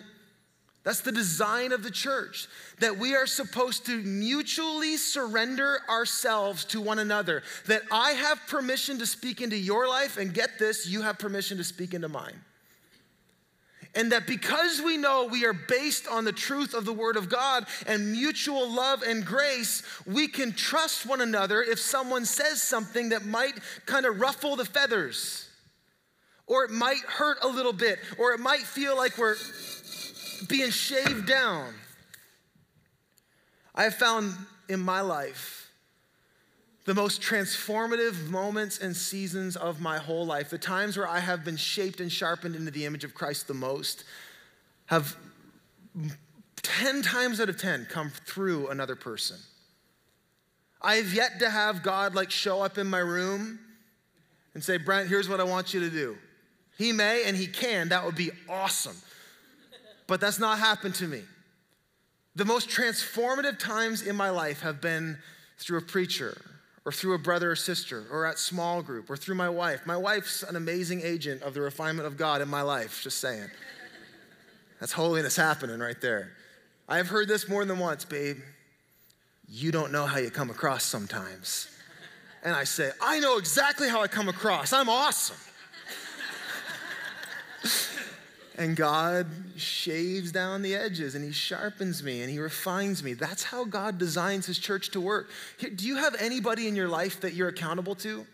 That's 0.84 1.02
the 1.02 1.14
design 1.14 1.72
of 1.72 1.82
the 1.82 1.90
church, 1.90 2.48
that 2.80 2.98
we 2.98 3.16
are 3.16 3.26
supposed 3.26 3.86
to 3.86 4.04
mutually 4.04 4.98
surrender 4.98 5.80
ourselves 5.90 6.66
to 6.66 6.82
one 6.82 7.00
another. 7.00 7.42
That 7.68 7.84
I 7.90 8.12
have 8.12 8.40
permission 8.50 9.00
to 9.00 9.08
speak 9.08 9.42
into 9.42 9.58
your 9.58 9.88
life, 9.88 10.18
and 10.18 10.34
get 10.34 10.60
this, 10.60 10.86
you 10.86 11.02
have 11.02 11.18
permission 11.18 11.58
to 11.58 11.64
speak 11.64 11.94
into 11.94 12.10
mine. 12.10 12.40
And 13.96 14.12
that 14.12 14.26
because 14.26 14.82
we 14.82 14.98
know 14.98 15.26
we 15.26 15.46
are 15.46 15.54
based 15.54 16.08
on 16.08 16.26
the 16.26 16.32
truth 16.32 16.74
of 16.74 16.84
the 16.84 16.94
Word 16.94 17.16
of 17.16 17.30
God 17.30 17.68
and 17.86 18.12
mutual 18.12 18.68
love 18.68 19.04
and 19.04 19.24
grace, 19.24 19.84
we 20.08 20.28
can 20.28 20.52
trust 20.52 21.06
one 21.06 21.22
another 21.22 21.62
if 21.62 21.80
someone 21.80 22.26
says 22.26 22.62
something 22.62 23.10
that 23.10 23.26
might 23.26 23.54
kind 23.86 24.08
of 24.08 24.20
ruffle 24.20 24.56
the 24.56 24.66
feathers, 24.66 25.48
or 26.48 26.66
it 26.66 26.72
might 26.72 27.02
hurt 27.02 27.38
a 27.44 27.48
little 27.48 27.74
bit, 27.74 28.00
or 28.18 28.34
it 28.34 28.40
might 28.40 28.64
feel 28.64 28.98
like 28.98 29.18
we're 29.18 29.36
being 30.48 30.72
shaved 30.72 31.28
down. 31.28 31.74
I 33.76 33.84
have 33.84 33.96
found 33.96 34.34
in 34.70 34.80
my 34.80 35.02
life 35.02 35.63
the 36.86 36.94
most 36.94 37.22
transformative 37.22 38.30
moments 38.30 38.80
and 38.80 38.96
seasons 38.96 39.56
of 39.56 39.80
my 39.80 39.98
whole 39.98 40.26
life, 40.26 40.50
the 40.50 40.58
times 40.58 40.98
where 40.98 41.08
I 41.08 41.20
have 41.20 41.46
been 41.46 41.56
shaped 41.56 42.02
and 42.02 42.12
sharpened 42.12 42.56
into 42.56 42.72
the 42.72 42.86
image 42.86 43.04
of 43.04 43.14
Christ 43.14 43.48
the 43.48 43.54
most, 43.54 44.04
have 44.88 45.16
10 46.62 47.02
times 47.02 47.40
out 47.40 47.48
of 47.48 47.58
10 47.58 47.88
come 47.90 48.12
through 48.26 48.68
another 48.68 48.96
person. 48.96 49.38
I 50.82 50.96
have 50.96 51.14
yet 51.14 51.40
to 51.40 51.50
have 51.50 51.84
God 51.84 52.16
like 52.16 52.30
show 52.30 52.62
up 52.62 52.78
in 52.78 52.88
my 52.88 53.00
room 53.00 53.60
and 54.54 54.62
say, 54.62 54.78
Brent, 54.78 55.08
here's 55.08 55.30
what 55.30 55.40
I 55.40 55.44
want 55.44 55.74
you 55.74 55.80
to 55.80 55.90
do. 55.90 56.18
He 56.78 56.92
may 56.92 57.24
and 57.26 57.38
he 57.38 57.48
can. 57.48 57.90
That 57.90 58.04
would 58.04 58.16
be 58.16 58.32
awesome. 58.50 58.98
But 60.08 60.20
that's 60.20 60.40
not 60.40 60.60
happened 60.60 60.96
to 60.96 61.08
me. 61.08 61.22
The 62.36 62.44
most 62.44 62.70
transformative 62.70 63.58
times 63.58 64.02
in 64.02 64.18
my 64.18 64.32
life 64.32 64.62
have 64.62 64.82
been 64.82 65.18
through 65.60 65.78
a 65.78 65.82
preacher 65.82 66.36
or 66.86 66.92
through 66.92 67.14
a 67.14 67.18
brother 67.18 67.52
or 67.52 67.56
sister, 67.56 68.06
or 68.12 68.26
at 68.26 68.38
small 68.38 68.82
group, 68.82 69.10
or 69.10 69.16
through 69.16 69.36
my 69.36 69.48
wife. 69.48 69.86
My 69.86 69.96
wife's 69.96 70.44
an 70.44 70.56
amazing 70.56 71.02
agent 71.02 71.42
of 71.42 71.54
the 71.54 71.62
refinement 71.62 72.06
of 72.08 72.18
God 72.18 72.42
in 72.42 72.50
my 72.50 72.62
life, 72.62 73.02
just 73.02 73.20
saying. 73.20 73.50
That's 74.80 74.92
holiness 74.92 75.38
happening 75.38 75.80
right 75.80 76.00
there. 76.02 76.34
I've 76.90 77.08
heard 77.08 77.30
this 77.30 77.48
more 77.48 77.64
than 77.64 77.80
once, 77.80 78.04
babe. 78.04 78.38
You 79.48 79.72
don't 79.72 79.94
know 79.94 80.06
how 80.06 80.18
you 80.20 80.30
come 80.30 80.50
across 80.50 80.84
sometimes. 80.84 81.70
And 82.44 82.54
I 82.54 82.66
say, 82.66 82.92
I 83.02 83.20
know 83.20 83.38
exactly 83.38 83.88
how 83.88 84.02
I 84.02 84.08
come 84.08 84.28
across. 84.28 84.74
I'm 84.74 84.90
awesome. 84.90 85.38
And 88.56 88.76
God 88.76 89.28
shaves 89.58 90.32
down 90.32 90.62
the 90.62 90.76
edges 90.76 91.16
and 91.16 91.26
He 91.26 91.32
sharpens 91.32 92.04
me 92.04 92.22
and 92.22 92.30
He 92.30 92.40
refines 92.40 93.04
me. 93.04 93.14
That's 93.14 93.44
how 93.44 93.66
God 93.66 93.98
designs 93.98 94.46
His 94.46 94.60
church 94.60 94.92
to 94.92 95.02
work. 95.02 95.30
Do 95.60 95.88
you 95.88 95.98
have 95.98 96.16
anybody 96.20 96.68
in 96.68 96.76
your 96.76 96.88
life 96.88 97.22
that 97.22 97.34
you're 97.34 97.50
accountable 97.50 97.96
to? 97.96 98.26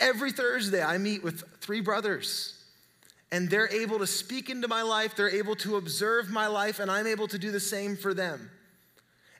Every 0.00 0.32
Thursday, 0.32 0.82
I 0.82 0.98
meet 0.98 1.22
with 1.22 1.44
three 1.60 1.80
brothers, 1.80 2.60
and 3.30 3.48
they're 3.48 3.72
able 3.72 4.00
to 4.00 4.06
speak 4.06 4.50
into 4.50 4.66
my 4.66 4.82
life, 4.82 5.14
they're 5.14 5.30
able 5.30 5.54
to 5.56 5.76
observe 5.76 6.28
my 6.28 6.48
life, 6.48 6.80
and 6.80 6.90
I'm 6.90 7.06
able 7.06 7.28
to 7.28 7.38
do 7.38 7.52
the 7.52 7.60
same 7.60 7.96
for 7.96 8.12
them. 8.12 8.50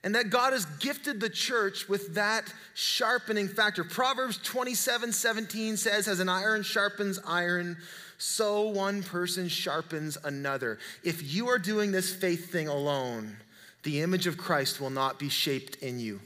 And 0.04 0.14
that 0.14 0.30
God 0.30 0.52
has 0.52 0.64
gifted 0.78 1.20
the 1.20 1.28
church 1.28 1.88
with 1.88 2.14
that 2.14 2.52
sharpening 2.74 3.48
factor. 3.48 3.82
Proverbs 3.82 4.38
27 4.38 5.12
17 5.12 5.76
says, 5.76 6.06
As 6.06 6.20
an 6.20 6.28
iron 6.28 6.62
sharpens 6.62 7.18
iron, 7.26 7.76
so 8.22 8.68
one 8.68 9.02
person 9.02 9.48
sharpens 9.48 10.16
another. 10.22 10.78
If 11.02 11.34
you 11.34 11.48
are 11.48 11.58
doing 11.58 11.90
this 11.90 12.14
faith 12.14 12.52
thing 12.52 12.68
alone, 12.68 13.36
the 13.82 14.00
image 14.00 14.28
of 14.28 14.38
Christ 14.38 14.80
will 14.80 14.90
not 14.90 15.18
be 15.18 15.28
shaped 15.28 15.74
in 15.82 15.98
you. 15.98 16.20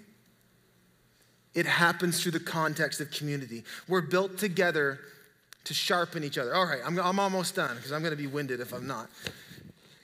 It 1.55 1.65
happens 1.65 2.23
through 2.23 2.33
the 2.33 2.41
context 2.41 3.01
of 3.01 3.11
community. 3.11 3.65
We're 3.89 4.03
built 4.03 4.37
together 4.37 5.01
to 5.65 5.73
sharpen 5.73 6.23
each 6.23 6.37
other. 6.37 6.55
All 6.55 6.67
right, 6.67 6.81
I'm, 6.85 6.99
I'm 6.99 7.19
almost 7.19 7.55
done 7.55 7.75
because 7.77 7.93
I'm 7.93 8.03
going 8.03 8.15
to 8.15 8.23
be 8.23 8.27
winded 8.27 8.61
if 8.61 8.75
I'm 8.75 8.87
not. 8.87 9.09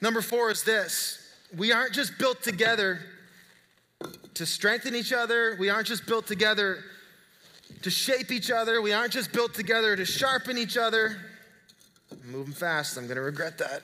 Number 0.00 0.22
four 0.22 0.50
is 0.50 0.64
this 0.64 1.18
we 1.54 1.72
aren't 1.72 1.92
just 1.92 2.16
built 2.16 2.42
together 2.42 3.00
to 4.32 4.46
strengthen 4.46 4.94
each 4.94 5.12
other, 5.12 5.58
we 5.60 5.68
aren't 5.68 5.88
just 5.88 6.06
built 6.06 6.26
together 6.26 6.78
to 7.82 7.90
shape 7.90 8.32
each 8.32 8.50
other, 8.50 8.80
we 8.80 8.94
aren't 8.94 9.12
just 9.12 9.30
built 9.30 9.52
together 9.52 9.94
to 9.94 10.06
sharpen 10.06 10.56
each 10.56 10.78
other. 10.78 11.18
Moving 12.30 12.54
fast. 12.54 12.96
I'm 12.96 13.04
going 13.04 13.16
to 13.16 13.22
regret 13.22 13.58
that. 13.58 13.82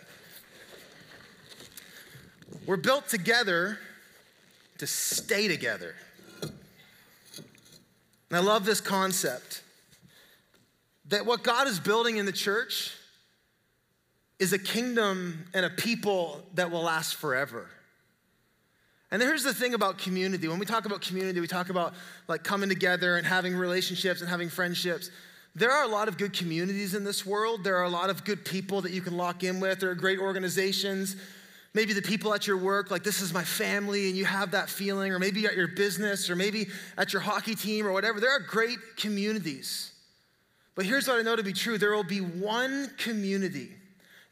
We're 2.66 2.76
built 2.76 3.08
together 3.08 3.78
to 4.78 4.86
stay 4.86 5.48
together. 5.48 5.94
And 6.42 6.52
I 8.36 8.40
love 8.40 8.64
this 8.64 8.80
concept 8.80 9.62
that 11.06 11.24
what 11.24 11.42
God 11.42 11.66
is 11.66 11.80
building 11.80 12.18
in 12.18 12.26
the 12.26 12.32
church 12.32 12.94
is 14.38 14.52
a 14.52 14.58
kingdom 14.58 15.46
and 15.54 15.64
a 15.64 15.70
people 15.70 16.42
that 16.54 16.70
will 16.70 16.82
last 16.82 17.16
forever. 17.16 17.66
And 19.10 19.22
here's 19.22 19.42
the 19.42 19.54
thing 19.54 19.72
about 19.72 19.96
community. 19.98 20.48
When 20.48 20.58
we 20.58 20.66
talk 20.66 20.84
about 20.84 21.00
community, 21.00 21.40
we 21.40 21.46
talk 21.46 21.70
about 21.70 21.94
like 22.28 22.44
coming 22.44 22.68
together 22.68 23.16
and 23.16 23.26
having 23.26 23.56
relationships 23.56 24.20
and 24.20 24.28
having 24.28 24.50
friendships 24.50 25.10
there 25.58 25.70
are 25.70 25.84
a 25.84 25.88
lot 25.88 26.08
of 26.08 26.16
good 26.16 26.32
communities 26.32 26.94
in 26.94 27.04
this 27.04 27.26
world. 27.26 27.64
There 27.64 27.76
are 27.76 27.84
a 27.84 27.90
lot 27.90 28.10
of 28.10 28.24
good 28.24 28.44
people 28.44 28.80
that 28.82 28.92
you 28.92 29.00
can 29.00 29.16
lock 29.16 29.42
in 29.44 29.60
with. 29.60 29.80
There 29.80 29.90
are 29.90 29.94
great 29.94 30.18
organizations. 30.18 31.16
Maybe 31.74 31.92
the 31.92 32.02
people 32.02 32.32
at 32.32 32.46
your 32.46 32.56
work, 32.56 32.90
like 32.90 33.04
this 33.04 33.20
is 33.20 33.32
my 33.32 33.44
family, 33.44 34.08
and 34.08 34.16
you 34.16 34.24
have 34.24 34.52
that 34.52 34.70
feeling, 34.70 35.12
or 35.12 35.18
maybe 35.18 35.46
at 35.46 35.54
your 35.54 35.68
business, 35.68 36.30
or 36.30 36.36
maybe 36.36 36.68
at 36.96 37.12
your 37.12 37.20
hockey 37.20 37.54
team, 37.54 37.86
or 37.86 37.92
whatever. 37.92 38.20
There 38.20 38.34
are 38.34 38.40
great 38.40 38.78
communities. 38.96 39.92
But 40.74 40.86
here's 40.86 41.06
what 41.06 41.18
I 41.18 41.22
know 41.22 41.36
to 41.36 41.42
be 41.42 41.52
true 41.52 41.76
there 41.76 41.92
will 41.92 42.04
be 42.04 42.20
one 42.20 42.90
community 42.98 43.70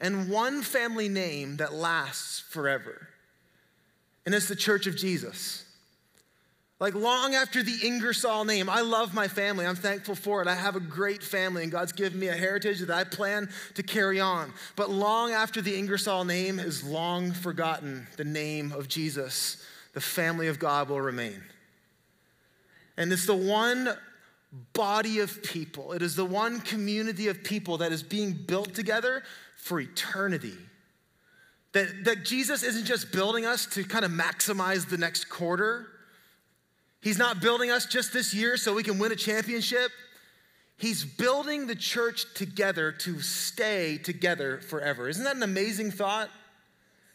and 0.00 0.30
one 0.30 0.62
family 0.62 1.08
name 1.08 1.58
that 1.58 1.72
lasts 1.72 2.40
forever, 2.40 3.08
and 4.24 4.34
it's 4.34 4.48
the 4.48 4.56
Church 4.56 4.86
of 4.86 4.96
Jesus. 4.96 5.65
Like 6.78 6.94
long 6.94 7.34
after 7.34 7.62
the 7.62 7.86
Ingersoll 7.86 8.44
name, 8.44 8.68
I 8.68 8.82
love 8.82 9.14
my 9.14 9.28
family. 9.28 9.64
I'm 9.64 9.76
thankful 9.76 10.14
for 10.14 10.42
it. 10.42 10.48
I 10.48 10.54
have 10.54 10.76
a 10.76 10.80
great 10.80 11.22
family, 11.22 11.62
and 11.62 11.72
God's 11.72 11.92
given 11.92 12.18
me 12.18 12.28
a 12.28 12.34
heritage 12.34 12.80
that 12.80 12.90
I 12.90 13.04
plan 13.04 13.48
to 13.74 13.82
carry 13.82 14.20
on. 14.20 14.52
But 14.76 14.90
long 14.90 15.32
after 15.32 15.62
the 15.62 15.78
Ingersoll 15.78 16.24
name 16.24 16.58
is 16.58 16.84
long 16.84 17.32
forgotten, 17.32 18.06
the 18.16 18.24
name 18.24 18.72
of 18.72 18.88
Jesus, 18.88 19.64
the 19.94 20.02
family 20.02 20.48
of 20.48 20.58
God 20.58 20.90
will 20.90 21.00
remain. 21.00 21.42
And 22.98 23.10
it's 23.10 23.26
the 23.26 23.34
one 23.34 23.88
body 24.74 25.20
of 25.20 25.42
people, 25.42 25.92
it 25.92 26.02
is 26.02 26.14
the 26.14 26.24
one 26.24 26.60
community 26.60 27.28
of 27.28 27.42
people 27.42 27.78
that 27.78 27.90
is 27.90 28.02
being 28.02 28.32
built 28.32 28.74
together 28.74 29.22
for 29.56 29.80
eternity. 29.80 30.54
That, 31.72 32.04
that 32.04 32.24
Jesus 32.24 32.62
isn't 32.62 32.84
just 32.84 33.12
building 33.12 33.44
us 33.44 33.66
to 33.66 33.84
kind 33.84 34.04
of 34.04 34.10
maximize 34.10 34.88
the 34.88 34.96
next 34.96 35.28
quarter 35.28 35.88
He's 37.06 37.18
not 37.18 37.40
building 37.40 37.70
us 37.70 37.86
just 37.86 38.12
this 38.12 38.34
year 38.34 38.56
so 38.56 38.74
we 38.74 38.82
can 38.82 38.98
win 38.98 39.12
a 39.12 39.14
championship. 39.14 39.92
He's 40.76 41.04
building 41.04 41.68
the 41.68 41.76
church 41.76 42.26
together 42.34 42.90
to 42.90 43.20
stay 43.20 43.96
together 43.98 44.58
forever. 44.58 45.08
Isn't 45.08 45.22
that 45.22 45.36
an 45.36 45.44
amazing 45.44 45.92
thought? 45.92 46.30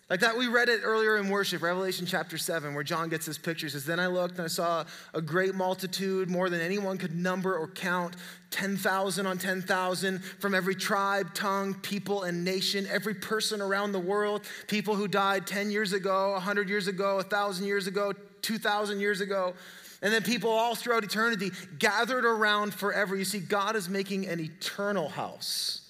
Like 0.10 0.22
that, 0.22 0.38
we 0.38 0.48
read 0.48 0.70
it 0.70 0.80
earlier 0.82 1.18
in 1.18 1.28
worship, 1.28 1.62
Revelation 1.62 2.06
chapter 2.06 2.38
7, 2.38 2.74
where 2.74 2.86
John 2.86 3.10
gets 3.10 3.26
this 3.26 3.38
picture. 3.38 3.68
Says, 3.68 3.84
Then 3.84 4.00
I 4.00 4.08
looked 4.08 4.36
and 4.36 4.46
I 4.46 4.48
saw 4.48 4.86
a 5.14 5.22
great 5.22 5.56
multitude, 5.56 6.30
more 6.30 6.50
than 6.50 6.62
anyone 6.62 6.98
could 6.98 7.14
number 7.14 7.58
or 7.58 7.68
count, 7.68 8.16
10,000 8.52 9.26
on 9.26 9.38
10,000, 9.38 10.24
from 10.24 10.56
every 10.56 10.76
tribe, 10.76 11.34
tongue, 11.34 11.74
people, 11.74 12.24
and 12.24 12.46
nation, 12.46 12.88
every 12.90 13.16
person 13.16 13.60
around 13.60 13.92
the 13.92 14.00
world, 14.00 14.46
people 14.68 14.96
who 14.96 15.10
died 15.10 15.46
10 15.46 15.70
years 15.70 15.92
ago, 15.92 16.32
100 16.32 16.70
years 16.70 16.88
ago, 16.88 17.16
1,000 17.18 17.66
years 17.66 17.88
ago, 17.88 18.14
2,000 18.42 19.00
years 19.02 19.20
ago 19.20 19.54
And 20.02 20.12
then 20.12 20.24
people 20.24 20.50
all 20.50 20.74
throughout 20.74 21.04
eternity 21.04 21.52
gathered 21.78 22.26
around 22.26 22.74
forever. 22.74 23.16
You 23.16 23.26
see, 23.26 23.40
God 23.40 23.76
is 23.76 23.88
making 23.88 24.28
an 24.28 24.40
eternal 24.40 25.10
house, 25.10 25.90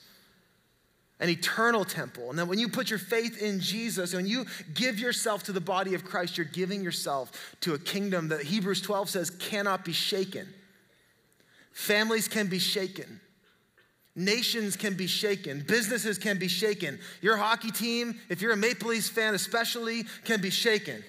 an 1.19 1.29
eternal 1.29 1.85
temple. 1.85 2.29
And 2.29 2.37
then 2.37 2.49
when 2.49 2.59
you 2.59 2.67
put 2.67 2.89
your 2.89 2.99
faith 2.99 3.41
in 3.41 3.61
Jesus, 3.61 4.13
when 4.13 4.27
you 4.27 4.45
give 4.73 4.99
yourself 4.99 5.43
to 5.43 5.53
the 5.53 5.61
body 5.61 5.93
of 5.93 6.03
Christ, 6.03 6.37
you're 6.37 6.45
giving 6.45 6.83
yourself 6.83 7.55
to 7.61 7.73
a 7.73 7.79
kingdom 7.79 8.27
that 8.29 8.43
Hebrews 8.43 8.81
12 8.81 9.09
says 9.09 9.29
cannot 9.29 9.85
be 9.85 9.93
shaken. 9.93 10.47
Families 11.71 12.27
can 12.27 12.47
be 12.47 12.59
shaken. 12.59 13.21
Nations 14.13 14.75
can 14.75 14.95
be 14.95 15.07
shaken. 15.07 15.63
Businesses 15.65 16.17
can 16.17 16.37
be 16.37 16.49
shaken. 16.49 16.99
Your 17.21 17.37
hockey 17.37 17.71
team, 17.71 18.19
if 18.27 18.41
you're 18.41 18.51
a 18.51 18.57
Maple 18.57 18.89
Leafs 18.89 19.07
fan 19.07 19.35
especially, 19.35 20.03
can 20.25 20.41
be 20.41 20.49
shaken. 20.49 21.01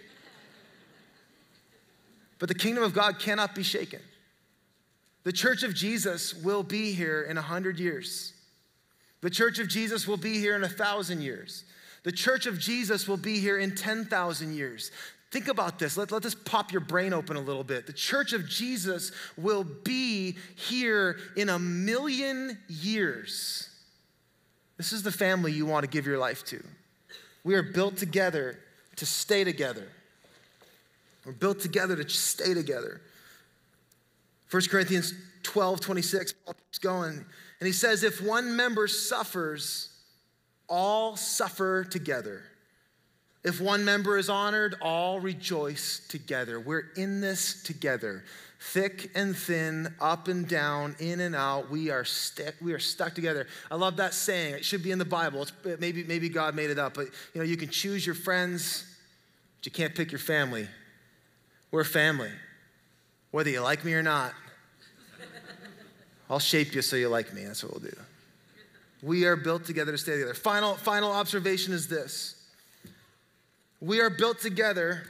But 2.43 2.49
the 2.49 2.57
kingdom 2.57 2.82
of 2.82 2.93
God 2.93 3.20
cannot 3.20 3.55
be 3.55 3.62
shaken. 3.62 4.01
The 5.22 5.30
church 5.30 5.62
of 5.62 5.76
Jesus 5.76 6.34
will 6.34 6.64
be 6.64 6.90
here 6.90 7.22
in 7.22 7.38
a 7.38 7.40
hundred 7.40 7.78
years. 7.78 8.32
The 9.20 9.30
church 9.30 9.61
of 9.61 9.68
Jesus 9.68 10.09
will 10.09 10.16
be 10.16 10.40
here 10.40 10.57
in 10.57 10.64
a 10.64 10.68
thousand 10.68 11.20
years. 11.20 11.62
The 12.03 12.11
church 12.11 12.47
of 12.47 12.59
Jesus 12.59 13.07
will 13.07 13.16
be 13.16 13.38
here 13.38 13.59
in 13.59 13.76
10,000 13.76 14.57
years. 14.57 14.90
Think 15.30 15.47
about 15.47 15.78
this. 15.78 15.97
Let, 15.97 16.11
let 16.11 16.24
this 16.24 16.34
pop 16.34 16.72
your 16.72 16.80
brain 16.80 17.12
open 17.12 17.36
a 17.36 17.40
little 17.40 17.62
bit. 17.62 17.86
The 17.86 17.93
church 17.93 18.32
of 18.32 18.49
Jesus 18.49 19.12
will 19.36 19.62
be 19.62 20.36
here 20.57 21.18
in 21.36 21.49
a 21.49 21.61
million 21.61 22.59
years. 22.66 23.70
This 24.78 24.93
is 24.93 25.05
the 25.05 25.12
family 25.12 25.53
you 25.53 25.64
want 25.64 25.84
to 25.84 25.88
give 25.88 26.09
your 26.09 26.18
life 26.18 26.45
to. 26.47 26.61
We 27.45 27.55
are 27.55 27.62
built 27.62 27.99
together 27.99 28.59
to 28.97 29.07
stay 29.07 29.45
together. 29.45 29.86
We're 31.25 31.33
built 31.33 31.61
together 31.61 31.97
to 31.97 32.09
stay 32.09 32.55
together. 32.55 33.01
1 34.51 34.62
Corinthians 34.70 35.14
12, 35.45 35.81
26, 35.81 36.33
Paul 36.45 36.55
keeps 36.55 36.79
going. 36.79 37.25
And 37.61 37.66
he 37.66 37.73
says, 37.73 38.03
if 38.03 38.20
one 38.23 38.57
member 38.57 38.89
suffers, 38.89 39.89
all 40.68 41.16
suffer 41.16 41.85
together. 41.85 42.43
If 43.45 43.61
one 43.61 43.85
member 43.85 44.18
is 44.18 44.29
honored, 44.29 44.77
all 44.81 45.20
rejoice 45.20 46.01
together. 46.09 46.61
We're 46.61 46.91
in 46.97 47.20
this 47.20 47.62
together. 47.62 48.25
Thick 48.61 49.11
and 49.16 49.37
thin, 49.37 49.93
up 50.01 50.29
and 50.29 50.47
down, 50.47 50.95
in 51.01 51.18
and 51.18 51.35
out, 51.35 51.68
we 51.68 51.91
are, 51.91 52.05
st- 52.05 52.55
we 52.62 52.73
are 52.73 52.79
stuck 52.79 53.14
together. 53.14 53.49
I 53.70 53.75
love 53.75 53.97
that 53.97 54.14
saying. 54.14 54.55
It 54.55 54.64
should 54.64 54.85
be 54.85 54.93
in 54.93 54.99
the 55.01 55.05
Bible. 55.05 55.43
It's, 55.43 55.53
maybe, 55.81 56.05
maybe 56.05 56.29
God 56.29 56.55
made 56.55 56.70
it 56.70 56.79
up, 56.79 56.95
but 56.95 57.07
you 57.35 57.41
know, 57.41 57.43
you 57.43 57.57
can 57.57 57.68
choose 57.68 58.07
your 58.07 58.14
friends, 58.14 58.85
but 59.59 59.66
you 59.66 59.73
can't 59.73 59.95
pick 59.95 60.12
your 60.12 60.20
family. 60.20 60.68
We're 61.73 61.85
family, 61.85 62.31
whether 63.31 63.51
you 63.51 63.61
like 63.61 63.83
me 63.85 63.95
or 63.95 64.03
not. 64.03 64.35
I'll 66.31 66.39
shape 66.39 66.75
you 66.75 66.83
so 66.83 66.97
you 66.97 67.09
like 67.09 67.33
me. 67.33 67.45
That's 67.45 67.64
what 67.64 67.73
we'll 67.73 67.91
do. 67.91 67.97
We 69.03 69.25
are 69.25 69.37
built 69.37 69.64
together 69.64 69.91
to 69.91 69.99
stay 69.99 70.12
together. 70.12 70.35
Final, 70.35 70.77
final 70.77 71.11
observation 71.11 71.73
is 71.73 71.89
this 71.89 72.37
we 73.81 74.01
are 74.01 74.11
built 74.11 74.39
together. 74.39 75.03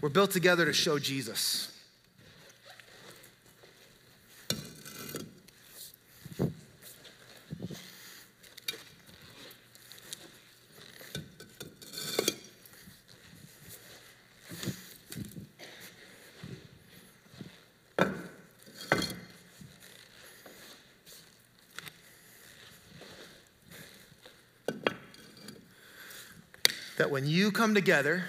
We're 0.00 0.08
built 0.10 0.30
together 0.30 0.66
to 0.66 0.72
show 0.72 0.98
Jesus. 0.98 1.63
That 26.96 27.10
when 27.10 27.26
you 27.26 27.50
come 27.50 27.74
together 27.74 28.24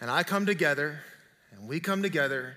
and 0.00 0.10
I 0.10 0.22
come 0.22 0.46
together 0.46 1.00
and 1.52 1.68
we 1.68 1.80
come 1.80 2.02
together 2.02 2.56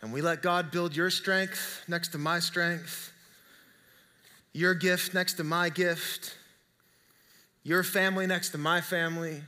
and 0.00 0.12
we 0.12 0.22
let 0.22 0.42
God 0.42 0.70
build 0.70 0.96
your 0.96 1.10
strength 1.10 1.84
next 1.86 2.08
to 2.08 2.18
my 2.18 2.38
strength, 2.38 3.12
your 4.52 4.74
gift 4.74 5.14
next 5.14 5.34
to 5.34 5.44
my 5.44 5.68
gift, 5.68 6.36
your 7.62 7.82
family 7.82 8.26
next 8.26 8.50
to 8.50 8.58
my 8.58 8.80
family, 8.80 9.42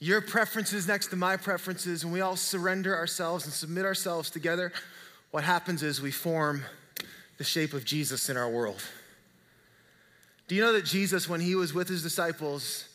your 0.00 0.20
preferences 0.20 0.86
next 0.86 1.08
to 1.08 1.16
my 1.16 1.36
preferences, 1.36 2.04
and 2.04 2.12
we 2.12 2.20
all 2.20 2.36
surrender 2.36 2.96
ourselves 2.96 3.44
and 3.44 3.52
submit 3.52 3.84
ourselves 3.84 4.30
together, 4.30 4.72
what 5.30 5.44
happens 5.44 5.82
is 5.82 6.00
we 6.00 6.10
form 6.10 6.62
the 7.36 7.44
shape 7.44 7.72
of 7.74 7.84
Jesus 7.84 8.30
in 8.30 8.36
our 8.36 8.48
world. 8.48 8.82
Do 10.46 10.54
you 10.54 10.62
know 10.62 10.72
that 10.72 10.84
Jesus, 10.84 11.28
when 11.28 11.40
he 11.40 11.54
was 11.54 11.74
with 11.74 11.88
his 11.88 12.02
disciples, 12.02 12.87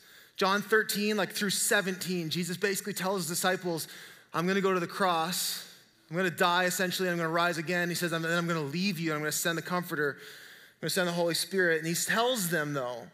John 0.44 0.62
13, 0.62 1.16
like 1.16 1.32
through 1.32 1.52
17, 1.52 2.30
Jesus 2.30 2.58
basically 2.58 2.91
tells 2.91 3.22
his 3.22 3.28
disciples, 3.30 3.88
I'm 4.34 4.46
gonna 4.46 4.60
go 4.60 4.74
to 4.74 4.80
the 4.82 4.86
cross. 4.86 5.74
I'm 6.10 6.18
gonna 6.18 6.30
die 6.30 6.66
essentially, 6.66 7.08
I'm 7.08 7.16
gonna 7.16 7.30
rise 7.30 7.58
again. 7.58 7.88
He 7.88 7.96
says, 7.96 8.12
then 8.12 8.26
I'm 8.26 8.46
gonna 8.46 8.60
leave 8.60 9.00
you, 9.00 9.14
I'm 9.14 9.20
gonna 9.20 9.32
send 9.32 9.58
the 9.58 9.62
Comforter, 9.62 10.18
I'm 10.20 10.82
gonna 10.82 10.89
send 10.89 11.08
the 11.08 11.14
Holy 11.14 11.34
Spirit. 11.34 11.78
And 11.78 11.88
he 11.88 11.94
tells 11.94 12.50
them, 12.50 12.74
though, 12.74 13.08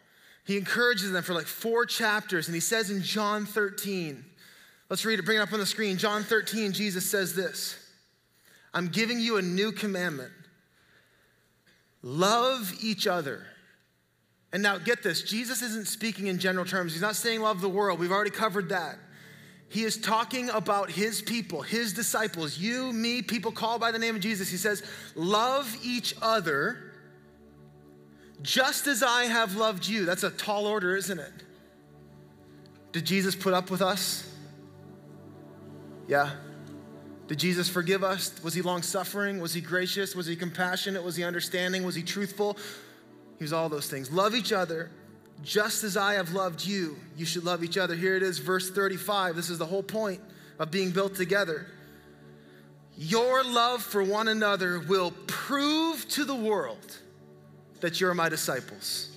he 0.44 0.56
encourages 0.56 1.12
them 1.12 1.22
for 1.22 1.32
like 1.32 1.46
four 1.46 1.86
chapters, 1.86 2.48
and 2.48 2.54
he 2.56 2.60
says 2.60 2.90
in 2.90 3.00
John 3.00 3.46
13, 3.46 4.24
let's 4.88 5.04
read 5.04 5.20
it, 5.20 5.24
bring 5.24 5.38
it 5.38 5.40
up 5.40 5.52
on 5.52 5.60
the 5.60 5.66
screen. 5.66 5.98
John 5.98 6.24
13, 6.24 6.72
Jesus 6.72 7.08
says 7.08 7.36
this 7.36 7.78
I'm 8.74 8.88
giving 8.88 9.20
you 9.20 9.36
a 9.36 9.42
new 9.42 9.70
commandment 9.70 10.32
love 12.02 12.72
each 12.82 13.06
other 13.06 13.46
and 14.52 14.62
now 14.62 14.78
get 14.78 15.02
this 15.02 15.22
Jesus 15.22 15.62
isn't 15.62 15.86
speaking 15.86 16.26
in 16.26 16.38
general 16.38 16.64
terms. 16.64 16.92
He's 16.92 17.02
not 17.02 17.16
saying 17.16 17.40
love 17.40 17.60
the 17.60 17.68
world. 17.68 17.98
We've 17.98 18.12
already 18.12 18.30
covered 18.30 18.70
that. 18.70 18.98
He 19.68 19.84
is 19.84 19.96
talking 19.96 20.50
about 20.50 20.90
his 20.90 21.22
people, 21.22 21.62
his 21.62 21.92
disciples, 21.92 22.58
you, 22.58 22.92
me, 22.92 23.22
people 23.22 23.52
called 23.52 23.80
by 23.80 23.92
the 23.92 24.00
name 24.00 24.16
of 24.16 24.20
Jesus. 24.20 24.48
He 24.48 24.56
says, 24.56 24.82
Love 25.14 25.76
each 25.84 26.14
other 26.20 26.90
just 28.42 28.88
as 28.88 29.02
I 29.02 29.24
have 29.24 29.56
loved 29.56 29.86
you. 29.86 30.04
That's 30.04 30.24
a 30.24 30.30
tall 30.30 30.66
order, 30.66 30.96
isn't 30.96 31.18
it? 31.18 31.32
Did 32.92 33.06
Jesus 33.06 33.36
put 33.36 33.54
up 33.54 33.70
with 33.70 33.82
us? 33.82 34.28
Yeah. 36.08 36.30
Did 37.28 37.38
Jesus 37.38 37.68
forgive 37.68 38.02
us? 38.02 38.42
Was 38.42 38.54
he 38.54 38.62
long 38.62 38.82
suffering? 38.82 39.40
Was 39.40 39.54
he 39.54 39.60
gracious? 39.60 40.16
Was 40.16 40.26
he 40.26 40.34
compassionate? 40.34 41.04
Was 41.04 41.14
he 41.14 41.22
understanding? 41.22 41.84
Was 41.84 41.94
he 41.94 42.02
truthful? 42.02 42.56
He 43.40 43.44
was 43.44 43.54
all 43.54 43.70
those 43.70 43.88
things. 43.88 44.12
Love 44.12 44.34
each 44.34 44.52
other 44.52 44.90
just 45.42 45.82
as 45.82 45.96
I 45.96 46.12
have 46.14 46.32
loved 46.32 46.62
you. 46.62 46.98
You 47.16 47.24
should 47.24 47.42
love 47.42 47.64
each 47.64 47.78
other. 47.78 47.96
Here 47.96 48.14
it 48.14 48.22
is, 48.22 48.38
verse 48.38 48.70
35. 48.70 49.34
This 49.34 49.48
is 49.48 49.56
the 49.56 49.64
whole 49.64 49.82
point 49.82 50.20
of 50.58 50.70
being 50.70 50.90
built 50.90 51.14
together. 51.14 51.66
Your 52.98 53.42
love 53.42 53.82
for 53.82 54.02
one 54.02 54.28
another 54.28 54.78
will 54.78 55.12
prove 55.26 56.06
to 56.10 56.26
the 56.26 56.34
world 56.34 56.98
that 57.80 57.98
you're 57.98 58.12
my 58.12 58.28
disciples. 58.28 59.10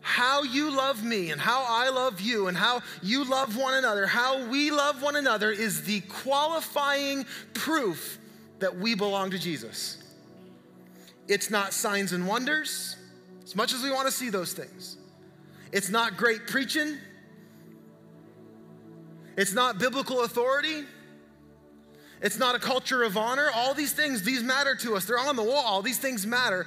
How 0.00 0.44
you 0.44 0.70
love 0.70 1.02
me 1.02 1.32
and 1.32 1.40
how 1.40 1.64
I 1.66 1.88
love 1.88 2.20
you 2.20 2.46
and 2.46 2.56
how 2.56 2.82
you 3.02 3.24
love 3.24 3.56
one 3.56 3.74
another, 3.74 4.06
how 4.06 4.46
we 4.46 4.70
love 4.70 5.02
one 5.02 5.16
another 5.16 5.50
is 5.50 5.82
the 5.82 6.02
qualifying 6.02 7.26
proof 7.52 8.20
that 8.60 8.76
we 8.76 8.94
belong 8.94 9.32
to 9.32 9.38
Jesus. 9.40 9.99
It's 11.30 11.48
not 11.48 11.72
signs 11.72 12.12
and 12.12 12.26
wonders, 12.26 12.96
as 13.44 13.54
much 13.54 13.72
as 13.72 13.84
we 13.84 13.90
want 13.92 14.06
to 14.08 14.12
see 14.12 14.30
those 14.30 14.52
things. 14.52 14.96
It's 15.70 15.88
not 15.88 16.16
great 16.16 16.48
preaching. 16.48 16.98
It's 19.36 19.52
not 19.52 19.78
biblical 19.78 20.24
authority. 20.24 20.82
It's 22.20 22.36
not 22.36 22.56
a 22.56 22.58
culture 22.58 23.04
of 23.04 23.16
honor. 23.16 23.48
All 23.54 23.74
these 23.74 23.92
things, 23.92 24.24
these 24.24 24.42
matter 24.42 24.74
to 24.74 24.96
us. 24.96 25.04
They're 25.04 25.20
on 25.20 25.36
the 25.36 25.44
wall. 25.44 25.82
These 25.82 25.98
things 25.98 26.26
matter. 26.26 26.66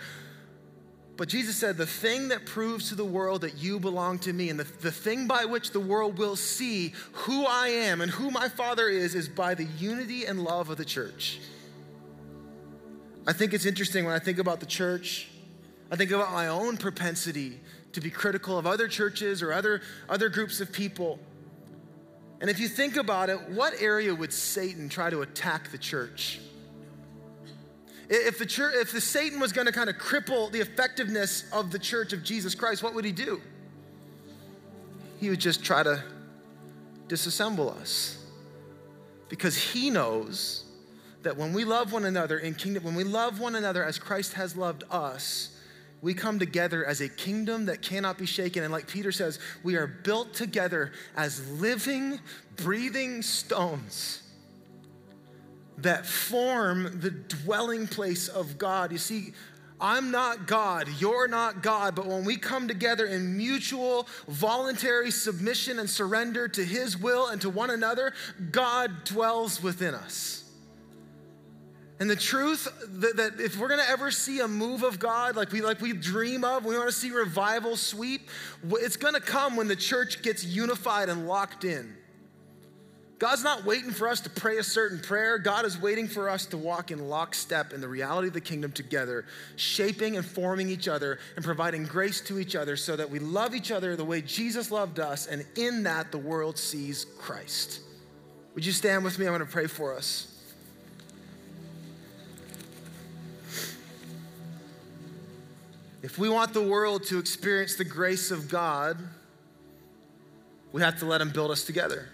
But 1.18 1.28
Jesus 1.28 1.58
said, 1.58 1.76
the 1.76 1.86
thing 1.86 2.30
that 2.30 2.46
proves 2.46 2.88
to 2.88 2.96
the 2.96 3.04
world 3.04 3.42
that 3.42 3.58
you 3.58 3.82
belong 3.82 4.18
to 4.20 4.32
me, 4.32 4.50
and 4.50 4.58
the, 4.58 4.64
the 4.64 4.94
thing 4.94 5.28
by 5.28 5.44
which 5.44 5.72
the 5.72 5.80
world 5.82 6.18
will 6.18 6.38
see 6.38 6.94
who 7.12 7.46
I 7.46 7.68
am 7.68 8.00
and 8.00 8.10
who 8.10 8.32
my 8.32 8.48
Father 8.48 8.88
is, 8.88 9.14
is 9.14 9.28
by 9.28 9.56
the 9.56 9.66
unity 9.78 10.26
and 10.26 10.42
love 10.42 10.70
of 10.70 10.78
the 10.78 10.86
church. 10.86 11.42
I 13.26 13.34
think 13.34 13.54
it's 13.54 13.66
interesting 13.66 14.06
when 14.06 14.14
I 14.14 14.20
think 14.20 14.38
about 14.38 14.60
the 14.60 14.66
church, 14.66 15.30
I 15.92 15.96
think 15.96 16.12
about 16.12 16.32
my 16.34 16.48
own 16.48 16.78
propensity 16.78 17.60
to 17.94 18.02
be 18.02 18.10
critical 18.10 18.58
of 18.58 18.66
other 18.66 18.88
churches 18.88 19.42
or 19.42 19.54
other, 19.54 19.82
other 20.10 20.30
groups 20.30 20.60
of 20.60 20.72
people. 20.72 21.20
And 22.42 22.50
if 22.50 22.60
you 22.60 22.68
think 22.68 22.98
about 22.98 23.30
it, 23.30 23.40
what 23.50 23.74
area 23.80 24.14
would 24.14 24.34
Satan 24.34 24.90
try 24.90 25.10
to 25.10 25.22
attack 25.22 25.72
the 25.72 25.78
church? 25.78 26.40
If 28.10 28.38
the 28.38 28.46
church, 28.46 28.76
if 28.76 28.92
the 28.92 29.00
Satan 29.00 29.40
was 29.40 29.54
going 29.54 29.68
to 29.68 29.72
kind 29.72 29.90
of 29.90 29.96
cripple 29.98 30.52
the 30.52 30.60
effectiveness 30.60 31.46
of 31.54 31.72
the 31.72 31.80
church 31.80 32.12
of 32.12 32.24
Jesus 32.24 32.54
Christ, 32.54 32.84
what 32.84 32.94
would 32.94 33.06
he 33.06 33.14
do? 33.14 33.42
He 35.20 35.30
would 35.30 35.40
just 35.40 35.64
try 35.64 35.84
to 35.84 36.04
disassemble 37.08 37.74
us. 37.80 38.26
Because 39.30 39.56
he 39.56 39.90
knows 39.90 40.66
that 41.24 41.38
when 41.38 41.54
we 41.54 41.66
love 41.66 41.92
one 41.92 42.06
another 42.06 42.38
in 42.38 42.56
kingdom, 42.56 42.84
when 42.84 42.96
we 42.96 43.04
love 43.04 43.40
one 43.40 43.56
another 43.56 43.84
as 43.84 43.98
Christ 43.98 44.34
has 44.34 44.56
loved 44.56 44.84
us, 44.92 45.50
we 46.02 46.14
come 46.14 46.38
together 46.38 46.86
as 46.86 47.00
a 47.00 47.08
kingdom 47.08 47.66
that 47.66 47.82
cannot 47.82 48.18
be 48.18 48.26
shaken. 48.26 48.64
And 48.64 48.74
like 48.74 48.88
Peter 48.88 49.12
says, 49.12 49.40
we 49.64 49.76
are 49.76 49.88
built 49.88 50.34
together 50.34 50.92
as 51.16 51.50
living, 51.52 52.20
breathing 52.58 53.22
stones 53.22 54.22
that 55.78 56.06
form 56.06 57.00
the 57.00 57.10
dwelling 57.10 57.88
place 57.88 58.28
of 58.28 58.58
God. 58.58 58.92
You 58.92 58.98
see, 58.98 59.34
I'm 59.80 60.12
not 60.12 60.46
God, 60.46 60.88
you're 61.00 61.28
not 61.28 61.64
God, 61.64 61.96
but 61.96 62.06
when 62.06 62.26
we 62.26 62.38
come 62.38 62.68
together 62.68 63.06
in 63.06 63.36
mutual, 63.36 64.08
voluntary 64.28 65.12
submission 65.12 65.80
and 65.80 65.90
surrender 65.90 66.48
to 66.50 66.64
His 66.64 66.98
will 66.98 67.28
and 67.28 67.42
to 67.42 67.50
one 67.50 67.70
another, 67.70 68.14
God 68.52 69.04
dwells 69.04 69.64
within 69.64 69.94
us. 69.94 70.43
And 72.04 72.10
the 72.10 72.18
truth 72.18 72.68
that, 73.00 73.16
that, 73.16 73.40
if 73.40 73.58
we're 73.58 73.70
gonna 73.70 73.86
ever 73.88 74.12
see 74.12 74.42
a 74.42 74.48
move 74.50 74.84
of 74.84 75.00
God 75.00 75.38
like 75.38 75.54
we 75.54 75.62
like 75.62 75.80
we 75.80 75.94
dream 75.94 76.44
of, 76.44 76.66
we 76.66 76.78
wanna 76.78 76.92
see 76.92 77.12
revival 77.12 77.78
sweep, 77.78 78.30
it's 78.72 78.98
gonna 78.98 79.22
come 79.22 79.56
when 79.56 79.70
the 79.70 79.76
church 79.78 80.22
gets 80.22 80.44
unified 80.44 81.08
and 81.08 81.30
locked 81.30 81.64
in. 81.64 81.96
God's 83.20 83.42
not 83.42 83.64
waiting 83.64 83.92
for 83.92 84.10
us 84.10 84.20
to 84.20 84.30
pray 84.30 84.58
a 84.58 84.64
certain 84.64 85.00
prayer. 85.00 85.38
God 85.38 85.64
is 85.64 85.80
waiting 85.80 86.10
for 86.10 86.30
us 86.30 86.46
to 86.48 86.58
walk 86.58 86.92
in 86.92 87.08
lockstep 87.08 87.72
in 87.72 87.80
the 87.80 87.88
reality 87.88 88.28
of 88.28 88.34
the 88.34 88.42
kingdom 88.42 88.74
together, 88.74 89.24
shaping 89.56 90.18
and 90.18 90.26
forming 90.26 90.68
each 90.68 90.90
other 90.90 91.20
and 91.38 91.46
providing 91.46 91.86
grace 91.86 92.20
to 92.20 92.38
each 92.38 92.58
other 92.58 92.76
so 92.76 92.98
that 92.98 93.10
we 93.10 93.20
love 93.20 93.56
each 93.56 93.72
other 93.72 93.96
the 93.96 94.04
way 94.04 94.22
Jesus 94.22 94.72
loved 94.72 95.00
us, 95.00 95.26
and 95.26 95.46
in 95.56 95.84
that 95.84 96.12
the 96.12 96.18
world 96.18 96.58
sees 96.58 97.06
Christ. 97.18 97.80
Would 98.56 98.66
you 98.66 98.74
stand 98.74 99.06
with 99.06 99.18
me? 99.18 99.26
I'm 99.26 99.32
gonna 99.32 99.46
pray 99.46 99.68
for 99.68 99.96
us. 99.96 100.33
If 106.04 106.20
we 106.20 106.28
want 106.28 106.54
the 106.54 106.62
world 106.62 107.06
to 107.06 107.18
experience 107.18 107.76
the 107.76 107.86
grace 107.86 108.30
of 108.30 108.50
God, 108.50 108.98
we 110.74 110.82
have 110.82 111.00
to 111.00 111.06
let 111.06 111.22
Him 111.22 111.30
build 111.30 111.50
us 111.50 111.64
together. 111.64 112.10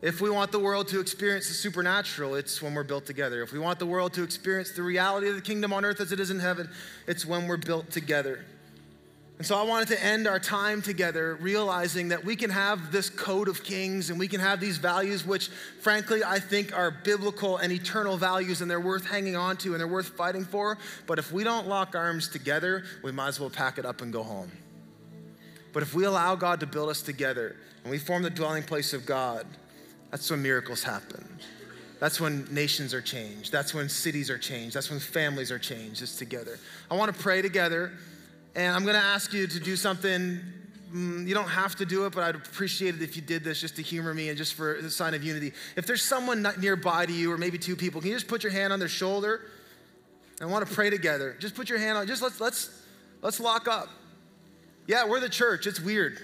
If 0.00 0.22
we 0.22 0.30
want 0.30 0.50
the 0.50 0.58
world 0.58 0.88
to 0.88 1.00
experience 1.00 1.48
the 1.48 1.54
supernatural, 1.54 2.36
it's 2.36 2.62
when 2.62 2.74
we're 2.74 2.84
built 2.84 3.04
together. 3.04 3.42
If 3.42 3.52
we 3.52 3.58
want 3.58 3.78
the 3.78 3.86
world 3.86 4.14
to 4.14 4.22
experience 4.22 4.72
the 4.72 4.82
reality 4.82 5.28
of 5.28 5.34
the 5.34 5.42
kingdom 5.42 5.74
on 5.74 5.84
earth 5.84 6.00
as 6.00 6.10
it 6.10 6.20
is 6.20 6.30
in 6.30 6.38
heaven, 6.38 6.70
it's 7.06 7.26
when 7.26 7.46
we're 7.46 7.58
built 7.58 7.90
together. 7.90 8.46
And 9.38 9.46
so 9.46 9.54
I 9.54 9.64
wanted 9.64 9.88
to 9.88 10.02
end 10.02 10.26
our 10.26 10.40
time 10.40 10.80
together 10.80 11.36
realizing 11.40 12.08
that 12.08 12.24
we 12.24 12.36
can 12.36 12.48
have 12.48 12.90
this 12.90 13.10
code 13.10 13.48
of 13.48 13.62
kings 13.62 14.08
and 14.08 14.18
we 14.18 14.28
can 14.28 14.40
have 14.40 14.60
these 14.60 14.78
values, 14.78 15.26
which 15.26 15.48
frankly 15.80 16.24
I 16.24 16.38
think 16.38 16.74
are 16.74 16.90
biblical 16.90 17.58
and 17.58 17.70
eternal 17.70 18.16
values 18.16 18.62
and 18.62 18.70
they're 18.70 18.80
worth 18.80 19.04
hanging 19.04 19.36
on 19.36 19.58
to 19.58 19.72
and 19.72 19.80
they're 19.80 19.86
worth 19.86 20.08
fighting 20.08 20.46
for. 20.46 20.78
But 21.06 21.18
if 21.18 21.32
we 21.32 21.44
don't 21.44 21.68
lock 21.68 21.94
arms 21.94 22.28
together, 22.28 22.84
we 23.02 23.12
might 23.12 23.28
as 23.28 23.38
well 23.38 23.50
pack 23.50 23.76
it 23.76 23.84
up 23.84 24.00
and 24.00 24.10
go 24.10 24.22
home. 24.22 24.50
But 25.74 25.82
if 25.82 25.92
we 25.92 26.04
allow 26.04 26.34
God 26.34 26.60
to 26.60 26.66
build 26.66 26.88
us 26.88 27.02
together 27.02 27.56
and 27.82 27.90
we 27.90 27.98
form 27.98 28.22
the 28.22 28.30
dwelling 28.30 28.62
place 28.62 28.94
of 28.94 29.04
God, 29.04 29.46
that's 30.10 30.30
when 30.30 30.40
miracles 30.40 30.82
happen. 30.82 31.28
That's 32.00 32.18
when 32.18 32.46
nations 32.50 32.94
are 32.94 33.02
changed. 33.02 33.52
That's 33.52 33.74
when 33.74 33.90
cities 33.90 34.30
are 34.30 34.38
changed. 34.38 34.74
That's 34.74 34.90
when 34.90 35.00
families 35.00 35.50
are 35.50 35.58
changed. 35.58 36.00
It's 36.00 36.16
together. 36.16 36.58
I 36.90 36.96
want 36.96 37.14
to 37.14 37.22
pray 37.22 37.42
together. 37.42 37.92
And 38.56 38.74
I'm 38.74 38.84
going 38.84 38.96
to 38.96 39.02
ask 39.02 39.34
you 39.34 39.46
to 39.46 39.60
do 39.60 39.76
something. 39.76 40.40
Mm, 40.90 41.28
you 41.28 41.34
don't 41.34 41.48
have 41.48 41.76
to 41.76 41.84
do 41.84 42.06
it, 42.06 42.14
but 42.14 42.24
I'd 42.24 42.34
appreciate 42.34 42.94
it 42.94 43.02
if 43.02 43.14
you 43.14 43.20
did 43.20 43.44
this 43.44 43.60
just 43.60 43.76
to 43.76 43.82
humor 43.82 44.14
me 44.14 44.30
and 44.30 44.38
just 44.38 44.54
for 44.54 44.76
a 44.76 44.90
sign 44.90 45.12
of 45.12 45.22
unity. 45.22 45.52
If 45.76 45.86
there's 45.86 46.02
someone 46.02 46.46
nearby 46.58 47.04
to 47.04 47.12
you, 47.12 47.30
or 47.30 47.36
maybe 47.36 47.58
two 47.58 47.76
people, 47.76 48.00
can 48.00 48.08
you 48.08 48.16
just 48.16 48.28
put 48.28 48.42
your 48.42 48.52
hand 48.52 48.72
on 48.72 48.78
their 48.78 48.88
shoulder? 48.88 49.42
I 50.40 50.46
want 50.46 50.66
to 50.66 50.74
pray 50.74 50.88
together. 50.88 51.36
Just 51.38 51.54
put 51.54 51.68
your 51.68 51.78
hand 51.78 51.98
on. 51.98 52.06
Just 52.06 52.22
let's 52.22 52.40
let's 52.40 52.70
let's 53.20 53.40
lock 53.40 53.68
up. 53.68 53.88
Yeah, 54.86 55.06
we're 55.06 55.20
the 55.20 55.28
church. 55.28 55.66
It's 55.66 55.80
weird. 55.80 56.18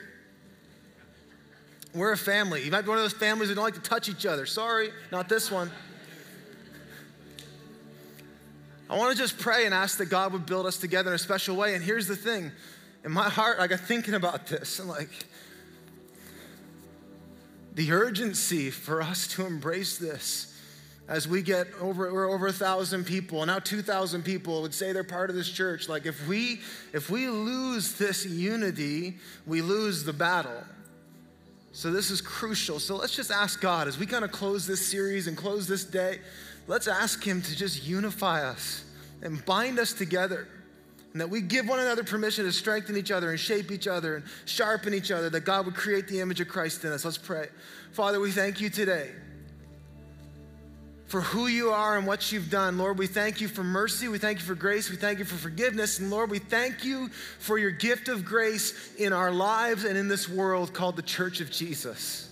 We're 1.95 2.13
a 2.13 2.17
family. 2.17 2.65
You 2.65 2.71
might 2.71 2.83
be 2.83 2.89
one 2.89 2.97
of 2.97 3.05
those 3.05 3.13
families 3.13 3.51
that 3.51 3.57
don't 3.57 3.65
like 3.65 3.75
to 3.75 3.81
touch 3.81 4.09
each 4.09 4.25
other. 4.25 4.47
Sorry, 4.47 4.91
not 5.11 5.29
this 5.29 5.51
one. 5.51 5.71
I 8.93 8.97
want 8.97 9.11
to 9.11 9.17
just 9.17 9.39
pray 9.39 9.65
and 9.65 9.73
ask 9.73 9.97
that 9.99 10.11
God 10.11 10.35
would 10.35 10.45
build 10.45 10.67
us 10.67 10.77
together 10.77 11.09
in 11.09 11.15
a 11.15 11.19
special 11.19 11.57
way. 11.57 11.75
And 11.75 11.83
here's 11.83 12.07
the 12.07 12.15
thing 12.15 12.53
in 13.03 13.11
my 13.11 13.31
heart, 13.31 13.57
I 13.59 13.67
got 13.67 13.81
thinking 13.81 14.13
about 14.13 14.49
this. 14.49 14.81
And 14.81 14.87
like 14.87 15.09
the 17.75 17.91
urgency 17.91 18.71
for 18.71 19.01
us 19.01 19.27
to 19.29 19.47
embrace 19.47 19.97
this 19.97 20.55
as 21.09 21.27
we 21.27 21.41
get 21.41 21.69
over 21.81 22.13
we're 22.13 22.31
over 22.31 22.49
a 22.49 22.53
thousand 22.53 23.07
people. 23.07 23.45
Now 23.47 23.61
2000 23.61 24.25
people 24.25 24.61
would 24.61 24.75
say 24.75 24.93
they're 24.93 25.05
part 25.05 25.31
of 25.31 25.37
this 25.37 25.49
church. 25.49 25.89
Like 25.89 26.05
if 26.05 26.29
we 26.29 26.61
if 26.93 27.09
we 27.09 27.29
lose 27.29 27.95
this 27.95 28.27
unity 28.27 29.17
we 29.47 29.63
lose 29.63 30.05
the 30.05 30.13
battle. 30.13 30.65
So 31.73 31.91
this 31.91 32.11
is 32.11 32.21
crucial. 32.21 32.79
So 32.79 32.97
let's 32.97 33.17
just 33.17 33.31
ask 33.31 33.59
god 33.59 33.89
as 33.89 33.99
we 33.99 34.05
kind 34.05 34.23
of 34.23 34.33
close 34.33 34.67
this 34.67 34.87
series 34.87 35.29
and 35.29 35.35
close 35.35 35.67
this 35.67 35.83
day 35.83 36.19
let's 36.67 36.89
ask 36.89 37.23
Him 37.23 37.43
to 37.43 37.57
just 37.57 37.87
unify 37.87 38.43
us 38.43 38.85
and 39.23 39.45
bind 39.45 39.79
us 39.79 39.93
together. 39.93 40.49
And 41.13 41.21
that 41.21 41.29
we 41.29 41.43
give 41.43 41.69
one 41.69 41.79
another 41.79 42.05
permission 42.05 42.47
to 42.47 42.53
strengthen 42.53 42.97
each 42.97 43.11
other 43.11 43.31
and 43.31 43.39
shape 43.39 43.71
each 43.71 43.87
other 43.87 44.17
and 44.17 44.25
sharpen 44.47 44.95
each 44.95 45.11
other, 45.11 45.29
that 45.31 45.41
God 45.41 45.67
would 45.67 45.75
create 45.75 46.09
the 46.09 46.21
image 46.21 46.41
of 46.41 46.49
Christ 46.49 46.85
in 46.85 46.93
us. 46.93 47.05
Let's 47.05 47.19
pray. 47.19 47.49
Father, 47.93 48.19
we 48.19 48.31
thank 48.31 48.61
you 48.63 48.71
today 48.71 49.11
for 51.13 51.21
who 51.21 51.47
you 51.47 51.69
are 51.69 51.99
and 51.99 52.07
what 52.07 52.33
you've 52.33 52.49
done. 52.49 52.79
Lord, 52.79 52.97
we 52.97 53.07
thank 53.07 53.43
you 53.43 53.47
for 53.47 53.63
mercy. 53.63 54.09
We 54.09 54.17
thank 54.17 54.39
you 54.39 54.47
for 54.47 54.55
grace. 54.55 54.89
We 54.89 54.97
thank 54.97 55.19
you 55.19 55.27
for 55.27 55.35
forgiveness. 55.35 55.99
And 55.99 56.11
Lord, 56.11 56.31
we 56.31 56.39
thank 56.39 56.87
you 56.87 57.11
for 57.39 57.59
your 57.59 57.71
gift 57.71 58.09
of 58.09 58.25
grace 58.25 58.95
in 58.95 59.13
our 59.13 59.31
lives 59.31 59.85
and 59.85 59.99
in 59.99 60.09
this 60.09 60.27
world 60.27 60.73
called 60.73 60.97
the 60.97 61.03
Church 61.03 61.43
of 61.43 61.51
Jesus. 61.51 62.32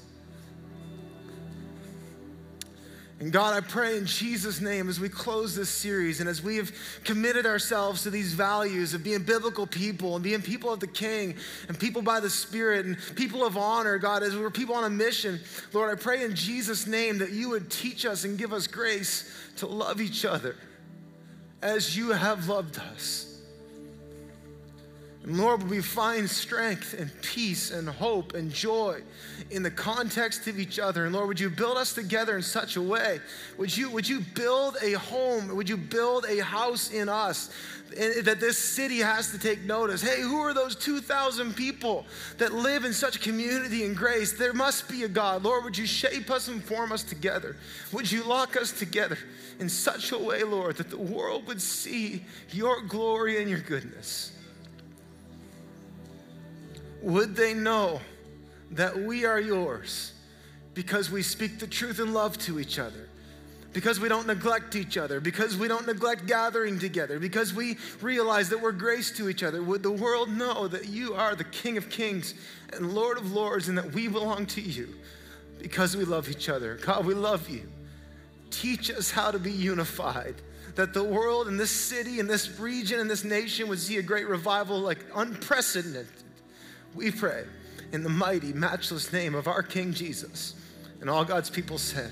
And 3.21 3.31
God, 3.31 3.55
I 3.55 3.61
pray 3.61 3.99
in 3.99 4.07
Jesus' 4.07 4.63
name 4.63 4.89
as 4.89 4.99
we 4.99 5.11
close 5.11 5.55
this 5.55 5.69
series 5.69 6.21
and 6.21 6.29
as 6.29 6.43
we 6.43 6.57
have 6.57 6.73
committed 7.05 7.45
ourselves 7.45 8.03
to 8.05 8.11
these 8.11 8.33
values 8.33 8.95
of 8.95 9.05
being 9.05 9.23
biblical 9.23 9.67
people 9.67 10.15
and 10.15 10.25
being 10.25 10.41
people 10.41 10.73
of 10.73 10.81
the 10.81 10.87
King 10.87 11.35
and 11.69 11.79
people 11.79 12.01
by 12.01 12.19
the 12.21 12.31
Spirit 12.31 12.87
and 12.87 12.97
people 13.17 13.45
of 13.45 13.59
honor, 13.59 13.99
God, 13.99 14.23
as 14.23 14.35
we're 14.35 14.51
people 14.51 14.75
on 14.75 14.85
a 14.85 14.91
mission, 14.91 15.39
Lord, 15.75 15.91
I 15.91 16.01
pray 16.01 16.25
in 16.25 16.35
Jesus' 16.35 16.87
name 16.87 17.19
that 17.19 17.31
you 17.31 17.51
would 17.51 17.71
teach 17.71 18.07
us 18.07 18.25
and 18.25 18.39
give 18.39 18.55
us 18.55 18.67
grace 18.67 19.31
to 19.57 19.67
love 19.67 20.01
each 20.01 20.25
other 20.25 20.57
as 21.61 21.95
you 21.95 22.13
have 22.13 22.49
loved 22.49 22.79
us. 22.79 23.30
And 25.23 25.39
Lord, 25.39 25.63
would 25.63 25.71
we 25.71 25.83
find 25.83 26.29
strength 26.29 26.95
and 26.99 27.11
peace 27.21 27.71
and 27.71 27.89
hope 27.89 28.35
and 28.35 28.51
joy 28.51 29.03
in 29.51 29.63
the 29.63 29.71
context 29.71 30.47
of 30.47 30.59
each 30.59 30.79
other. 30.79 31.05
And 31.05 31.15
Lord, 31.15 31.29
would 31.29 31.41
you 31.41 31.51
build 31.51 31.77
us 31.77 31.93
together 31.93 32.37
in 32.37 32.43
such 32.43 32.77
a 32.77 32.83
way? 32.83 33.21
Would 33.59 33.77
you, 33.77 33.91
would 33.91 34.09
you 34.09 34.21
build 34.21 34.77
a 34.83 34.93
home? 34.93 35.55
Would 35.55 35.69
you 35.69 35.77
build 35.77 36.25
a 36.27 36.39
house 36.39 36.91
in 36.93 37.09
us 37.09 37.51
that 37.91 38.39
this 38.39 38.57
city 38.57 38.99
has 38.99 39.33
to 39.33 39.39
take 39.39 39.63
notice? 39.63 40.01
Hey, 40.01 40.21
who 40.21 40.39
are 40.41 40.55
those 40.55 40.77
2,000 40.77 41.55
people 41.55 42.07
that 42.39 42.53
live 42.53 42.85
in 42.85 42.93
such 42.93 43.21
community 43.21 43.85
and 43.85 43.97
grace? 43.97 44.33
There 44.33 44.53
must 44.53 44.89
be 44.89 45.03
a 45.03 45.09
God. 45.09 45.43
Lord, 45.43 45.65
would 45.65 45.77
you 45.77 45.87
shape 45.87 46.31
us 46.31 46.49
and 46.49 46.63
form 46.63 46.93
us 46.93 47.03
together? 47.03 47.57
Would 47.93 48.11
you 48.11 48.23
lock 48.23 48.57
us 48.57 48.71
together 48.73 49.19
in 49.59 49.69
such 49.69 50.13
a 50.13 50.19
way, 50.19 50.45
Lord, 50.45 50.77
that 50.77 50.91
the 50.91 50.99
world 50.99 51.47
would 51.49 51.61
see 51.61 52.25
your 52.51 52.81
glory 52.83 53.41
and 53.41 53.51
your 53.51 53.61
goodness? 53.61 54.33
Would 57.03 57.35
they 57.35 57.55
know 57.55 58.01
that 58.73 58.99
we 58.99 59.25
are 59.25 59.41
yours 59.41 60.13
because 60.75 61.11
we 61.11 61.23
speak 61.23 61.59
the 61.59 61.67
truth 61.67 61.99
and 61.99 62.13
love 62.13 62.39
to 62.39 62.61
each 62.61 62.79
other? 62.79 63.09
Because 63.73 64.01
we 64.01 64.09
don't 64.09 64.27
neglect 64.27 64.75
each 64.75 64.97
other, 64.97 65.21
because 65.21 65.57
we 65.57 65.69
don't 65.69 65.87
neglect 65.87 66.27
gathering 66.27 66.81
together, 66.81 67.21
because 67.21 67.55
we 67.55 67.79
realize 68.01 68.49
that 68.49 68.61
we're 68.61 68.73
grace 68.73 69.13
to 69.13 69.29
each 69.29 69.45
other, 69.45 69.63
would 69.63 69.85
the 69.85 69.93
world 69.93 70.29
know 70.29 70.67
that 70.67 70.89
you 70.89 71.15
are 71.15 71.37
the 71.37 71.45
King 71.45 71.77
of 71.77 71.89
Kings 71.89 72.35
and 72.73 72.93
Lord 72.93 73.17
of 73.17 73.33
Lords 73.33 73.69
and 73.69 73.79
that 73.79 73.93
we 73.93 74.09
belong 74.09 74.47
to 74.47 74.61
you 74.61 74.89
because 75.61 75.97
we 75.97 76.05
love 76.05 76.29
each 76.29 76.49
other? 76.49 76.81
God, 76.85 77.07
we 77.07 77.15
love 77.15 77.49
you. 77.49 77.63
Teach 78.51 78.91
us 78.91 79.13
how 79.13 79.31
to 79.31 79.39
be 79.39 79.53
unified 79.53 80.35
that 80.75 80.93
the 80.93 81.05
world 81.05 81.47
and 81.47 81.59
this 81.59 81.71
city 81.71 82.19
and 82.21 82.29
this 82.29 82.59
region 82.59 82.99
and 83.01 83.09
this 83.09 83.23
nation 83.23 83.69
would 83.69 83.79
see 83.79 83.99
a 83.99 84.03
great 84.03 84.29
revival 84.29 84.81
like 84.81 84.99
unprecedented 85.15 86.09
we 86.95 87.11
pray 87.11 87.45
in 87.93 88.03
the 88.03 88.09
mighty, 88.09 88.53
matchless 88.53 89.13
name 89.13 89.35
of 89.35 89.47
our 89.47 89.63
King 89.63 89.93
Jesus. 89.93 90.55
And 91.01 91.09
all 91.09 91.25
God's 91.25 91.51
people 91.51 91.79
said, 91.79 92.11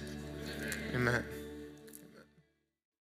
Amen. 0.95 1.15
Amen. 1.15 1.25